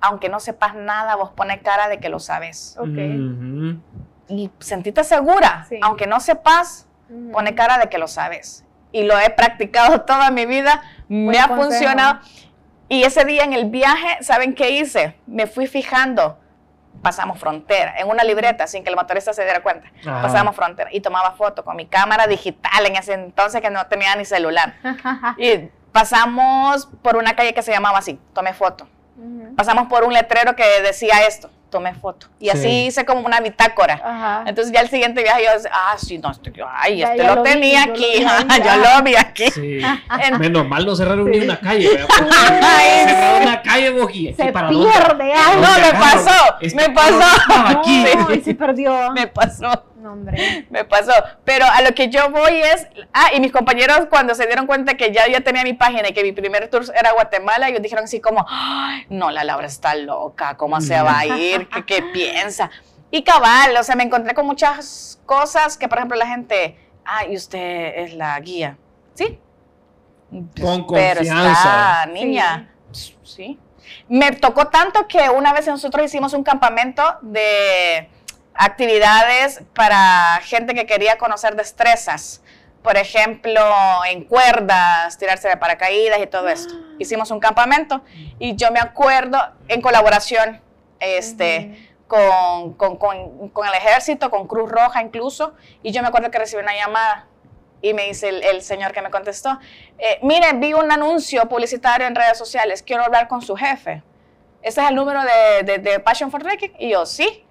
aunque 0.00 0.28
no 0.28 0.40
sepas 0.40 0.74
nada, 0.74 1.16
vos 1.16 1.30
pones 1.30 1.60
cara 1.62 1.88
de 1.88 1.98
que 1.98 2.08
lo 2.08 2.20
sabes. 2.20 2.76
Y 4.28 4.50
sentite 4.58 5.04
segura, 5.04 5.66
aunque 5.82 6.06
no 6.06 6.20
sepas, 6.20 6.88
pone 7.32 7.54
cara 7.54 7.78
de 7.78 7.88
que 7.88 7.98
lo 7.98 8.08
sabes. 8.08 8.64
Y 8.92 9.04
lo 9.04 9.18
he 9.18 9.30
practicado 9.30 10.00
toda 10.06 10.30
mi 10.30 10.46
vida, 10.46 10.82
me 11.08 11.38
ha 11.38 11.48
funcionado. 11.48 12.20
Y 12.88 13.02
ese 13.02 13.24
día 13.24 13.42
en 13.42 13.52
el 13.52 13.66
viaje, 13.66 14.22
¿saben 14.22 14.54
qué 14.54 14.70
hice? 14.70 15.16
Me 15.26 15.46
fui 15.46 15.66
fijando. 15.66 16.38
Pasamos 17.02 17.38
frontera, 17.38 17.94
en 17.98 18.08
una 18.08 18.24
libreta, 18.24 18.66
sin 18.66 18.82
que 18.82 18.88
el 18.88 18.96
motorista 18.96 19.32
se 19.32 19.44
diera 19.44 19.62
cuenta. 19.62 19.88
Pasamos 20.02 20.56
frontera 20.56 20.88
y 20.92 21.00
tomaba 21.00 21.32
fotos 21.32 21.64
con 21.64 21.76
mi 21.76 21.86
cámara 21.86 22.26
digital 22.26 22.86
en 22.86 22.96
ese 22.96 23.12
entonces 23.12 23.60
que 23.60 23.70
no 23.70 23.86
tenía 23.86 24.16
ni 24.16 24.24
celular. 24.24 24.74
y 25.38 25.68
pasamos 25.96 26.88
por 27.00 27.16
una 27.16 27.34
calle 27.34 27.54
que 27.54 27.62
se 27.62 27.72
llamaba 27.72 27.98
así, 27.98 28.18
tomé 28.34 28.52
foto 28.52 28.86
Pasamos 29.56 29.88
por 29.88 30.04
un 30.04 30.12
letrero 30.12 30.54
que 30.54 30.64
decía 30.82 31.26
esto. 31.26 31.48
tomé 31.70 31.94
foto. 31.94 32.26
Y 32.38 32.50
así 32.50 32.86
hice 32.86 33.04
como 33.06 33.22
una 33.22 33.40
bitácora. 33.40 34.44
Entonces 34.46 34.72
ya 34.74 34.80
el 34.80 34.90
siguiente 34.90 35.22
viaje 35.22 35.44
yo 35.44 35.52
decía, 35.52 35.70
ah, 35.72 35.96
sí, 35.98 36.18
no, 36.18 36.30
estoy, 36.30 36.52
ay, 36.70 37.02
este 37.02 37.24
lo, 37.24 37.42
tenía 37.42 37.84
aquí, 37.84 38.20
yo 38.64 38.76
lo 38.76 39.02
vi 39.02 39.16
aquí. 39.16 39.50
Sí. 39.50 39.80
Menos 40.38 40.68
mal 40.68 40.84
no 40.84 40.94
cerraron 40.94 41.30
ni 41.30 41.38
una 41.38 41.58
calle. 41.58 41.88
cerraron 41.98 43.42
una 43.42 43.62
calle, 43.62 43.90
Bojí. 43.90 44.34
Se 44.34 44.52
para 44.52 44.68
pierde 44.68 45.32
algo. 45.32 45.62
No, 45.62 45.78
me 45.80 45.92
pasó, 45.92 46.56
me 46.74 46.90
pasó. 46.90 47.78
Aquí. 47.78 48.04
se 48.44 48.54
perdió. 48.54 49.12
Me 49.12 49.26
pasó. 49.26 49.84
Me 50.70 50.84
pasó. 50.84 51.12
Pero 51.44 51.64
a 51.66 51.82
lo 51.82 51.94
que 51.94 52.08
yo 52.08 52.30
voy 52.30 52.60
es. 52.60 52.86
Ah, 53.12 53.30
y 53.34 53.40
mis 53.40 53.52
compañeros, 53.52 54.06
cuando 54.10 54.34
se 54.34 54.46
dieron 54.46 54.66
cuenta 54.66 54.94
que 54.94 55.12
ya 55.12 55.26
ya 55.28 55.40
tenía 55.40 55.62
mi 55.62 55.72
página 55.72 56.08
y 56.08 56.12
que 56.12 56.22
mi 56.22 56.32
primer 56.32 56.68
tour 56.68 56.84
era 56.94 57.12
Guatemala, 57.12 57.68
ellos 57.68 57.82
dijeron 57.82 58.04
así 58.04 58.20
como: 58.20 58.46
No, 59.08 59.30
la 59.30 59.44
Laura 59.44 59.66
está 59.66 59.94
loca, 59.94 60.56
¿cómo 60.56 60.80
se 60.80 61.00
va 61.00 61.20
a 61.20 61.26
ir? 61.26 61.68
¿Qué, 61.68 61.84
qué 61.84 62.02
piensa? 62.12 62.70
Y 63.10 63.22
cabal, 63.22 63.76
o 63.76 63.82
sea, 63.82 63.96
me 63.96 64.04
encontré 64.04 64.34
con 64.34 64.46
muchas 64.46 65.20
cosas 65.24 65.76
que, 65.76 65.88
por 65.88 65.98
ejemplo, 65.98 66.16
la 66.16 66.26
gente. 66.26 66.78
Ah, 67.04 67.24
y 67.24 67.36
usted 67.36 67.92
es 67.96 68.14
la 68.14 68.38
guía. 68.40 68.76
¿Sí? 69.14 69.38
Con 70.60 70.84
confianza. 70.84 72.06
niña. 72.06 72.68
sí. 73.22 73.58
Me 74.08 74.32
tocó 74.32 74.66
tanto 74.66 75.06
que 75.06 75.30
una 75.30 75.52
vez 75.52 75.68
nosotros 75.68 76.04
hicimos 76.04 76.32
un 76.32 76.42
campamento 76.42 77.02
de 77.22 78.10
actividades 78.58 79.62
para 79.74 80.40
gente 80.42 80.74
que 80.74 80.86
quería 80.86 81.18
conocer 81.18 81.56
destrezas. 81.56 82.42
Por 82.82 82.96
ejemplo, 82.96 83.60
en 84.08 84.24
cuerdas, 84.24 85.18
tirarse 85.18 85.48
de 85.48 85.56
paracaídas 85.56 86.20
y 86.20 86.26
todo 86.26 86.48
esto. 86.48 86.74
Hicimos 86.98 87.30
un 87.30 87.40
campamento 87.40 88.02
y 88.38 88.56
yo 88.56 88.70
me 88.70 88.80
acuerdo 88.80 89.38
en 89.68 89.80
colaboración 89.80 90.60
este, 91.00 91.90
con, 92.06 92.74
con, 92.74 92.96
con, 92.96 93.66
el 93.66 93.74
ejército, 93.74 94.30
con 94.30 94.46
Cruz 94.46 94.70
Roja 94.70 95.02
incluso, 95.02 95.54
y 95.82 95.92
yo 95.92 96.02
me 96.02 96.08
acuerdo 96.08 96.30
que 96.30 96.38
recibí 96.38 96.62
una 96.62 96.74
llamada 96.74 97.26
y 97.82 97.92
me 97.92 98.06
dice 98.06 98.28
el, 98.28 98.62
señor 98.62 98.92
que 98.92 99.02
me 99.02 99.10
contestó, 99.10 99.58
eh, 99.98 100.18
mire, 100.22 100.52
vi 100.54 100.72
un 100.72 100.90
anuncio 100.90 101.48
publicitario 101.48 102.06
en 102.06 102.14
redes 102.14 102.38
sociales, 102.38 102.82
quiero 102.82 103.04
hablar 103.04 103.28
con 103.28 103.42
su 103.42 103.54
jefe. 103.56 104.02
Ese 104.62 104.82
es 104.82 104.88
el 104.88 104.96
número 104.96 105.20
de, 105.62 105.78
de, 105.78 106.00
Passion 106.00 106.30
for 106.30 106.42
Trekking. 106.42 106.72
Y 106.80 106.90
yo, 106.90 107.06
sí. 107.06 107.45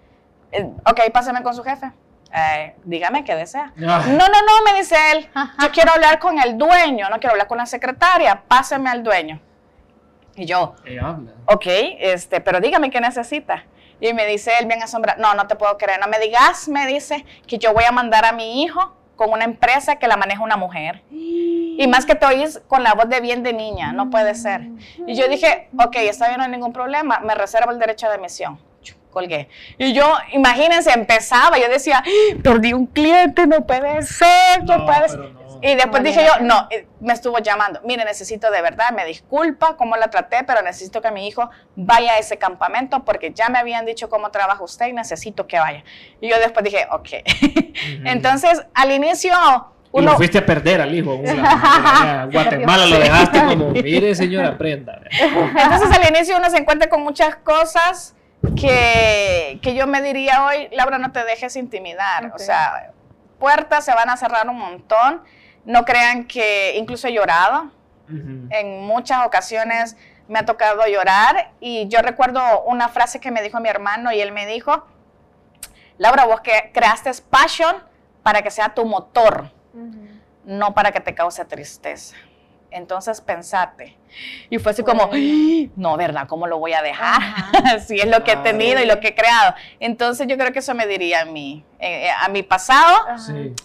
Eh, 0.55 0.71
ok, 0.85 1.11
pásame 1.11 1.43
con 1.43 1.53
su 1.53 1.63
jefe. 1.63 1.91
Eh, 2.33 2.75
dígame 2.83 3.23
qué 3.23 3.35
desea. 3.35 3.71
No, 3.75 3.99
no, 3.99 4.27
no, 4.27 4.63
me 4.65 4.77
dice 4.77 4.95
él. 5.11 5.29
Yo 5.61 5.71
quiero 5.71 5.91
hablar 5.91 6.19
con 6.19 6.39
el 6.39 6.57
dueño, 6.57 7.09
no 7.09 7.19
quiero 7.19 7.31
hablar 7.31 7.47
con 7.47 7.57
la 7.57 7.65
secretaria. 7.65 8.41
Pásame 8.47 8.89
al 8.89 9.03
dueño. 9.03 9.39
Y 10.35 10.45
yo, 10.45 10.75
habla. 11.01 11.31
ok, 11.45 11.65
este, 11.99 12.41
pero 12.41 12.59
dígame 12.59 12.89
qué 12.89 12.99
necesita. 12.99 13.63
Y 14.01 14.13
me 14.13 14.25
dice 14.25 14.51
él 14.59 14.65
bien 14.65 14.83
asombrado, 14.83 15.21
no, 15.21 15.33
no 15.33 15.47
te 15.47 15.55
puedo 15.55 15.77
creer, 15.77 15.99
no 16.01 16.07
me 16.07 16.19
digas, 16.19 16.67
me 16.67 16.85
dice, 16.85 17.25
que 17.47 17.57
yo 17.57 17.73
voy 17.73 17.85
a 17.85 17.93
mandar 17.93 18.25
a 18.25 18.33
mi 18.33 18.61
hijo 18.61 18.93
con 19.15 19.31
una 19.31 19.45
empresa 19.45 19.95
que 19.95 20.09
la 20.09 20.17
maneja 20.17 20.43
una 20.43 20.57
mujer. 20.57 21.03
Y 21.09 21.87
más 21.87 22.05
que 22.05 22.15
te 22.15 22.25
oyes 22.25 22.61
con 22.67 22.83
la 22.83 22.93
voz 22.93 23.07
de 23.07 23.21
bien 23.21 23.43
de 23.43 23.53
niña, 23.53 23.93
no 23.93 24.09
puede 24.09 24.35
ser. 24.35 24.67
Y 25.07 25.15
yo 25.15 25.29
dije, 25.29 25.69
ok, 25.79 25.95
está 25.95 26.27
bien, 26.27 26.39
no 26.39 26.43
hay 26.43 26.51
ningún 26.51 26.73
problema, 26.73 27.19
me 27.19 27.33
reservo 27.33 27.71
el 27.71 27.79
derecho 27.79 28.09
de 28.09 28.15
emisión 28.15 28.59
colgué. 29.15 29.47
Y 29.77 29.93
yo, 29.93 30.13
imagínense, 30.33 30.91
empezaba, 30.91 31.57
yo 31.57 31.69
decía, 31.69 32.03
perdí 32.43 32.73
un 32.73 32.85
cliente, 32.85 33.47
no 33.47 33.65
puede 33.65 34.01
ser, 34.01 34.63
no, 34.65 34.85
puede 34.85 35.07
ser. 35.07 35.45
Y 35.61 35.75
después 35.75 36.03
dije 36.03 36.23
yo, 36.23 36.43
no, 36.43 36.67
me 36.99 37.13
estuvo 37.13 37.39
llamando, 37.39 37.79
mire, 37.85 38.03
necesito 38.03 38.51
de 38.51 38.61
verdad, 38.61 38.91
me 38.91 39.05
disculpa 39.05 39.77
cómo 39.77 39.95
la 39.95 40.09
traté, 40.09 40.43
pero 40.45 40.61
necesito 40.61 41.01
que 41.01 41.11
mi 41.11 41.27
hijo 41.27 41.49
vaya 41.75 42.13
a 42.13 42.19
ese 42.19 42.37
campamento 42.37 43.05
porque 43.05 43.31
ya 43.33 43.47
me 43.47 43.57
habían 43.57 43.85
dicho 43.85 44.09
cómo 44.09 44.29
trabaja 44.31 44.61
usted 44.61 44.87
y 44.87 44.93
necesito 44.93 45.47
que 45.47 45.57
vaya. 45.57 45.83
Y 46.19 46.29
yo 46.29 46.37
después 46.39 46.65
dije, 46.65 46.85
ok. 46.91 47.09
Entonces, 48.05 48.61
al 48.73 48.91
inicio... 48.91 49.33
Uno... 49.91 50.03
Y 50.03 50.05
lo 50.11 50.17
fuiste 50.17 50.39
a 50.39 50.45
perder 50.45 50.81
al 50.81 50.93
hijo. 50.93 51.15
Guatemala 51.17 52.85
lo 52.85 52.99
dejaste 52.99 53.45
como, 53.45 53.69
mire 53.71 54.13
señora, 54.13 54.49
aprenda. 54.49 54.99
Entonces 55.09 55.89
al 55.97 56.09
inicio 56.13 56.35
uno 56.35 56.49
se 56.49 56.57
encuentra 56.57 56.89
con 56.89 57.01
muchas 57.01 57.37
cosas 57.37 58.13
que, 58.53 59.59
que, 59.61 59.75
yo 59.75 59.87
me 59.87 60.01
diría 60.01 60.45
hoy, 60.45 60.67
Laura, 60.71 60.97
no 60.97 61.11
te 61.11 61.23
dejes 61.23 61.55
intimidar. 61.55 62.31
O 62.35 62.39
sea, 62.39 62.91
puertas 63.39 63.85
se 63.85 63.93
van 63.93 64.09
a 64.09 64.17
cerrar 64.17 64.49
un 64.49 64.57
montón. 64.57 65.23
No 65.65 65.85
crean 65.85 66.25
que 66.25 66.75
incluso 66.77 67.07
he 67.07 67.13
llorado. 67.13 67.71
En 68.07 68.83
muchas 68.85 69.25
ocasiones 69.25 69.97
me 70.27 70.39
ha 70.39 70.45
tocado 70.45 70.85
llorar 70.87 71.51
y 71.59 71.87
yo 71.87 72.01
recuerdo 72.01 72.63
una 72.63 72.89
frase 72.89 73.19
que 73.19 73.31
me 73.31 73.41
dijo 73.41 73.59
mi 73.59 73.69
hermano 73.69 74.11
y 74.11 74.21
él 74.21 74.31
me 74.31 74.45
dijo, 74.45 74.85
Laura, 75.97 76.25
vos 76.25 76.41
que 76.41 76.71
creaste 76.73 77.11
passion 77.29 77.75
para 78.23 78.41
que 78.41 78.51
sea 78.51 78.73
tu 78.73 78.85
motor, 78.85 79.51
no 80.45 80.73
para 80.73 80.91
que 80.91 80.99
te 80.99 81.15
cause 81.15 81.45
tristeza. 81.45 82.15
Entonces 82.75 83.21
pensate. 83.21 83.95
Y 84.49 84.59
fue 84.59 84.73
así 84.73 84.83
como, 84.83 85.09
no, 85.77 85.95
¿verdad? 85.95 86.27
¿Cómo 86.27 86.45
lo 86.45 86.59
voy 86.59 86.73
a 86.73 86.81
dejar? 86.81 87.21
si 87.79 87.95
es 88.01 88.07
lo 88.07 88.21
que 88.25 88.33
he 88.33 88.37
tenido 88.37 88.81
y 88.81 88.85
lo 88.85 88.99
que 88.99 89.09
he 89.09 89.15
creado. 89.15 89.55
Entonces 89.79 90.27
yo 90.27 90.37
creo 90.37 90.51
que 90.51 90.59
eso 90.59 90.75
me 90.75 90.85
diría 90.85 91.21
a 91.21 91.25
mí, 91.25 91.63
eh, 91.79 92.07
eh, 92.07 92.09
a 92.11 92.27
mi 92.27 92.43
pasado, 92.43 92.97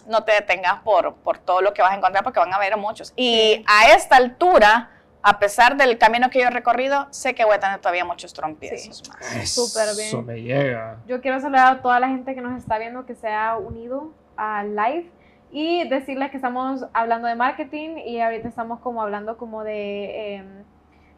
no 0.06 0.22
te 0.22 0.32
detengas 0.32 0.80
por, 0.82 1.14
por 1.16 1.38
todo 1.38 1.60
lo 1.60 1.74
que 1.74 1.82
vas 1.82 1.90
a 1.90 1.96
encontrar 1.96 2.22
porque 2.22 2.38
van 2.38 2.52
a 2.52 2.56
haber 2.56 2.76
muchos. 2.76 3.12
Y 3.16 3.64
a 3.66 3.88
esta 3.96 4.14
altura, 4.14 4.90
a 5.22 5.40
pesar 5.40 5.76
del 5.76 5.98
camino 5.98 6.30
que 6.30 6.38
yo 6.38 6.46
he 6.46 6.50
recorrido, 6.50 7.08
sé 7.10 7.34
que 7.34 7.44
voy 7.44 7.56
a 7.56 7.60
tener 7.60 7.80
todavía 7.80 8.04
muchos 8.04 8.32
trompiezos 8.32 9.02
más. 9.08 9.50
Súper 9.50 9.96
bien. 9.96 10.08
Eso 10.08 10.22
me 10.22 10.40
llega. 10.40 10.98
Yo 11.08 11.20
quiero 11.20 11.40
saludar 11.40 11.78
a 11.78 11.82
toda 11.82 11.98
la 11.98 12.06
gente 12.06 12.32
que 12.36 12.40
nos 12.42 12.56
está 12.56 12.78
viendo, 12.78 13.06
que 13.06 13.16
se 13.16 13.28
ha 13.28 13.56
unido 13.56 14.12
al 14.36 14.76
live 14.76 15.10
y 15.52 15.88
decirles 15.88 16.30
que 16.30 16.36
estamos 16.36 16.86
hablando 16.92 17.26
de 17.28 17.34
marketing 17.34 17.96
y 18.06 18.20
ahorita 18.20 18.48
estamos 18.48 18.80
como 18.80 19.02
hablando 19.02 19.36
como 19.36 19.64
de, 19.64 20.36
em, 20.36 20.46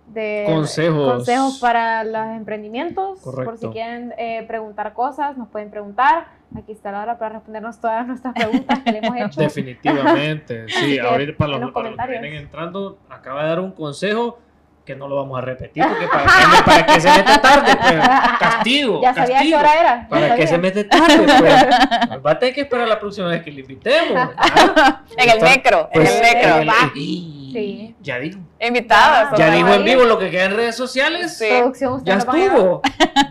de 0.06 0.44
consejos. 0.46 1.12
consejos 1.12 1.58
para 1.58 2.04
los 2.04 2.36
emprendimientos. 2.36 3.20
Por 3.20 3.58
si 3.58 3.68
quieren 3.68 4.14
eh, 4.16 4.44
preguntar 4.46 4.92
cosas, 4.94 5.36
nos 5.36 5.48
pueden 5.48 5.70
preguntar. 5.70 6.28
Aquí 6.56 6.72
está 6.72 6.92
la 6.92 7.02
hora 7.02 7.18
para 7.18 7.34
respondernos 7.34 7.80
todas 7.80 8.06
nuestras 8.06 8.34
preguntas 8.34 8.80
que 8.80 8.92
le 8.92 8.98
hemos 8.98 9.16
hecho. 9.16 9.40
Definitivamente, 9.40 10.68
sí. 10.68 10.98
ahorita 10.98 11.36
para 11.36 11.58
los, 11.58 11.72
para 11.72 11.90
los 11.90 11.98
que 11.98 12.08
vienen 12.08 12.34
entrando, 12.34 12.98
acaba 13.08 13.42
de 13.42 13.48
dar 13.48 13.60
un 13.60 13.72
consejo 13.72 14.38
que 14.84 14.96
no 14.96 15.08
lo 15.08 15.16
vamos 15.16 15.38
a 15.38 15.40
repetir 15.42 15.84
porque 15.86 16.06
para, 16.08 16.24
que, 16.24 16.62
para 16.64 16.86
que 16.86 17.00
se 17.00 17.10
mete 17.10 17.38
tarde, 17.38 17.76
pues, 17.76 18.38
castigo. 18.38 19.00
Ya 19.02 19.14
sabía 19.14 19.42
qué 19.42 19.54
hora 19.54 19.80
era. 19.80 20.08
Para 20.08 20.34
que 20.34 20.46
se 20.46 20.58
mete 20.58 20.84
tarde, 20.84 21.18
pues. 21.18 22.24
Va 22.24 22.30
a 22.32 22.38
tener 22.38 22.54
que 22.54 22.62
esperar 22.62 22.88
la 22.88 22.98
próxima 22.98 23.28
vez 23.28 23.42
que 23.42 23.52
le 23.52 23.60
invitemos. 23.60 24.30
en 25.16 25.30
el 25.30 25.40
necro, 25.40 25.88
en 25.92 26.02
el 26.02 26.08
pues, 26.08 26.20
necro. 26.20 26.72
sí. 26.94 27.94
Ya 28.00 28.18
dijo. 28.18 28.40
Invitados. 28.60 29.38
Ya 29.38 29.50
dijo 29.50 29.68
en 29.68 29.84
vivo 29.84 30.04
lo 30.04 30.18
que 30.18 30.30
queda 30.30 30.46
en 30.46 30.56
redes 30.56 30.76
sociales. 30.76 31.36
Sí. 31.38 31.46
Producción, 31.48 32.04
ya 32.04 32.14
estuvo. 32.14 32.82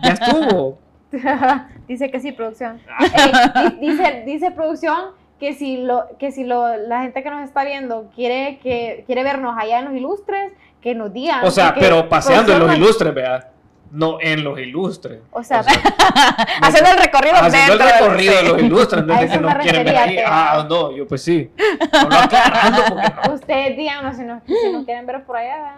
Ya 0.02 0.12
estuvo. 0.12 0.78
dice 1.88 2.10
que 2.10 2.20
sí, 2.20 2.32
producción. 2.32 2.80
Ah. 2.88 3.72
dice, 3.80 4.22
dice 4.24 4.50
producción 4.50 5.12
que 5.38 5.54
si 5.54 5.78
lo 5.78 6.06
que 6.18 6.30
si 6.30 6.44
lo, 6.44 6.76
la 6.76 7.02
gente 7.02 7.22
que 7.22 7.30
nos 7.30 7.42
está 7.42 7.64
viendo 7.64 8.10
quiere 8.14 8.58
que 8.62 9.02
quiere 9.06 9.24
vernos 9.24 9.56
allá 9.58 9.80
en 9.80 9.86
los 9.86 9.94
ilustres 9.94 10.52
que 10.82 10.94
nos 10.94 11.12
digan. 11.12 11.44
O 11.44 11.50
sea, 11.50 11.74
pero 11.74 12.08
paseando 12.08 12.52
en 12.52 12.58
los 12.58 12.76
ilustres, 12.76 13.14
vea. 13.14 13.48
No 13.90 14.16
en 14.20 14.42
los 14.42 14.58
ilustres. 14.58 15.20
O 15.30 15.42
sea, 15.42 15.60
haciendo 16.62 16.90
el 16.92 16.98
recorrido 16.98 17.34
haciendo 17.36 17.74
el 17.74 17.78
recorrido 17.78 18.36
de 18.36 18.42
los 18.42 18.62
ilustres, 18.62 19.04
no 19.04 19.14
es 19.14 19.30
que 19.30 19.38
no 19.38 19.58
quieren 19.58 19.84
ver 19.84 19.96
ahí. 19.96 20.18
Ah, 20.26 20.66
no, 20.68 20.96
yo 20.96 21.06
pues 21.06 21.22
sí. 21.22 21.50
No 21.92 22.08
lo 22.08 22.16
aclarando 22.16 22.82
porque 22.88 23.28
no. 23.28 23.34
Ustedes 23.34 23.76
díganos 23.76 24.16
si 24.16 24.24
no, 24.24 24.40
si 24.46 24.72
no 24.72 24.84
quieren 24.84 25.06
ver 25.06 25.24
por 25.24 25.36
allá. 25.36 25.76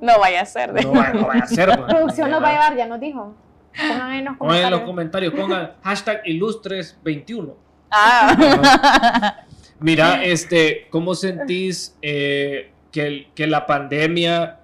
No 0.00 0.18
vaya 0.18 0.42
a 0.42 0.46
ser. 0.46 0.74
No, 0.74 0.92
no 0.92 1.26
vaya 1.26 1.42
a 1.42 1.46
ser. 1.46 1.68
La 1.70 1.76
pues. 1.78 1.94
Producción 1.94 2.30
nos 2.30 2.42
va 2.42 2.48
a 2.48 2.52
llevar, 2.52 2.76
ya 2.76 2.86
nos 2.86 3.00
dijo. 3.00 3.34
Pongan 3.76 4.12
en 4.12 4.24
los 4.26 4.36
comentarios. 4.36 4.38
Pongan 4.38 4.64
en 4.64 4.70
los 4.70 4.80
comentarios, 4.80 5.34
pongan 5.34 5.72
hashtag 5.82 6.22
ilustres21. 6.24 7.54
Ah. 7.90 9.36
Mira, 9.80 10.22
este, 10.24 10.86
¿cómo 10.90 11.14
sentís 11.14 11.96
eh, 12.02 12.73
que, 12.94 13.46
la 13.48 13.66
pandemia 13.66 14.60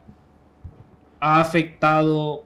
ha 1.19 1.41
afectado, 1.41 2.45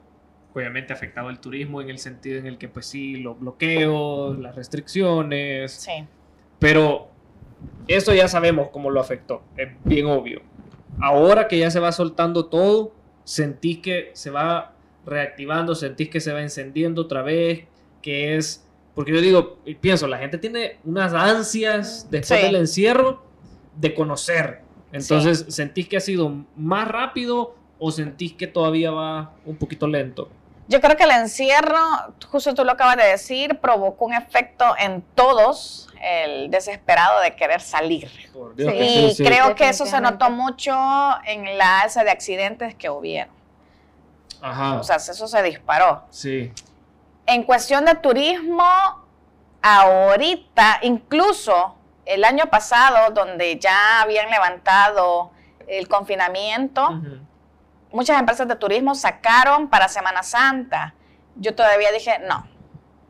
obviamente 0.54 0.94
ha 0.94 0.96
afectado 0.96 1.28
el 1.28 1.38
turismo 1.38 1.82
en 1.82 1.90
el 1.90 1.98
sentido 1.98 2.38
en 2.38 2.46
el 2.46 2.56
que 2.56 2.68
pues 2.68 2.86
sí, 2.86 3.18
los 3.18 3.38
bloqueos, 3.38 4.38
las 4.38 4.56
restricciones, 4.56 5.72
sí. 5.72 6.06
pero 6.58 7.08
eso 7.86 8.14
ya 8.14 8.28
sabemos 8.28 8.68
cómo 8.72 8.90
lo 8.90 8.98
afectó, 8.98 9.42
es 9.56 9.68
bien 9.84 10.06
obvio. 10.06 10.40
Ahora 11.00 11.48
que 11.48 11.58
ya 11.58 11.70
se 11.70 11.80
va 11.80 11.92
soltando 11.92 12.46
todo, 12.46 12.94
sentís 13.24 13.80
que 13.80 14.10
se 14.14 14.30
va 14.30 14.72
reactivando, 15.04 15.74
sentís 15.74 16.08
que 16.08 16.20
se 16.20 16.32
va 16.32 16.40
encendiendo 16.40 17.02
otra 17.02 17.20
vez, 17.20 17.64
que 18.00 18.36
es, 18.36 18.66
porque 18.94 19.12
yo 19.12 19.20
digo, 19.20 19.58
pienso, 19.82 20.08
la 20.08 20.16
gente 20.16 20.38
tiene 20.38 20.78
unas 20.84 21.12
ansias 21.12 22.08
después 22.10 22.40
del 22.40 22.56
encierro 22.56 23.22
de 23.76 23.92
conocer, 23.92 24.63
entonces, 24.94 25.46
¿sentís 25.48 25.88
que 25.88 25.96
ha 25.96 26.00
sido 26.00 26.32
más 26.56 26.86
rápido 26.86 27.56
o 27.80 27.90
sentís 27.90 28.32
que 28.32 28.46
todavía 28.46 28.92
va 28.92 29.32
un 29.44 29.56
poquito 29.56 29.88
lento? 29.88 30.28
Yo 30.68 30.80
creo 30.80 30.96
que 30.96 31.02
el 31.02 31.10
encierro, 31.10 31.78
justo 32.30 32.54
tú 32.54 32.64
lo 32.64 32.72
acabas 32.72 32.96
de 32.96 33.02
decir, 33.02 33.58
provocó 33.58 34.04
un 34.04 34.14
efecto 34.14 34.64
en 34.78 35.02
todos, 35.16 35.88
el 36.00 36.48
desesperado 36.48 37.20
de 37.22 37.34
querer 37.34 37.60
salir. 37.60 38.08
y 38.56 39.16
creo 39.16 39.56
que 39.56 39.68
eso 39.68 39.84
se 39.84 40.00
notó 40.00 40.30
mucho 40.30 40.72
en 41.26 41.58
la 41.58 41.80
alza 41.80 42.04
de 42.04 42.10
accidentes 42.10 42.76
que 42.76 42.88
hubieron. 42.88 43.34
Ajá. 44.40 44.74
O 44.74 44.84
sea, 44.84 44.96
eso 44.96 45.26
se 45.26 45.42
disparó. 45.42 46.04
Sí. 46.10 46.52
En 47.26 47.42
cuestión 47.42 47.84
de 47.84 47.96
turismo, 47.96 48.64
ahorita, 49.60 50.78
incluso 50.82 51.74
el 52.06 52.24
año 52.24 52.46
pasado, 52.46 53.10
donde 53.12 53.58
ya 53.58 54.02
habían 54.02 54.30
levantado 54.30 55.30
el 55.66 55.88
confinamiento, 55.88 57.00
muchas 57.90 58.18
empresas 58.18 58.46
de 58.48 58.56
turismo 58.56 58.94
sacaron 58.94 59.68
para 59.68 59.88
Semana 59.88 60.22
Santa. 60.22 60.94
Yo 61.36 61.54
todavía 61.54 61.90
dije, 61.92 62.18
no, 62.20 62.46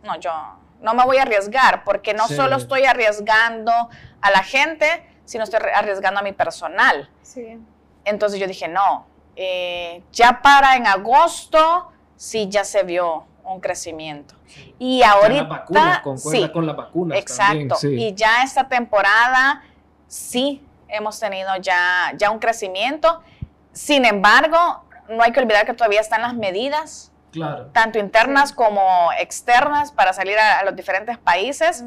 no, 0.02 0.18
yo 0.20 0.32
no 0.80 0.94
me 0.94 1.04
voy 1.04 1.16
a 1.16 1.22
arriesgar, 1.22 1.84
porque 1.84 2.14
no 2.14 2.28
solo 2.28 2.56
estoy 2.56 2.84
arriesgando 2.84 3.72
a 4.20 4.30
la 4.30 4.42
gente, 4.42 5.08
sino 5.24 5.44
estoy 5.44 5.60
arriesgando 5.74 6.20
a 6.20 6.22
mi 6.22 6.32
personal. 6.32 7.10
Sí. 7.22 7.58
Entonces 8.04 8.38
yo 8.38 8.46
dije, 8.46 8.68
no, 8.68 9.06
eh, 9.34 10.02
ya 10.12 10.42
para 10.42 10.76
en 10.76 10.86
agosto, 10.86 11.90
sí 12.16 12.48
ya 12.48 12.64
se 12.64 12.82
vio 12.82 13.26
un 13.44 13.60
crecimiento. 13.60 14.34
Y 14.78 15.02
ahorita... 15.02 15.66
sí, 16.16 16.48
con 16.50 16.66
la 16.66 16.72
vacuna. 16.72 17.16
Exacto. 17.16 17.76
Y 17.82 18.14
ya 18.14 18.42
esta 18.42 18.68
temporada, 18.68 19.62
sí, 20.06 20.62
hemos 20.88 21.18
tenido 21.18 21.56
ya, 21.56 22.12
ya 22.16 22.30
un 22.30 22.38
crecimiento 22.38 23.22
sin 23.74 24.04
embargo, 24.04 24.84
no 25.08 25.22
hay 25.22 25.32
que 25.32 25.40
olvidar 25.40 25.66
que 25.66 25.74
todavía 25.74 26.00
están 26.00 26.22
las 26.22 26.34
medidas, 26.34 27.12
tanto 27.72 27.98
internas 27.98 28.52
como 28.52 29.10
externas, 29.18 29.90
para 29.90 30.12
salir 30.12 30.38
a, 30.38 30.64
los 30.64 30.74
diferentes 30.76 31.18
países. 31.18 31.84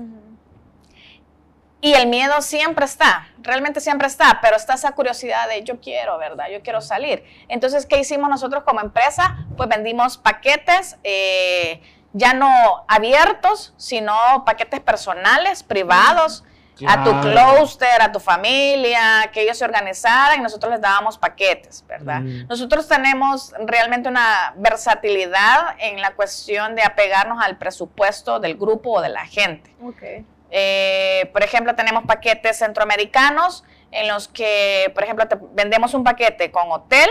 Y 1.80 1.93
el 1.93 2.07
miedo 2.07 2.41
siempre 2.41 2.86
está, 2.86 3.28
realmente 3.39 3.82
siempre 3.82 4.07
está, 4.07 4.39
pero 4.41 4.55
está 4.55 4.73
esa 4.73 4.93
curiosidad 4.93 5.47
de 5.47 5.63
yo 5.63 5.80
quiero, 5.80 6.17
¿verdad? 6.17 6.45
Yo 6.51 6.61
quiero 6.61 6.82
salir. 6.82 7.23
Entonces, 7.49 7.86
¿qué 7.86 7.99
hicimos 7.99 8.30
nosotros 8.30 8.63
como 8.63 8.82
empresa? 8.82 9.45
Pues 9.55 9.69
vendimos 9.69 10.17
paquetes. 10.17 10.97
Eh, 11.03 11.82
ya 12.13 12.34
no 12.34 12.84
abiertos, 12.88 13.73
sino 13.78 14.15
paquetes 14.45 14.80
personales, 14.80 15.61
privados, 15.61 16.43
a 16.88 17.03
tu 17.03 17.11
cluster, 17.21 18.01
a 18.01 18.11
tu 18.11 18.19
familia, 18.19 19.30
que 19.34 19.41
ellos 19.41 19.57
se 19.57 19.65
organizaran 19.65 20.39
y 20.39 20.43
nosotros 20.43 20.71
les 20.71 20.82
dábamos 20.82 21.17
paquetes, 21.17 21.84
¿verdad? 21.88 22.21
Mm. 22.21 22.47
Nosotros 22.47 22.88
tenemos 22.88 23.53
realmente 23.65 24.09
una 24.09 24.53
versatilidad 24.57 25.75
en 25.80 26.01
la 26.01 26.11
cuestión 26.11 26.75
de 26.75 26.84
apegarnos 26.84 27.43
al 27.43 27.57
presupuesto 27.57 28.39
del 28.39 28.55
grupo 28.57 28.93
o 28.93 29.01
de 29.01 29.09
la 29.09 29.25
gente. 29.25 29.73
Okay. 29.82 30.25
Eh, 30.51 31.29
por 31.33 31.43
ejemplo, 31.43 31.75
tenemos 31.75 32.05
paquetes 32.05 32.57
centroamericanos 32.57 33.63
en 33.91 34.07
los 34.07 34.27
que, 34.27 34.91
por 34.93 35.03
ejemplo, 35.03 35.27
te 35.27 35.37
vendemos 35.53 35.93
un 35.93 36.03
paquete 36.03 36.51
con 36.51 36.71
hotel, 36.71 37.09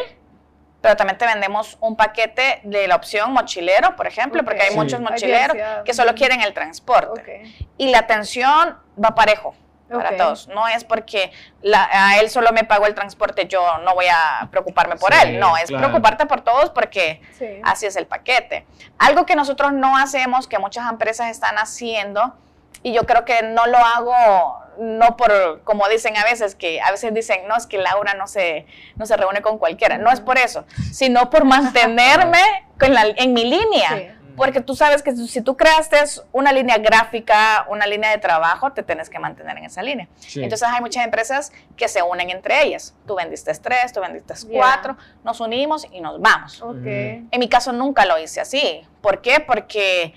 pero 0.81 0.97
también 0.97 1.19
te 1.19 1.27
vendemos 1.27 1.79
un 1.81 1.97
paquete 1.97 2.61
de 2.63 2.87
la 2.87 2.97
opción 2.97 3.33
mochilero, 3.33 3.97
por 3.97 4.07
ejemplo, 4.07 4.45
porque 4.45 4.63
hay 4.63 4.75
muchos 4.75 5.01
mochileros 5.01 5.57
que 5.85 5.95
solo 5.95 6.15
quieren 6.15 6.43
el 6.43 6.55
transporte. 6.55 7.43
Y 7.77 7.91
la 7.91 7.99
atención 8.01 8.79
va 9.03 9.15
parejo 9.15 9.55
para 9.89 10.17
todos. 10.17 10.49
No 10.49 10.69
es 10.69 10.85
porque 10.85 11.33
a 11.75 12.19
él 12.19 12.31
solo 12.31 12.53
me 12.53 12.65
pagó 12.65 12.87
el 12.87 12.95
transporte, 12.95 13.47
yo 13.47 13.79
no 13.79 13.95
voy 13.95 14.07
a 14.07 14.49
preocuparme 14.51 14.97
por 14.97 15.13
él. 15.15 15.39
No, 15.39 15.57
es 15.57 15.71
preocuparte 15.73 16.27
por 16.27 16.43
todos 16.43 16.71
porque 16.71 17.21
así 17.65 17.87
es 17.87 17.97
el 17.97 18.07
paquete. 18.07 18.67
Algo 18.99 19.27
que 19.27 19.35
nosotros 19.35 19.73
no 19.73 19.97
hacemos, 19.97 20.47
que 20.47 20.59
muchas 20.59 20.89
empresas 20.91 21.31
están 21.31 21.57
haciendo, 21.57 22.37
y 22.83 22.93
yo 22.93 23.05
creo 23.05 23.25
que 23.25 23.43
no 23.43 23.67
lo 23.67 23.79
hago 23.79 24.67
no 24.79 25.17
por, 25.17 25.63
como 25.65 25.89
dicen 25.89 26.17
a 26.17 26.25
veces, 26.25 26.55
que 26.55 26.81
a 26.81 26.91
veces 26.91 27.13
dicen, 27.15 27.49
no, 27.49 27.57
es 27.57 27.67
que 27.67 27.79
Laura 27.79 28.15
no 28.15 28.27
se, 28.27 28.67
no 28.97 29.07
se 29.07 29.17
reúne 29.17 29.43
con 29.43 29.59
cualquiera. 29.59 29.99
No 29.99 30.11
es 30.11 30.21
por 30.21 30.39
eso, 30.39 30.65
sino 30.93 31.31
por 31.31 31.45
mantenerme 31.47 32.41
con 32.79 32.93
la, 32.95 33.07
en 33.17 33.33
mi 33.33 33.45
línea. 33.45 34.13
Porque 34.37 34.61
tú 34.61 34.77
sabes 34.77 35.03
que 35.03 35.17
si 35.17 35.41
tú 35.41 35.57
creaste 35.57 35.97
una 36.31 36.53
línea 36.53 36.77
gráfica, 36.77 37.65
una 37.71 37.87
línea 37.87 38.11
de 38.11 38.19
trabajo, 38.19 38.71
te 38.71 38.83
tienes 38.83 39.09
que 39.09 39.19
mantener 39.19 39.57
en 39.57 39.65
esa 39.65 39.83
línea. 39.83 40.09
Entonces 40.35 40.63
hay 40.63 40.83
muchas 40.83 41.07
empresas 41.07 41.53
que 41.75 41.89
se 41.89 42.03
unen 42.03 42.29
entre 42.29 42.63
ellas. 42.65 42.95
Tú 43.07 43.15
vendiste 43.15 43.51
tres, 43.55 43.95
tú 43.95 44.01
vendiste 44.01 44.35
cuatro, 44.53 44.99
nos 45.25 45.41
unimos 45.41 45.87
y 45.91 46.03
nos 46.03 46.21
vamos. 46.21 46.63
En 46.85 47.29
mi 47.39 47.49
caso 47.49 47.73
nunca 47.73 48.05
lo 48.05 48.19
hice 48.19 48.43
así. 48.43 48.87
¿Por 49.01 49.23
qué? 49.23 49.41
Porque 49.41 50.13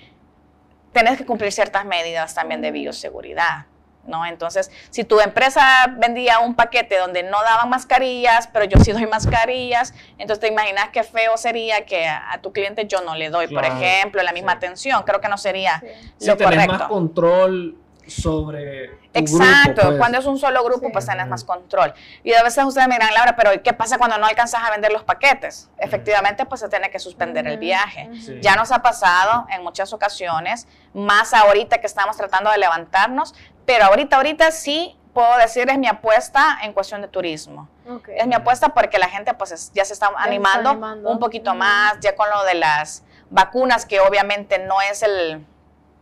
tienes 0.92 1.18
que 1.18 1.26
cumplir 1.26 1.52
ciertas 1.52 1.84
medidas 1.84 2.34
también 2.34 2.60
de 2.60 2.70
bioseguridad. 2.70 3.66
¿no? 4.06 4.26
Entonces, 4.26 4.70
si 4.90 5.04
tu 5.04 5.20
empresa 5.20 5.62
vendía 5.98 6.40
un 6.40 6.54
paquete 6.54 6.98
donde 6.98 7.22
no 7.22 7.42
daban 7.42 7.68
mascarillas, 7.68 8.48
pero 8.48 8.64
yo 8.64 8.78
sí 8.80 8.92
doy 8.92 9.06
mascarillas, 9.06 9.94
entonces 10.18 10.40
te 10.40 10.48
imaginas 10.48 10.88
qué 10.88 11.02
feo 11.02 11.36
sería 11.36 11.84
que 11.84 12.06
a, 12.06 12.38
tu 12.42 12.52
cliente 12.52 12.86
yo 12.86 13.02
no 13.02 13.14
le 13.14 13.30
doy, 13.30 13.48
por 13.48 13.64
ejemplo, 13.64 14.22
la 14.22 14.32
misma 14.32 14.52
atención. 14.52 15.02
Creo 15.04 15.20
que 15.20 15.28
no 15.28 15.38
sería 15.38 15.82
lo 16.20 16.36
correcto. 16.36 16.72
más 16.72 16.82
control 16.88 17.76
sobre 18.10 18.98
Exacto, 19.14 19.82
pues. 19.82 19.98
cuando 19.98 20.18
es 20.18 20.26
un 20.26 20.38
solo 20.38 20.62
grupo, 20.62 20.90
pues 20.92 21.06
tienes 21.06 21.26
más 21.26 21.44
control. 21.44 21.92
Y 22.22 22.32
a 22.34 22.42
veces 22.42 22.64
ustedes 22.64 22.88
me 22.88 22.94
dirán, 22.94 23.14
Laura, 23.14 23.34
pero 23.36 23.50
¿qué 23.62 23.72
pasa 23.72 23.98
cuando 23.98 24.18
no 24.18 24.26
alcanzas 24.26 24.62
a 24.62 24.70
vender 24.70 24.92
los 24.92 25.02
paquetes? 25.02 25.70
Efectivamente, 25.78 26.46
pues 26.46 26.60
se 26.60 26.68
tiene 26.68 26.90
que 26.90 26.98
suspender 26.98 27.46
el 27.46 27.58
viaje. 27.58 28.10
Ya 28.40 28.56
nos 28.56 28.72
ha 28.72 28.82
pasado 28.82 29.46
en 29.50 29.62
muchas 29.62 29.92
ocasiones, 29.92 30.68
más 30.92 31.34
ahorita 31.34 31.78
que 31.78 31.86
estamos 31.86 32.16
tratando 32.16 32.50
de 32.50 32.58
levantarnos, 32.58 33.34
pero 33.64 33.86
ahorita, 33.86 34.16
ahorita 34.16 34.50
sí 34.50 34.96
puedo 35.12 35.36
decir 35.38 35.68
es 35.68 35.78
mi 35.78 35.88
apuesta 35.88 36.58
en 36.62 36.72
cuestión 36.72 37.02
de 37.02 37.08
turismo. 37.08 37.68
Es 38.14 38.26
mi 38.26 38.34
apuesta 38.34 38.68
porque 38.68 38.98
la 38.98 39.08
gente 39.08 39.34
pues 39.34 39.72
ya 39.74 39.84
se 39.84 39.92
está 39.92 40.10
animando, 40.16 40.72
un 41.04 41.18
poquito 41.18 41.54
más, 41.54 41.98
ya 42.00 42.14
con 42.14 42.28
lo 42.30 42.44
de 42.44 42.54
las 42.54 43.02
vacunas, 43.30 43.86
que 43.86 44.00
obviamente 44.00 44.58
no 44.58 44.80
es 44.80 45.02
el 45.02 45.44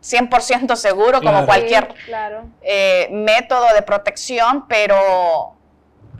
100% 0.02 0.76
seguro 0.76 1.20
como 1.20 1.44
cualquier 1.44 1.94
eh, 2.62 3.08
método 3.10 3.66
de 3.74 3.82
protección, 3.82 4.66
pero 4.68 5.56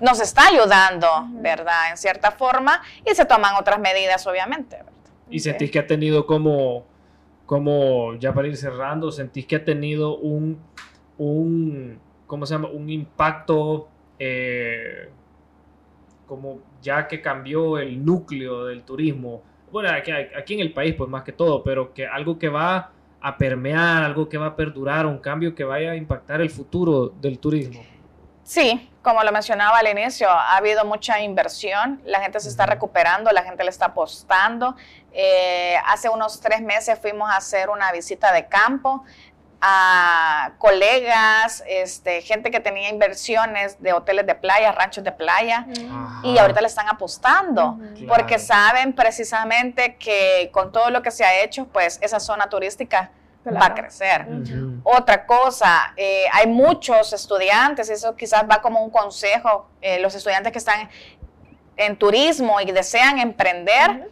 nos 0.01 0.21
está 0.21 0.49
ayudando, 0.49 1.09
¿verdad? 1.33 1.91
En 1.91 1.97
cierta 1.97 2.31
forma, 2.31 2.83
y 3.05 3.15
se 3.15 3.25
toman 3.25 3.55
otras 3.57 3.79
medidas, 3.79 4.27
obviamente. 4.27 4.79
¿Y 5.31 5.41
sentís 5.41 5.71
que 5.71 5.79
ha 5.79 5.87
tenido 5.87 6.27
como, 6.27 6.85
como, 7.47 8.15
ya 8.15 8.33
para 8.33 8.49
ir 8.49 8.57
cerrando, 8.57 9.13
sentís 9.13 9.47
que 9.47 9.57
ha 9.57 9.65
tenido 9.65 10.17
un, 10.17 10.61
un 11.19 12.01
¿cómo 12.27 12.47
se 12.47 12.55
llama? 12.55 12.69
Un 12.69 12.91
impacto, 12.91 13.89
eh, 14.19 15.11
como 16.27 16.61
ya 16.83 17.09
que 17.09 17.21
cambió 17.21 17.79
el 17.79 18.05
núcleo 18.05 18.67
del 18.67 18.83
turismo, 18.83 19.43
bueno, 19.71 19.91
aquí, 19.91 20.11
aquí 20.11 20.55
en 20.55 20.61
el 20.61 20.73
país, 20.73 20.95
pues 20.95 21.11
más 21.11 21.25
que 21.25 21.33
todo, 21.33 21.63
pero 21.63 21.93
que 21.93 22.07
algo 22.07 22.39
que 22.39 22.49
va 22.49 22.93
a 23.21 23.37
permear, 23.37 24.05
algo 24.05 24.29
que 24.29 24.39
va 24.39 24.47
a 24.47 24.57
perdurar, 24.57 25.07
un 25.07 25.19
cambio 25.19 25.55
que 25.55 25.65
vaya 25.65 25.93
a 25.93 25.97
impactar 25.97 26.41
el 26.41 26.51
futuro 26.51 27.09
del 27.09 27.39
turismo? 27.39 27.83
Sí, 28.49 28.91
como 29.03 29.23
lo 29.23 29.31
mencionaba 29.31 29.79
al 29.79 29.89
inicio, 29.89 30.29
ha 30.31 30.57
habido 30.57 30.85
mucha 30.85 31.21
inversión, 31.21 32.01
la 32.07 32.21
gente 32.21 32.41
se 32.41 32.49
está 32.49 32.65
recuperando, 32.65 33.31
la 33.31 33.43
gente 33.43 33.63
le 33.63 33.69
está 33.69 33.87
apostando. 33.87 34.75
Eh, 35.13 35.77
hace 35.85 36.09
unos 36.09 36.41
tres 36.41 36.63
meses 36.63 36.99
fuimos 36.99 37.31
a 37.31 37.37
hacer 37.37 37.69
una 37.69 37.93
visita 37.93 38.33
de 38.33 38.47
campo 38.47 39.05
a 39.61 40.53
colegas, 40.59 41.65
este, 41.67 42.23
gente 42.23 42.51
que 42.51 42.61
tenía 42.61 42.89
inversiones 42.89 43.81
de 43.83 43.93
hoteles 43.93 44.27
de 44.27 44.35
playa, 44.35 44.71
ranchos 44.73 45.03
de 45.03 45.13
playa, 45.13 45.67
y 46.23 46.39
ahorita 46.39 46.61
le 46.61 46.69
están 46.69 46.89
apostando, 46.89 47.79
porque 48.07 48.39
saben 48.39 48.93
precisamente 48.93 49.97
que 49.97 50.51
con 50.53 50.71
todo 50.71 50.91
lo 50.91 51.03
que 51.03 51.11
se 51.11 51.25
ha 51.25 51.43
hecho, 51.43 51.67
pues 51.67 51.99
esa 52.03 52.21
zona 52.21 52.49
turística 52.49 53.11
va 53.47 53.67
a 53.67 53.75
crecer. 53.75 54.27
Otra 54.85 55.27
cosa, 55.27 55.93
eh, 55.97 56.27
hay 56.33 56.47
muchos 56.47 57.13
estudiantes, 57.13 57.91
eso 57.91 58.15
quizás 58.15 58.45
va 58.49 58.61
como 58.61 58.83
un 58.83 58.91
consejo, 58.91 59.69
eh, 59.81 59.99
los 60.01 60.15
estudiantes 60.15 60.53
que 60.53 60.59
están 60.59 60.89
en 61.77 61.97
turismo 61.97 62.61
y 62.61 62.71
desean 62.71 63.19
emprender, 63.19 64.11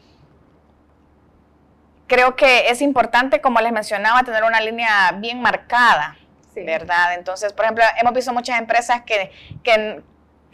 creo 2.06 2.36
que 2.36 2.68
es 2.68 2.82
importante, 2.82 3.40
como 3.40 3.60
les 3.60 3.72
mencionaba, 3.72 4.22
tener 4.22 4.44
una 4.44 4.60
línea 4.60 5.12
bien 5.16 5.40
marcada, 5.40 6.16
¿verdad? 6.54 7.14
Entonces, 7.14 7.52
por 7.52 7.64
ejemplo, 7.64 7.84
hemos 8.00 8.12
visto 8.14 8.32
muchas 8.32 8.58
empresas 8.58 9.02
que, 9.02 9.30
que, 9.62 10.02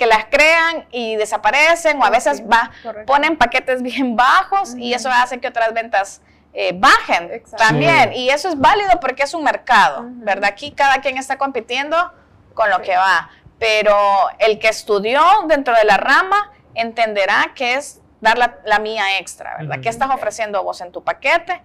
las 0.05 0.24
crean 0.24 0.84
y 0.90 1.14
desaparecen 1.14 2.03
o 2.03 2.05
a 2.05 2.11
veces 2.11 2.42
va, 2.42 2.72
ponen 3.07 3.36
paquetes 3.36 3.82
bien 3.82 4.16
bajos 4.16 4.74
y 4.76 4.94
eso 4.94 5.09
hace 5.09 5.38
que 5.38 5.46
otras 5.46 5.72
ventas 5.72 6.20
eh, 6.55 6.72
bajen 6.74 7.42
también. 7.57 8.12
Y 8.12 8.30
eso 8.30 8.48
es 8.48 8.59
válido 8.59 8.98
porque 9.00 9.22
es 9.22 9.32
un 9.32 9.44
mercado, 9.44 10.03
¿verdad? 10.05 10.50
Aquí 10.50 10.72
cada 10.72 11.00
quien 11.00 11.18
está 11.18 11.38
compitiendo 11.38 12.12
con 12.55 12.68
lo 12.68 12.82
que 12.82 12.96
va, 12.96 13.30
pero 13.61 13.96
el 14.40 14.59
que 14.59 14.68
estudió 14.68 15.22
dentro 15.46 15.72
de 15.76 15.84
la 15.84 15.98
rama 15.98 16.50
entenderá 16.74 17.53
que 17.55 17.74
es 17.74 18.01
dar 18.22 18.60
la, 18.64 18.78
mía 18.78 19.18
extra, 19.18 19.56
¿verdad? 19.58 19.80
¿Qué 19.80 19.88
estás 19.88 20.08
ofreciendo 20.10 20.62
vos 20.62 20.80
en 20.80 20.92
tu 20.92 21.02
paquete? 21.02 21.60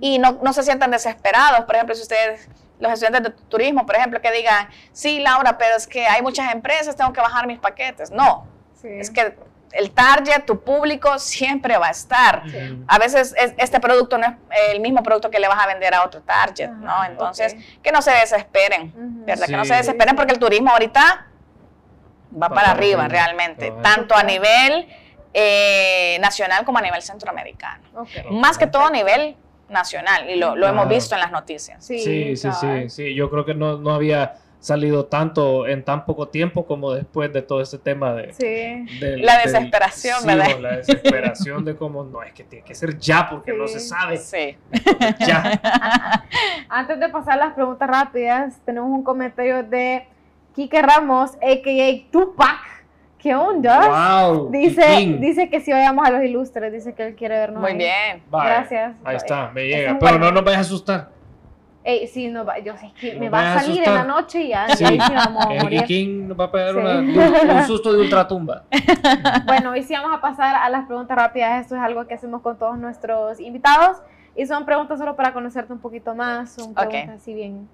Y 0.00 0.18
no, 0.18 0.38
no 0.42 0.52
se 0.52 0.62
sientan 0.62 0.90
desesperados. 0.90 1.64
Por 1.64 1.74
ejemplo, 1.74 1.94
si 1.94 2.02
ustedes 2.02 2.48
los 2.78 2.92
estudiantes 2.92 3.22
de 3.22 3.30
turismo, 3.48 3.86
por 3.86 3.96
ejemplo, 3.96 4.20
que 4.20 4.30
digan, 4.30 4.68
sí, 4.92 5.20
Laura, 5.20 5.56
pero 5.56 5.76
es 5.76 5.86
que 5.86 6.06
hay 6.06 6.20
muchas 6.20 6.52
empresas, 6.52 6.94
tengo 6.94 7.12
que 7.12 7.20
bajar 7.20 7.46
mis 7.46 7.58
paquetes. 7.58 8.10
No, 8.10 8.46
es 8.84 9.10
que 9.10 9.34
el 9.72 9.90
target, 9.90 10.44
tu 10.44 10.62
público 10.62 11.18
siempre 11.18 11.78
va 11.78 11.88
a 11.88 11.92
estar. 11.92 12.42
A 12.86 12.98
veces 12.98 13.34
este 13.56 13.80
producto 13.80 14.18
no 14.18 14.26
es 14.26 14.34
el 14.70 14.80
mismo 14.80 15.02
producto 15.02 15.30
que 15.30 15.40
le 15.40 15.48
vas 15.48 15.64
a 15.64 15.66
vender 15.66 15.94
a 15.94 16.04
otro 16.04 16.20
target, 16.20 16.68
¿no? 16.68 17.04
Entonces, 17.04 17.56
que 17.82 17.90
no 17.90 18.02
se 18.02 18.10
desesperen, 18.10 18.92
¿verdad? 19.24 19.46
Que 19.46 19.56
no 19.56 19.64
se 19.64 19.74
desesperen 19.74 20.14
porque 20.14 20.32
el 20.32 20.38
turismo 20.38 20.72
ahorita 20.72 21.26
va, 22.40 22.48
para, 22.50 22.72
arriba, 22.72 23.08
realmente, 23.08 23.72
tanto 23.82 24.14
a 24.14 24.22
nivel 24.22 24.86
eh, 25.34 26.18
nacional 26.20 26.64
como 26.64 26.78
a 26.78 26.82
nivel 26.82 27.02
centroamericano. 27.02 27.82
Más 28.30 28.58
que 28.58 28.66
todo 28.66 28.84
a 28.84 28.90
nivel 28.90 29.36
nacional 29.68 30.28
y 30.28 30.36
lo, 30.36 30.54
hemos 30.66 30.88
visto 30.88 31.14
en 31.14 31.20
las 31.20 31.32
noticias. 31.32 31.84
Sí, 31.84 31.98
sí, 31.98 32.36
sí, 32.36 32.88
sí, 32.88 33.14
Yo 33.14 33.30
creo 33.30 33.44
que 33.44 33.54
no, 33.54 33.78
no 33.78 33.94
había 33.94 34.36
salido 34.62 35.06
tanto 35.06 35.66
en 35.66 35.84
tan 35.84 36.04
poco 36.04 36.28
tiempo 36.28 36.64
como 36.66 36.92
después 36.92 37.32
de 37.32 37.42
todo 37.42 37.60
este 37.60 37.78
tema 37.78 38.14
de... 38.14 38.32
Sí. 38.32 39.00
la 39.00 39.38
desesperación, 39.38 40.24
¿verdad? 40.24 40.60
La 40.60 40.76
desesperación 40.76 41.64
de 41.64 41.74
cómo, 41.74 42.04
no, 42.04 42.22
es 42.22 42.32
que 42.32 42.44
tiene 42.44 42.64
que 42.64 42.76
ser 42.76 42.96
ya 42.96 43.28
porque 43.28 43.52
no 43.52 43.66
se 43.66 43.80
sabe. 43.80 44.18
Sí. 44.18 44.56
Ya. 45.18 46.22
Antes 46.68 47.00
de 47.00 47.08
pasar 47.08 47.38
las 47.38 47.54
preguntas 47.54 47.88
rápidas, 47.88 48.60
tenemos 48.64 48.88
un 48.90 49.02
comentario 49.02 49.62
de 49.64 50.06
Kike 50.54 50.80
Ramos, 50.80 51.32
a.k.a. 51.34 52.10
Tupac. 52.12 52.81
¿Qué 53.22 53.36
onda? 53.36 54.24
Wow, 54.26 54.50
dice, 54.50 55.16
dice 55.20 55.48
que 55.48 55.60
si 55.60 55.70
vayamos 55.70 56.04
a 56.04 56.10
los 56.10 56.24
ilustres, 56.24 56.72
dice 56.72 56.92
que 56.92 57.06
él 57.06 57.14
quiere 57.14 57.36
vernos. 57.36 57.62
Muy 57.62 57.74
bien. 57.74 58.20
Gracias. 58.28 58.96
Ahí 59.04 59.14
está, 59.14 59.48
me 59.54 59.64
llega. 59.68 59.96
Pero 60.00 60.18
no 60.18 60.32
nos 60.32 60.44
vayas 60.44 60.58
a 60.58 60.60
asustar. 60.62 61.08
Ey, 61.84 62.06
sí, 62.08 62.28
no 62.28 62.44
va, 62.44 62.58
yo 62.58 62.76
sé 62.76 62.92
que 63.00 63.14
me 63.14 63.28
va 63.28 63.54
a 63.54 63.60
salir 63.60 63.82
en 63.84 63.94
la 63.94 64.04
noche 64.04 64.42
y 64.42 64.48
ya, 64.48 64.68
sí. 64.68 64.84
ahí 64.84 65.00
sí 65.00 65.12
vamos 65.14 65.46
a 65.46 65.48
morir. 65.62 65.84
King 65.84 66.28
nos 66.28 66.38
va 66.38 66.44
a 66.44 66.50
pegar 66.52 66.76
un 66.76 67.64
susto 67.64 67.92
de 67.92 68.02
ultratumba. 68.02 68.64
bueno, 69.46 69.70
hoy 69.70 69.82
sí 69.82 69.94
vamos 69.94 70.16
a 70.16 70.20
pasar 70.20 70.56
a 70.56 70.68
las 70.68 70.86
preguntas 70.86 71.16
rápidas. 71.16 71.60
Esto 71.60 71.76
es 71.76 71.80
algo 71.80 72.06
que 72.06 72.14
hacemos 72.14 72.42
con 72.42 72.58
todos 72.58 72.76
nuestros 72.76 73.38
invitados. 73.40 73.98
Y 74.34 74.46
son 74.46 74.64
preguntas 74.64 74.98
solo 74.98 75.14
para 75.14 75.32
conocerte 75.32 75.72
un 75.72 75.80
poquito 75.80 76.14
más. 76.14 76.52
Son 76.52 76.74
preguntas 76.74 77.20
así 77.20 77.34
bien, 77.34 77.68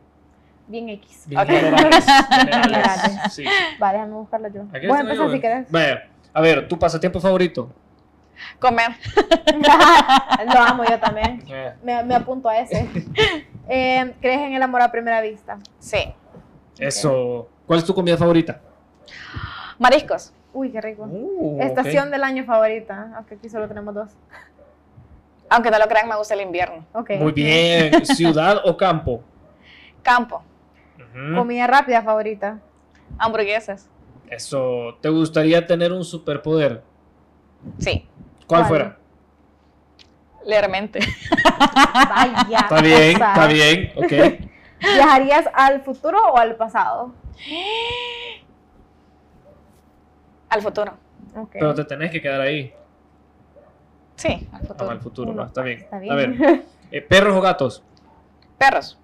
bien 0.68 0.88
X. 0.90 1.24
Bien 1.26 1.46
generales. 1.46 2.04
Sí. 3.30 3.44
Vale, 3.78 3.98
déjame 3.98 4.14
buscarlo 4.14 4.48
yo. 4.48 4.64
Voy 4.64 4.96
a 4.96 5.00
empezar 5.00 5.30
si 5.30 5.40
querés. 5.40 5.70
Vaya, 5.70 6.08
a 6.32 6.40
ver, 6.40 6.68
¿tu 6.68 6.78
pasatiempo 6.78 7.20
favorito? 7.20 7.72
Comer. 8.60 8.92
Lo 10.54 10.60
amo 10.60 10.84
yo 10.84 10.98
también. 10.98 11.42
Eh. 11.48 11.72
Me, 11.82 12.02
me 12.04 12.14
apunto 12.14 12.48
a 12.48 12.58
ese. 12.58 12.88
Eh, 13.68 14.14
¿Crees 14.20 14.40
en 14.40 14.52
el 14.54 14.62
amor 14.62 14.82
a 14.82 14.92
primera 14.92 15.20
vista? 15.20 15.58
Sí. 15.78 16.14
Eso. 16.78 17.48
¿Cuál 17.66 17.80
es 17.80 17.84
tu 17.84 17.94
comida 17.94 18.16
favorita? 18.16 18.60
Mariscos. 19.78 20.32
Uy, 20.52 20.70
qué 20.70 20.80
rico. 20.80 21.04
Uh, 21.04 21.60
Estación 21.62 22.10
del 22.10 22.22
año 22.24 22.44
favorita, 22.44 23.12
aunque 23.16 23.34
aquí 23.36 23.48
solo 23.48 23.68
tenemos 23.68 23.94
dos. 23.94 24.10
Aunque 25.50 25.70
no 25.70 25.78
lo 25.78 25.88
crean, 25.88 26.08
me 26.08 26.16
gusta 26.16 26.34
el 26.34 26.42
invierno. 26.42 26.84
Muy 27.18 27.32
bien. 27.32 28.04
¿Ciudad 28.04 28.60
o 28.64 28.76
campo? 28.76 29.22
Campo. 30.02 30.42
Comida 31.12 31.66
rápida 31.66 32.02
favorita. 32.02 32.60
Hamburguesas. 33.18 33.88
Eso. 34.30 34.98
¿Te 35.00 35.08
gustaría 35.08 35.66
tener 35.66 35.92
un 35.92 36.04
superpoder? 36.04 36.82
Sí. 37.78 38.06
¿Cuál 38.46 38.66
fuera? 38.66 38.98
Leer 40.44 40.70
mente. 40.70 41.00
Vaya. 41.94 42.58
Está 42.60 42.80
bien, 42.80 43.10
está 43.12 43.46
bien, 43.46 43.92
ok. 43.96 44.12
¿Viajarías 44.80 45.46
al 45.52 45.82
futuro 45.82 46.18
o 46.32 46.38
al 46.38 46.56
pasado? 46.56 47.12
Al 50.50 50.62
futuro. 50.62 50.94
Pero 51.52 51.74
te 51.74 51.84
tenés 51.84 52.10
que 52.10 52.22
quedar 52.22 52.40
ahí. 52.40 52.72
Sí, 54.16 54.48
al 54.50 54.66
futuro. 54.66 54.90
al 54.90 55.00
futuro, 55.00 55.34
no, 55.34 55.44
está 55.44 55.60
bien. 55.60 55.86
A 55.92 55.98
ver, 55.98 56.64
eh, 56.90 57.02
¿perros 57.02 57.36
o 57.36 57.40
gatos? 57.42 57.84
Perros. 58.56 58.98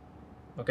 Ok. 0.56 0.70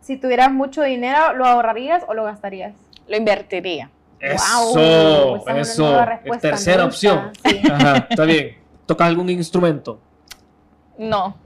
Si 0.00 0.16
tuvieras 0.16 0.50
mucho 0.50 0.82
dinero, 0.82 1.34
¿lo 1.34 1.46
ahorrarías 1.46 2.04
o 2.08 2.14
lo 2.14 2.24
gastarías? 2.24 2.74
Lo 3.06 3.16
invertiría. 3.16 3.90
Eso, 4.18 5.36
eso. 5.56 5.98
Tercera 6.40 6.84
opción. 6.84 7.32
Ajá, 7.72 8.06
está 8.10 8.24
bien. 8.24 8.56
¿Tocas 8.86 9.08
algún 9.08 9.30
instrumento? 9.30 10.00
No. 10.98 11.36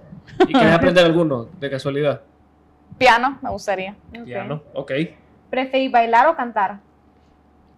¿Y 0.49 0.53
quieres 0.53 0.73
aprender 0.73 1.05
alguno 1.05 1.49
de 1.61 1.71
casualidad? 1.71 2.23
Piano, 2.99 3.39
me 3.43 3.51
gustaría. 3.51 3.95
Piano, 4.25 4.63
ok. 4.73 4.93
¿Preferís 5.51 5.91
bailar 5.91 6.27
o 6.29 6.37
cantar? 6.37 6.79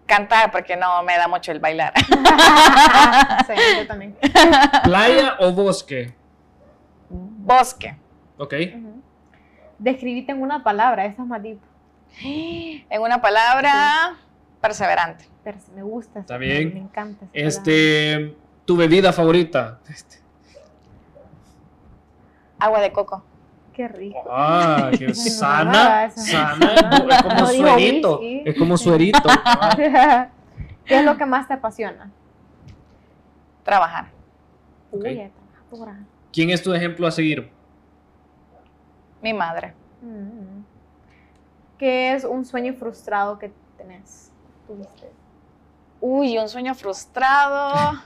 Cantar, 0.07 0.51
porque 0.51 0.77
no 0.77 1.03
me 1.03 1.17
da 1.19 1.27
mucho 1.27 1.53
el 1.53 1.59
bailar. 1.59 1.93
sí, 3.47 3.55
yo 3.79 3.87
también. 3.87 4.17
¿Playa 4.85 5.37
o 5.41 5.53
bosque? 5.53 6.15
Bosque. 7.09 7.97
Ok. 8.39 8.55
Describite 9.79 10.33
en 10.33 10.43
una 10.43 10.63
palabra, 10.63 11.05
esa 11.05 11.23
es 11.23 11.43
deep. 11.43 11.59
En 12.91 13.03
una 13.03 13.21
palabra, 13.21 14.17
perseverante. 14.61 15.27
me 15.75 15.83
gusta. 15.83 16.21
Está 16.21 16.39
bien. 16.39 16.73
Me 16.75 16.81
encanta. 16.81 17.27
Este, 17.33 18.35
¿Tu 18.65 18.77
bebida 18.77 19.13
favorita? 19.13 19.81
Este. 19.89 20.17
Agua 22.59 22.81
de 22.81 22.93
coco. 22.93 23.23
Qué 23.75 23.89
rico. 23.89 24.25
Ah, 24.31 24.91
qué 24.99 25.13
sana. 25.15 26.11
sana. 26.11 27.07
Es 27.11 27.23
como 27.23 27.47
suerito. 27.47 28.21
Es 28.23 28.59
como 28.59 28.77
suerito. 28.79 29.29
¿Qué 29.77 30.99
es 30.99 31.05
lo 31.05 31.17
que 31.19 31.27
más 31.27 31.47
te 31.47 31.55
apasiona? 31.55 32.11
Trabajar. 33.63 34.07
¿Quién 36.33 36.51
es 36.51 36.63
tu 36.63 36.73
ejemplo 36.73 37.07
a 37.07 37.11
seguir? 37.11 37.51
Mi 39.27 39.35
madre. 39.35 39.75
Mm. 40.03 40.63
¿Qué 41.79 42.13
es 42.13 42.23
un 42.23 42.45
sueño 42.45 42.75
frustrado 42.75 43.41
que 43.41 43.51
tenés? 43.77 44.31
¿Tuviste? 44.69 45.11
Uy, 46.01 46.39
un 46.39 46.49
sueño 46.49 46.77
frustrado 46.77 48.01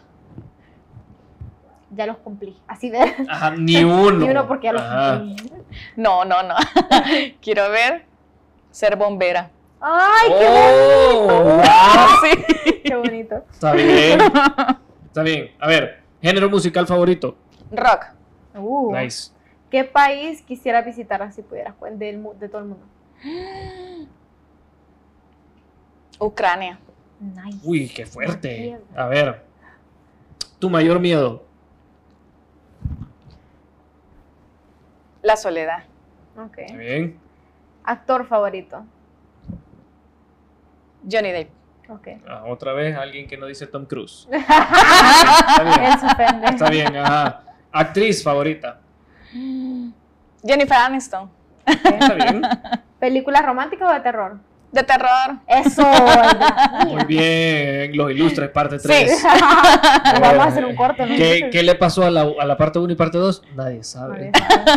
ya 1.90 2.06
los 2.06 2.16
cumplí. 2.16 2.56
Así 2.66 2.88
de. 2.88 3.00
Ajá, 3.28 3.50
ni 3.50 3.84
uno. 3.84 4.12
ni 4.12 4.30
uno 4.30 4.48
porque 4.48 4.68
ya 4.68 4.72
los 4.72 4.82
cumplí. 4.82 5.62
No, 5.94 6.24
no, 6.24 6.42
no. 6.42 6.54
Quiero 7.42 7.70
ver 7.70 8.06
ser 8.70 8.96
bombera. 8.96 9.50
¡Ay, 9.78 10.30
qué 10.38 10.46
oh, 10.48 11.26
bonito! 11.26 11.66
Sí. 12.22 12.80
Qué 12.82 12.96
bonito. 12.96 13.44
Está 13.52 13.72
bien. 13.74 14.20
Está 15.04 15.22
bien. 15.22 15.50
A 15.60 15.68
ver, 15.68 16.02
género 16.22 16.48
musical 16.48 16.86
favorito. 16.86 17.36
Rock. 17.70 18.06
Uh, 18.54 18.96
nice. 18.96 19.32
¿Qué 19.70 19.84
país 19.84 20.42
quisiera 20.42 20.82
visitar 20.82 21.32
si 21.32 21.42
pudieras, 21.42 21.74
de, 21.92 22.20
de 22.38 22.48
todo 22.48 22.60
el 22.60 22.68
mundo? 22.68 22.84
Ucrania. 26.18 26.78
Nice. 27.20 27.58
Uy, 27.62 27.88
qué 27.88 28.04
fuerte. 28.04 28.78
A 28.96 29.06
ver, 29.06 29.44
tu 30.58 30.68
mayor 30.68 30.98
miedo. 30.98 31.44
La 35.22 35.36
soledad. 35.36 35.84
Ok. 36.36 36.58
Bien. 36.76 37.18
Actor 37.84 38.26
favorito. 38.26 38.84
Johnny 41.10 41.30
Depp. 41.30 41.50
Ok. 41.88 42.08
Ah, 42.26 42.44
otra 42.46 42.72
vez 42.72 42.96
alguien 42.96 43.26
que 43.26 43.36
no 43.36 43.46
dice 43.46 43.66
Tom 43.66 43.84
Cruise. 43.84 44.28
Está 44.32 45.62
bien. 45.62 46.44
Está 46.44 46.70
bien, 46.70 46.96
ajá. 46.96 47.44
Actriz 47.72 48.22
favorita. 48.22 48.80
Jennifer 50.44 50.76
Aniston. 50.76 51.30
Está 51.66 52.14
bien. 52.14 52.42
¿Película 52.98 53.42
romántica 53.42 53.88
o 53.88 53.92
de 53.92 54.00
terror? 54.00 54.38
De 54.72 54.84
terror. 54.84 55.38
Eso. 55.48 55.82
Muy 56.86 57.04
bien. 57.04 57.96
Los 57.96 58.10
ilustres, 58.12 58.50
parte 58.50 58.78
3. 58.78 59.18
Sí. 59.18 59.26
Vamos 60.20 60.38
a 60.38 60.44
hacer 60.44 60.64
un 60.64 60.76
corte. 60.76 61.04
¿Qué, 61.06 61.48
¿Qué, 61.50 61.62
le 61.62 61.74
pasó 61.74 62.04
a 62.04 62.10
la, 62.10 62.28
a 62.38 62.44
la 62.46 62.56
parte 62.56 62.78
1 62.78 62.92
y 62.92 62.96
parte 62.96 63.18
2? 63.18 63.42
Nadie 63.56 63.82
sabe. 63.82 64.30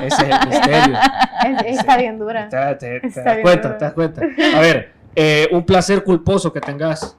Ese 0.04 0.30
es 0.30 0.30
el 0.30 0.50
misterio. 0.50 0.98
está 1.66 1.98
bien 1.98 2.18
dura. 2.18 2.50
Te, 2.50 2.76
te, 2.76 3.10
te 3.10 3.22
das 3.22 3.38
cuenta, 3.42 3.78
te 3.78 3.86
das 3.86 3.94
cuenta. 3.94 4.22
A 4.56 4.60
ver, 4.62 4.94
eh, 5.16 5.48
un 5.52 5.64
placer 5.64 6.04
culposo 6.04 6.52
que 6.52 6.60
tengas. 6.60 7.16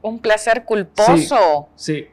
Un 0.00 0.20
placer 0.20 0.64
culposo. 0.64 1.68
Sí. 1.74 2.08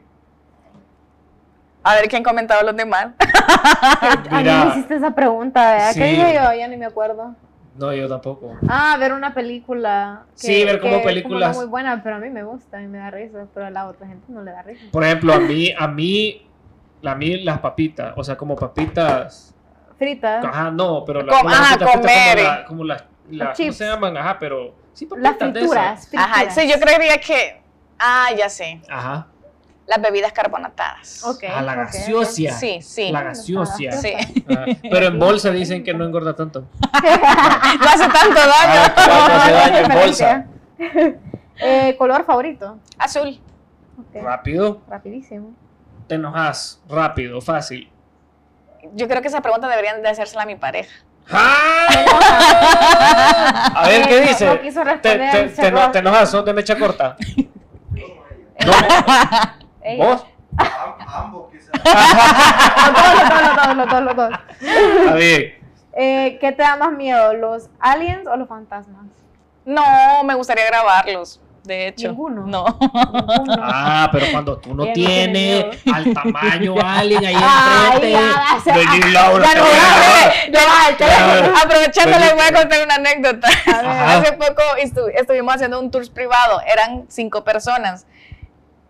A 1.86 1.94
ver 1.94 2.08
quién 2.08 2.24
comentado 2.24 2.64
los 2.64 2.76
demás. 2.76 3.10
Mira, 4.32 4.62
a 4.62 4.64
mí 4.64 4.70
me 4.70 4.70
hiciste 4.72 4.96
esa 4.96 5.14
pregunta, 5.14 5.70
¿verdad? 5.70 5.94
¿Qué 5.94 6.04
dije 6.04 6.34
yo? 6.34 6.52
Ya 6.58 6.66
ni 6.66 6.76
me 6.76 6.86
acuerdo. 6.86 7.36
No, 7.76 7.94
yo 7.94 8.08
tampoco. 8.08 8.56
Ah, 8.68 8.96
ver 8.98 9.12
una 9.12 9.32
película. 9.32 10.24
sí, 10.34 10.64
ver 10.64 10.80
como 10.80 11.00
películas. 11.04 11.52
Es 11.52 11.56
muy 11.56 11.66
buena, 11.66 12.02
pero 12.02 12.16
a 12.16 12.18
mí 12.18 12.28
me 12.28 12.42
gusta, 12.42 12.78
a 12.78 12.80
mí 12.80 12.88
me 12.88 12.98
da 12.98 13.12
risa, 13.12 13.46
pero 13.54 13.66
a 13.66 13.70
la 13.70 13.86
otra 13.86 14.08
gente 14.08 14.24
no 14.32 14.42
le 14.42 14.50
da 14.50 14.62
risa. 14.62 14.82
Por 14.90 15.04
ejemplo, 15.04 15.32
a 15.32 15.38
mí, 15.38 15.72
a 15.78 15.86
mí, 15.86 16.48
a 17.04 17.14
mí 17.14 17.44
las 17.44 17.60
papitas, 17.60 18.14
o 18.16 18.24
sea, 18.24 18.36
como 18.36 18.56
papitas. 18.56 19.54
Fritas. 19.96 20.44
Ajá, 20.44 20.72
no, 20.72 21.04
pero 21.04 21.22
las 21.22 21.38
como, 21.38 21.48
ajá, 21.48 21.78
comer. 21.78 22.64
como, 22.66 22.82
las, 22.82 23.04
¿cómo 23.56 23.72
se 23.72 23.86
llaman? 23.86 24.16
Ajá, 24.16 24.36
pero 24.40 24.74
sí, 24.92 25.06
papitas 25.06 25.36
las 25.40 25.52
frituras, 25.52 26.08
frituras. 26.08 26.30
Ajá, 26.32 26.50
sí, 26.50 26.68
yo 26.68 26.80
creería 26.80 27.18
que, 27.18 27.62
ah, 27.96 28.30
ya 28.36 28.48
sé. 28.48 28.80
Ajá 28.90 29.28
las 29.86 30.00
bebidas 30.00 30.32
carbonatadas. 30.32 31.24
Okay, 31.24 31.48
ah, 31.52 31.62
la 31.62 31.74
gaseosia. 31.74 32.52
Sí, 32.52 32.80
sí. 32.82 33.10
La 33.10 33.22
gaseosia. 33.22 33.92
Sí. 33.92 34.12
Ah, 34.48 34.66
pero 34.82 35.06
en 35.06 35.18
bolsa 35.18 35.50
dicen 35.50 35.84
que 35.84 35.94
no 35.94 36.04
engorda 36.04 36.34
tanto. 36.34 36.60
no 36.92 37.88
hace 37.88 38.08
tanto 38.08 38.34
daño. 38.34 38.92
Ah, 38.96 39.26
no 39.28 39.34
hace 39.34 39.52
daño 39.52 39.78
en 39.78 40.00
bolsa. 40.00 40.46
Eh, 41.58 41.96
¿Color 41.96 42.26
favorito? 42.26 42.78
Azul. 42.98 43.40
Rápido. 44.12 44.82
Rapidísimo. 44.86 45.54
Te 46.06 46.16
enojas 46.16 46.82
rápido, 46.86 47.40
fácil. 47.40 47.90
Yo 48.92 49.08
creo 49.08 49.22
que 49.22 49.28
esa 49.28 49.40
pregunta 49.40 49.66
deberían 49.66 50.02
de 50.02 50.08
hacérsela 50.10 50.42
a 50.42 50.46
mi 50.46 50.56
pareja. 50.56 50.94
¡Ah! 51.30 51.86
A 53.74 53.88
ver, 53.88 54.06
¿qué 54.06 54.20
dice? 54.20 54.44
No 54.46 54.60
quiso 54.60 54.84
responder 54.84 55.30
te, 55.30 55.62
te, 55.62 55.70
te, 55.92 55.98
enojas, 55.98 56.30
son 56.30 56.44
de 56.44 56.52
mecha 56.52 56.78
corta. 56.78 57.16
No. 58.64 58.72
¿Vos? 59.98 60.26
Ambos, 61.06 61.50
quizás. 61.52 61.70
los 62.86 63.56
dos, 63.56 63.76
los 63.76 63.90
dos, 63.90 64.02
los 64.02 64.16
dos, 64.16 64.30
A 65.08 65.14
ver. 65.14 65.60
Eh, 65.98 66.38
¿Qué 66.40 66.52
te 66.52 66.62
da 66.62 66.76
más 66.76 66.92
miedo, 66.92 67.32
los 67.34 67.70
aliens 67.80 68.26
o 68.26 68.36
los 68.36 68.48
fantasmas? 68.48 69.06
No, 69.64 70.24
me 70.24 70.34
gustaría 70.34 70.66
grabarlos. 70.66 71.40
De 71.64 71.88
hecho, 71.88 72.10
Ninguno. 72.10 72.46
No. 72.46 72.64
Ninguno. 72.80 73.56
Ah, 73.60 74.08
pero 74.12 74.26
cuando 74.30 74.58
tú 74.58 74.72
no 74.72 74.92
tienes 74.92 75.64
al 75.92 76.14
tamaño 76.14 76.76
alien 76.84 77.24
ahí 77.24 77.34
enfrente. 77.34 78.16
Ay, 78.16 79.00
ya, 79.00 79.08
Laura, 79.08 79.48
Aprovechando, 81.60 82.18
les 82.20 82.34
voy 82.34 82.44
a 82.44 82.52
contar 82.52 82.84
una 82.84 82.94
anécdota. 82.94 83.48
Hace 84.06 84.32
poco 84.34 84.62
estuvimos 85.14 85.54
haciendo 85.54 85.80
un 85.80 85.90
tour 85.90 86.08
privado. 86.12 86.60
Eran 86.66 87.06
cinco 87.08 87.42
personas. 87.42 88.06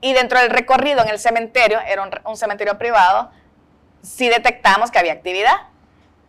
Y 0.00 0.12
dentro 0.12 0.40
del 0.40 0.50
recorrido 0.50 1.02
en 1.02 1.08
el 1.08 1.18
cementerio, 1.18 1.80
era 1.80 2.08
un, 2.24 2.36
cementerio 2.36 2.76
privado, 2.78 3.30
sí 4.02 4.28
detectamos 4.28 4.90
que 4.90 4.98
había 4.98 5.12
actividad. 5.12 5.56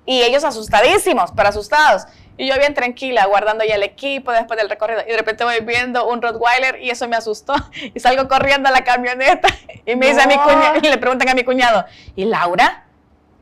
Y 0.05 0.21
ellos 0.21 0.43
asustadísimos, 0.43 1.31
pero 1.35 1.49
asustados. 1.49 2.03
Y 2.37 2.47
yo 2.47 2.57
bien 2.57 2.73
tranquila, 2.73 3.25
guardando 3.25 3.65
ya 3.65 3.75
el 3.75 3.83
equipo 3.83 4.31
después 4.31 4.57
del 4.57 4.69
recorrido. 4.69 5.01
Y 5.05 5.11
de 5.11 5.17
repente 5.17 5.43
voy 5.43 5.59
viendo 5.61 6.07
un 6.07 6.21
Rottweiler 6.21 6.81
y 6.81 6.91
eso 6.91 7.07
me 7.07 7.15
asustó. 7.15 7.53
Y 7.93 7.99
salgo 7.99 8.27
corriendo 8.27 8.69
a 8.69 8.71
la 8.71 8.83
camioneta 8.83 9.49
y 9.85 9.95
me 9.95 10.07
dice 10.07 10.21
a 10.21 10.27
mi 10.27 10.37
cuñado, 10.37 10.77
y 10.81 10.87
le 10.87 10.97
preguntan 10.97 11.29
a 11.29 11.33
mi 11.33 11.43
cuñado, 11.43 11.85
¿y 12.15 12.25
Laura? 12.25 12.86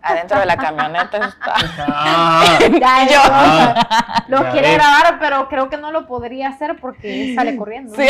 Adentro 0.06 0.40
de 0.40 0.46
la 0.46 0.56
camioneta 0.56 1.18
está. 1.18 1.56
Ah, 1.80 2.58
ya, 2.60 3.08
yo, 3.10 3.20
ah, 3.24 4.24
lo 4.28 4.52
quiere 4.52 4.76
grabar, 4.76 5.18
pero 5.20 5.50
creo 5.50 5.70
que 5.70 5.78
no 5.78 5.92
lo 5.92 6.06
podría 6.06 6.50
hacer 6.50 6.78
porque 6.80 7.34
sale 7.36 7.58
corriendo. 7.58 7.96
Sí. 7.96 8.08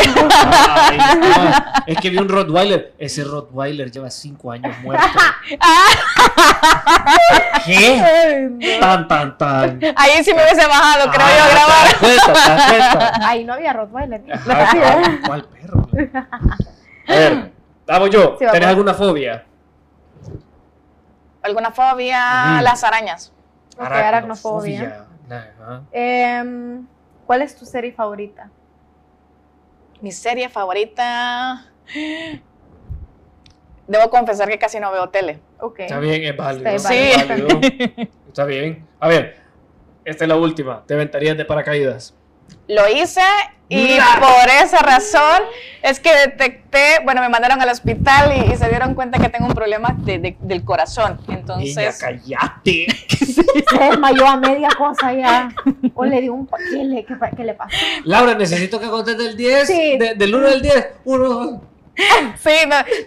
es 1.86 1.98
que 1.98 2.10
vi 2.10 2.18
un 2.18 2.28
Rottweiler. 2.28 2.94
Ese 2.98 3.24
Rottweiler 3.24 3.90
lleva 3.90 4.10
cinco 4.10 4.52
años 4.52 4.76
muerto. 4.82 5.06
¿Qué? 7.64 8.78
Tan, 8.80 9.08
tan, 9.08 9.38
tan. 9.38 9.80
Ahí 9.96 10.22
sí 10.22 10.34
me 10.34 10.42
hubiese 10.42 10.66
bajado, 10.66 11.10
creo 11.10 11.26
yo, 11.26 11.44
a 11.44 11.48
grabar. 11.48 13.22
Ahí 13.22 13.44
no 13.44 13.54
había 13.54 13.72
Rottweiler. 13.72 14.22
¿cuál, 15.26 15.44
perro? 15.44 15.88
A 17.08 17.14
ver, 17.14 17.52
vamos 17.86 18.10
yo. 18.10 18.36
¿Tenés 18.36 18.68
alguna 18.68 18.92
fobia? 18.92 19.44
¿Alguna 21.46 21.70
fobia? 21.70 22.60
Las 22.60 22.82
arañas. 22.82 23.32
Aracnofobia. 23.78 25.06
Eh, 25.92 26.80
¿Cuál 27.24 27.42
es 27.42 27.56
tu 27.56 27.64
serie 27.64 27.92
favorita? 27.92 28.50
Mi 30.00 30.10
serie 30.10 30.48
favorita. 30.48 31.66
Debo 33.86 34.10
confesar 34.10 34.48
que 34.48 34.58
casi 34.58 34.80
no 34.80 34.90
veo 34.90 35.08
tele. 35.08 35.38
Okay. 35.60 35.86
Está 35.86 36.00
bien, 36.00 36.24
es 36.24 36.36
válido. 36.36 36.68
Está, 36.68 36.88
sí. 36.88 37.12
Está 38.26 38.44
bien. 38.44 38.84
A 38.98 39.06
ver, 39.06 39.36
esta 40.04 40.24
es 40.24 40.28
la 40.28 40.36
última. 40.36 40.84
¿Te 40.84 40.94
aventarías 40.94 41.36
de 41.36 41.44
paracaídas? 41.44 42.12
Lo 42.66 42.88
hice 42.88 43.22
y 43.68 43.98
por 43.98 44.48
esa 44.62 44.78
razón 44.78 45.42
es 45.82 45.98
que 45.98 46.12
detecté, 46.12 47.00
bueno, 47.04 47.20
me 47.20 47.28
mandaron 47.28 47.60
al 47.60 47.68
hospital 47.68 48.32
y, 48.36 48.56
se 48.56 48.68
dieron 48.68 48.94
cuenta 48.94 49.18
que 49.18 49.28
tengo 49.28 49.46
un 49.46 49.54
problema 49.54 49.94
del 49.98 50.64
corazón. 50.64 51.20
Entonces. 51.28 51.76
Niña, 51.76 51.92
callate. 51.98 52.86
Se 53.08 53.78
desmayó 53.78 54.26
a 54.26 54.36
media 54.36 54.68
cosa 54.76 55.12
ya. 55.12 55.48
O 55.94 56.04
le 56.04 56.20
dio 56.20 56.34
un. 56.34 56.46
¿Qué 56.46 56.84
le, 56.84 57.04
qué, 57.04 57.44
le 57.44 57.54
pasó? 57.54 57.76
Laura, 58.04 58.34
necesito 58.34 58.78
que 58.78 58.88
conteste 58.88 59.26
el 59.26 59.36
10. 59.36 59.66
Sí. 59.66 59.98
del 59.98 60.34
1 60.34 60.48
al 60.48 60.62
10. 60.62 60.86
1, 61.04 61.62
Sí, 62.38 62.50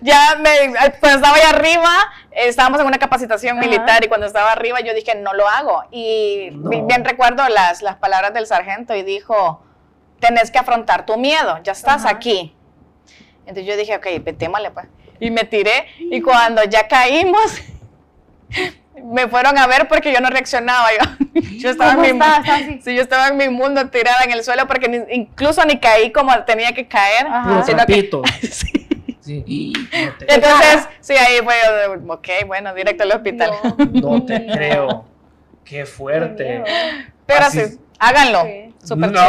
ya 0.02 0.36
me, 0.42 0.74
cuando 1.00 1.18
estaba 1.18 1.36
ahí 1.36 1.44
arriba, 1.48 1.92
estábamos 2.32 2.82
en 2.82 2.88
una 2.88 2.98
capacitación 2.98 3.60
militar 3.60 4.04
y 4.04 4.08
cuando 4.08 4.26
estaba 4.26 4.52
arriba 4.52 4.80
yo 4.82 4.94
dije, 4.94 5.16
no 5.16 5.34
lo 5.34 5.48
hago. 5.48 5.84
Y 5.92 6.50
bien 6.88 7.06
recuerdo 7.06 7.48
las, 7.50 7.82
las 7.82 7.98
palabras 7.98 8.34
del 8.34 8.48
sargento 8.48 8.96
y 8.96 9.04
dijo, 9.04 9.62
tenés 10.20 10.52
que 10.52 10.60
afrontar 10.60 11.06
tu 11.06 11.18
miedo, 11.18 11.60
ya 11.64 11.72
estás 11.72 12.06
aquí. 12.06 12.56
Entonces 13.42 13.66
yo 13.66 13.78
dije, 13.78 13.96
ok, 13.96 14.24
petémosle 14.24 14.72
pues. 14.72 14.88
Y 15.20 15.32
me 15.32 15.44
tiré 15.44 15.88
y 16.00 16.22
cuando 16.22 16.64
ya 16.64 16.88
caímos, 16.88 17.62
me 19.04 19.28
fueron 19.28 19.58
a 19.58 19.68
ver 19.68 19.88
porque 19.88 20.14
yo 20.14 20.20
no 20.22 20.30
reaccionaba. 20.30 20.88
Yo, 20.92 21.42
yo 21.58 21.70
estaba, 21.70 21.94
en 21.94 22.18
mi, 22.18 22.80
sí, 22.82 22.96
yo 22.96 23.02
estaba 23.02 23.28
en 23.28 23.38
mi 23.38 23.50
mundo 23.50 23.90
tirada 23.90 24.24
en 24.24 24.32
el 24.32 24.44
suelo 24.44 24.68
porque 24.68 25.06
incluso 25.12 25.64
ni 25.66 25.80
caí 25.80 26.12
como 26.12 26.32
tenía 26.44 26.74
que 26.74 26.88
caer. 26.88 27.28
Sino 27.66 27.86
que, 27.86 28.10
sí. 28.50 29.74
Entonces, 30.28 30.88
sí, 31.02 31.14
ahí 31.14 31.40
fue, 31.44 31.56
ok, 32.08 32.28
bueno, 32.48 32.74
directo 32.74 33.04
al 33.04 33.12
hospital. 33.12 33.52
No, 33.94 34.24
te 34.24 34.46
creo. 34.48 35.06
Qué 35.64 35.86
fuerte. 35.86 36.64
Pero 37.28 37.50
sí 37.52 37.80
Háganlo. 38.00 38.69
Super 38.84 39.12
no, 39.12 39.20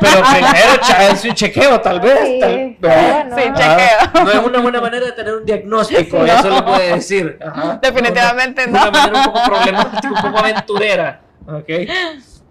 pero 0.00 0.22
primero 0.30 1.12
es 1.12 1.24
un 1.24 1.34
chequeo, 1.34 1.80
tal 1.80 2.00
vez. 2.00 2.18
Sí, 2.20 2.40
sí 2.40 3.42
chequeo. 3.54 4.24
No 4.24 4.30
es 4.30 4.38
una 4.38 4.60
buena 4.60 4.80
manera 4.80 5.06
de 5.06 5.12
tener 5.12 5.34
un 5.34 5.44
diagnóstico, 5.44 6.24
eso 6.24 6.48
lo 6.48 6.64
puede 6.64 6.94
decir. 6.94 7.38
Definitivamente 7.82 8.66
no. 8.66 8.82
Una 8.82 8.90
manera 8.90 9.18
un 9.18 9.24
poco 9.24 9.40
problemática, 9.44 10.08
un 10.08 10.22
poco 10.22 10.38
aventurera. 10.38 11.20
Okay. 11.46 11.88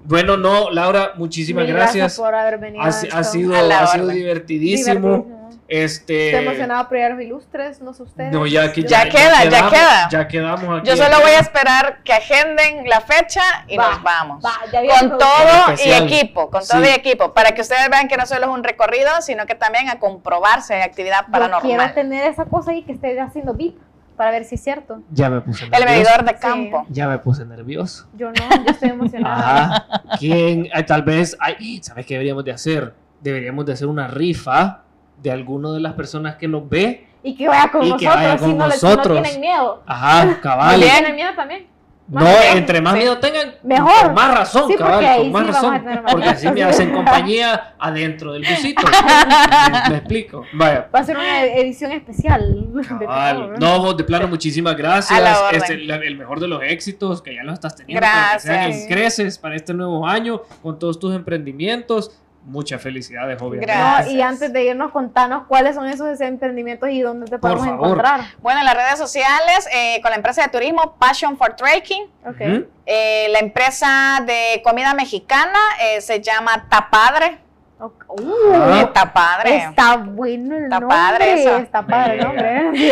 Bueno, 0.04 0.38
no, 0.38 0.70
Laura, 0.70 1.14
muchísimas 1.16 1.66
gracias. 1.68 1.96
gracias. 1.96 2.18
por 2.18 2.36
haber 2.36 2.60
venido. 2.60 2.84
Ha, 2.84 2.88
ha 2.88 3.24
sido, 3.24 3.56
ha 3.56 3.88
sido 3.88 4.08
divertidísimo. 4.08 5.35
Este... 5.68 6.30
Estoy 6.30 6.46
emocionado 6.46 6.88
por 6.88 6.98
los 6.98 7.22
ilustres, 7.22 7.82
no 7.82 7.94
sé 7.94 8.04
ustedes. 8.04 8.32
No, 8.32 8.46
ya, 8.46 8.72
que, 8.72 8.84
ya, 8.84 9.10
queda, 9.10 9.44
ya, 9.46 9.70
queda. 9.70 10.10
Ya 10.10 10.28
quedamos 10.28 10.80
aquí. 10.80 10.90
Yo 10.90 10.96
solo 10.96 11.20
voy 11.22 11.32
a 11.32 11.40
esperar 11.40 12.04
que 12.04 12.14
agenden 12.14 12.88
la 12.88 13.02
fecha 13.02 13.42
y 13.68 13.78
nos 13.78 14.02
vamos. 14.04 14.44
con 14.44 15.18
todo 15.18 15.76
y 15.84 15.92
equipo, 15.92 16.52
con 16.52 16.66
todo 16.66 16.84
y 16.84 16.90
equipo, 16.90 17.34
para 17.34 17.54
que 17.54 17.62
ustedes 17.62 17.90
vean 17.90 18.08
que 18.08 18.18
no 18.18 18.26
solo 18.26 18.46
es 18.46 18.52
un 18.52 18.64
recorrido, 18.64 19.10
sino 19.22 19.46
que 19.46 19.56
también 19.56 19.90
a 19.90 20.00
comprobarse 20.00 20.82
actividad 20.82 21.28
paranormal. 21.32 21.72
Yo 21.72 21.78
quiero 21.78 21.94
tener 21.94 22.28
esa 22.28 22.46
cosa 22.46 22.72
ahí 22.72 22.84
que 22.84 22.92
esté 22.92 23.20
haciendo 23.20 23.54
VIP 23.54 23.80
para 24.16 24.32
ver 24.32 24.46
si 24.46 24.56
es 24.56 24.64
cierto. 24.64 25.02
Ya 25.12 25.30
me 25.30 25.42
puse 25.42 25.68
nervioso. 25.68 25.84
El 25.84 25.90
medidor 25.90 26.26
de 26.26 26.36
campo. 26.36 26.86
Ya 26.90 27.08
me 27.08 27.18
puse 27.20 27.46
nervioso. 27.46 28.08
Yo 28.14 28.32
no, 28.32 28.50
yo 28.66 28.72
estoy 28.72 28.90
emocionada. 28.90 29.88
¿Quién? 30.20 30.70
tal 30.86 31.02
vez, 31.02 31.36
ay, 31.40 31.82
¿sabes 31.82 32.06
qué 32.06 32.14
deberíamos 32.14 32.46
de 32.46 32.52
hacer? 32.52 32.94
Deberíamos 33.20 33.66
de 33.66 33.74
hacer 33.74 33.88
una 33.88 34.08
rifa 34.08 34.85
de 35.22 35.32
alguno 35.32 35.74
de 35.74 35.80
las 35.80 35.94
personas 35.94 36.36
que 36.36 36.48
nos 36.48 36.68
ve. 36.70 37.08
Y 37.24 37.36
que 37.36 37.48
vaya 37.48 37.72
con 37.72 37.82
nosotros, 37.82 38.00
que 38.00 38.08
vaya 38.08 38.38
con 38.38 38.50
si, 38.52 38.56
no, 38.56 38.68
nosotros. 38.68 39.18
no 39.18 39.24
tienen 39.24 39.42
miedo. 39.42 39.84
Ajá, 39.86 40.40
cabal. 40.44 40.80
tienen 40.80 41.16
miedo 41.16 41.32
también. 41.36 41.68
no, 42.08 42.28
entre 42.54 42.82
más 42.82 42.94
miedo 42.94 43.18
tengan, 43.18 43.56
mejor. 43.64 44.14
más 44.14 44.38
razón, 44.38 44.72
cabal, 44.74 45.18
con 45.18 45.32
más 45.32 45.48
razón. 45.48 45.84
Porque 46.12 46.30
así 46.30 46.52
me 46.52 46.64
hacen 46.64 46.92
compañía 46.94 47.74
adentro 47.80 48.34
del 48.34 48.44
busito. 48.44 48.84
me, 49.90 49.98
explico. 49.98 50.46
Vaya. 50.54 50.88
Va 50.94 51.00
a 51.00 51.04
ser 51.04 51.18
una 51.18 51.46
edición 51.46 51.92
especial. 51.94 52.68
Cabal. 52.88 53.54
no, 53.58 53.94
de 53.94 54.04
plano, 54.04 54.28
muchísimas 54.28 54.78
gracias. 54.78 55.20
Es 55.52 55.70
el, 55.72 55.90
el, 55.90 56.18
mejor 56.18 56.40
de 56.40 56.48
los 56.48 56.62
éxitos 56.62 57.24
que 57.24 57.34
ya 57.34 57.44
lo 57.44 57.54
estás 57.54 57.76
teniendo. 57.76 58.02
Gracias. 58.02 58.46
Para 58.46 58.68
que 58.68 58.74
sean 58.74 58.88
creces 58.88 59.40
para 59.40 59.56
este 59.56 59.74
nuevo 59.74 60.06
año 60.06 60.44
con 60.62 60.78
todos 60.78 61.00
tus 61.00 61.16
emprendimientos 61.16 62.12
muchas 62.46 62.82
felicidades, 62.82 63.42
obviamente. 63.42 63.74
Gracias. 63.74 64.14
y 64.14 64.22
antes 64.22 64.54
de 64.54 64.64
irnos, 64.64 64.92
contanos 64.92 65.46
cuáles 65.48 65.76
son 65.76 65.88
esos 65.88 66.20
emprendimientos 66.22 66.90
y 66.90 67.02
dónde 67.02 67.26
te 67.26 67.38
podemos 67.38 67.68
encontrar. 67.68 68.22
Bueno, 68.42 68.60
en 68.60 68.66
las 68.66 68.76
redes 68.76 68.98
sociales, 68.98 69.68
eh, 69.74 70.00
con 70.02 70.12
la 70.12 70.18
empresa 70.18 70.44
de 70.44 70.50
turismo 70.50 70.96
Passion 70.98 71.38
for 71.38 71.56
Trekking. 71.56 72.06
Okay. 72.26 72.68
Eh, 72.86 73.28
la 73.32 73.40
empresa 73.40 74.24
de 74.26 74.62
comida 74.64 74.94
mexicana 74.94 75.60
eh, 75.82 76.02
se 76.02 76.22
llama 76.22 76.68
Tapadre. 76.70 77.40
Uh, 77.78 78.74
está 78.80 79.12
padre. 79.12 79.58
Está 79.58 79.98
bueno 79.98 80.56
el 80.56 80.64
está 80.66 80.80
Padre 80.80 81.42
eso. 81.42 81.58
Está 81.58 81.86
padre 81.86 82.14
el 82.14 82.24
nombre. 82.24 82.72
y 82.74 82.90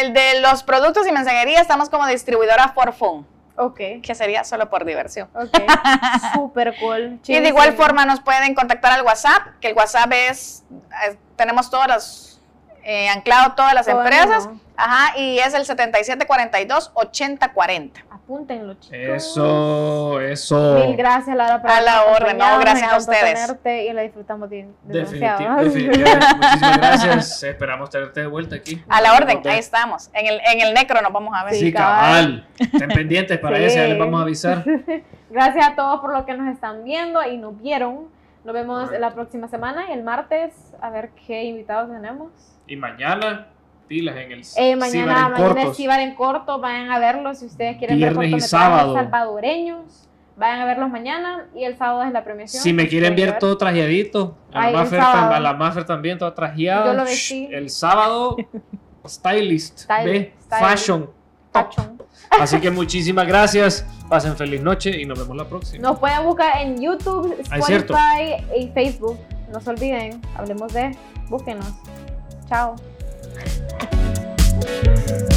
el 0.00 0.12
de 0.12 0.40
los 0.40 0.62
productos 0.62 1.06
y 1.08 1.12
mensajería 1.12 1.60
estamos 1.60 1.90
como 1.90 2.06
distribuidora 2.06 2.72
for 2.72 2.94
fun. 3.56 3.66
Ok. 3.66 3.80
Que 4.02 4.14
sería 4.14 4.44
solo 4.44 4.70
por 4.70 4.84
diversión. 4.84 5.28
Ok. 5.34 5.50
Súper 6.34 6.76
cool. 6.78 7.18
Y 7.26 7.40
de 7.40 7.48
igual 7.48 7.72
forma 7.74 8.04
nos 8.04 8.20
pueden 8.20 8.54
contactar 8.54 8.92
al 8.92 9.02
WhatsApp, 9.02 9.58
que 9.60 9.68
el 9.68 9.74
WhatsApp 9.74 10.12
es, 10.12 10.64
eh, 11.06 11.16
tenemos 11.36 11.70
todas 11.70 11.88
las, 11.88 12.40
eh, 12.84 13.08
anclado 13.08 13.54
todas 13.54 13.72
las 13.74 13.88
empresas. 13.88 14.48
Ajá, 14.76 15.18
y 15.18 15.38
es 15.38 15.54
el 15.54 15.66
7742-8040. 15.66 18.04
Apúntenlo, 18.26 18.74
chicos. 18.74 18.98
Eso, 18.98 20.20
eso. 20.20 20.84
Mil 20.84 20.96
gracias, 20.96 21.36
Lara, 21.36 21.62
por 21.62 21.70
A 21.70 21.80
la 21.80 22.06
orden, 22.06 22.36
no, 22.36 22.58
gracias 22.58 22.92
a 22.92 22.96
ustedes. 22.96 23.88
y 23.88 23.92
la 23.92 24.02
disfrutamos 24.02 24.50
bien. 24.50 24.74
Definitivamente. 24.82 25.62
Muchísimas 25.88 26.78
gracias. 26.78 27.42
Esperamos 27.44 27.88
tenerte 27.88 28.22
de 28.22 28.26
vuelta 28.26 28.56
aquí. 28.56 28.82
A 28.88 29.00
la 29.00 29.14
orden, 29.14 29.40
ahí 29.44 29.60
estamos. 29.60 30.10
En 30.12 30.26
el, 30.26 30.40
en 30.44 30.60
el 30.60 30.74
necro 30.74 31.00
nos 31.02 31.12
vamos 31.12 31.32
a 31.36 31.44
ver. 31.44 31.54
Sí, 31.54 31.72
cabal. 31.72 32.48
Estén 32.58 32.88
pendientes 32.94 33.38
para 33.38 33.60
eso, 33.60 33.76
ya 33.76 33.86
les 33.86 33.98
vamos 33.98 34.18
a 34.18 34.22
avisar. 34.24 34.64
gracias 35.30 35.64
a 35.64 35.76
todos 35.76 36.00
por 36.00 36.12
lo 36.12 36.26
que 36.26 36.34
nos 36.34 36.52
están 36.52 36.82
viendo 36.82 37.22
y 37.22 37.36
nos 37.36 37.56
vieron. 37.62 38.08
Nos 38.42 38.54
vemos 38.54 38.90
la 38.90 39.14
próxima 39.14 39.46
semana 39.46 39.88
y 39.88 39.92
el 39.92 40.02
martes 40.02 40.52
a 40.80 40.90
ver 40.90 41.10
qué 41.28 41.44
invitados 41.44 41.92
tenemos. 41.92 42.32
Y 42.66 42.74
mañana 42.74 43.46
pilas 43.86 44.16
en 44.16 44.32
el 44.32 44.42
eh, 44.56 44.76
mañana, 44.76 45.28
mañana 45.28 45.62
es 45.62 45.78
en 45.78 46.14
corto, 46.14 46.60
vayan 46.60 46.90
a 46.90 46.98
verlo 46.98 47.34
si 47.34 47.46
ustedes 47.46 47.76
quieren 47.78 48.00
ver 48.00 48.14
cortometrajes 48.14 48.50
salvadoreños. 48.50 50.02
Vayan 50.36 50.60
a 50.60 50.64
verlos 50.66 50.90
mañana 50.90 51.46
y 51.54 51.64
el 51.64 51.78
sábado 51.78 52.02
es 52.02 52.12
la 52.12 52.22
premiación. 52.22 52.62
Si 52.62 52.74
me 52.74 52.86
quieren 52.88 53.16
ver 53.16 53.38
todo 53.38 53.56
trajeadito, 53.56 54.36
a 54.52 54.70
la, 54.70 55.54
Maffer, 55.54 55.84
también 55.84 56.18
todo 56.18 56.32
trajeado. 56.34 56.92
Yo 56.92 56.92
lo 56.92 57.56
El 57.56 57.70
sábado, 57.70 58.36
stylist, 59.06 59.86
fashion. 60.50 61.10
Fashion. 61.52 61.96
Así 62.30 62.60
que 62.60 62.70
muchísimas 62.70 63.26
gracias. 63.26 63.86
Pasen 64.10 64.36
feliz 64.36 64.60
noche 64.60 65.00
y 65.00 65.06
nos 65.06 65.18
vemos 65.18 65.36
la 65.36 65.48
próxima. 65.48 65.88
Nos 65.88 65.98
pueden 65.98 66.24
buscar 66.24 66.60
en 66.60 66.80
YouTube, 66.80 67.34
ah, 67.50 67.58
Spotify 67.58 68.44
y 68.58 68.68
Facebook. 68.68 69.18
No 69.50 69.60
se 69.60 69.70
olviden, 69.70 70.20
hablemos 70.36 70.72
de, 70.72 70.96
búsquenos. 71.28 71.66
Chao. 72.48 72.76
Thank 73.36 75.30
you. 75.30 75.35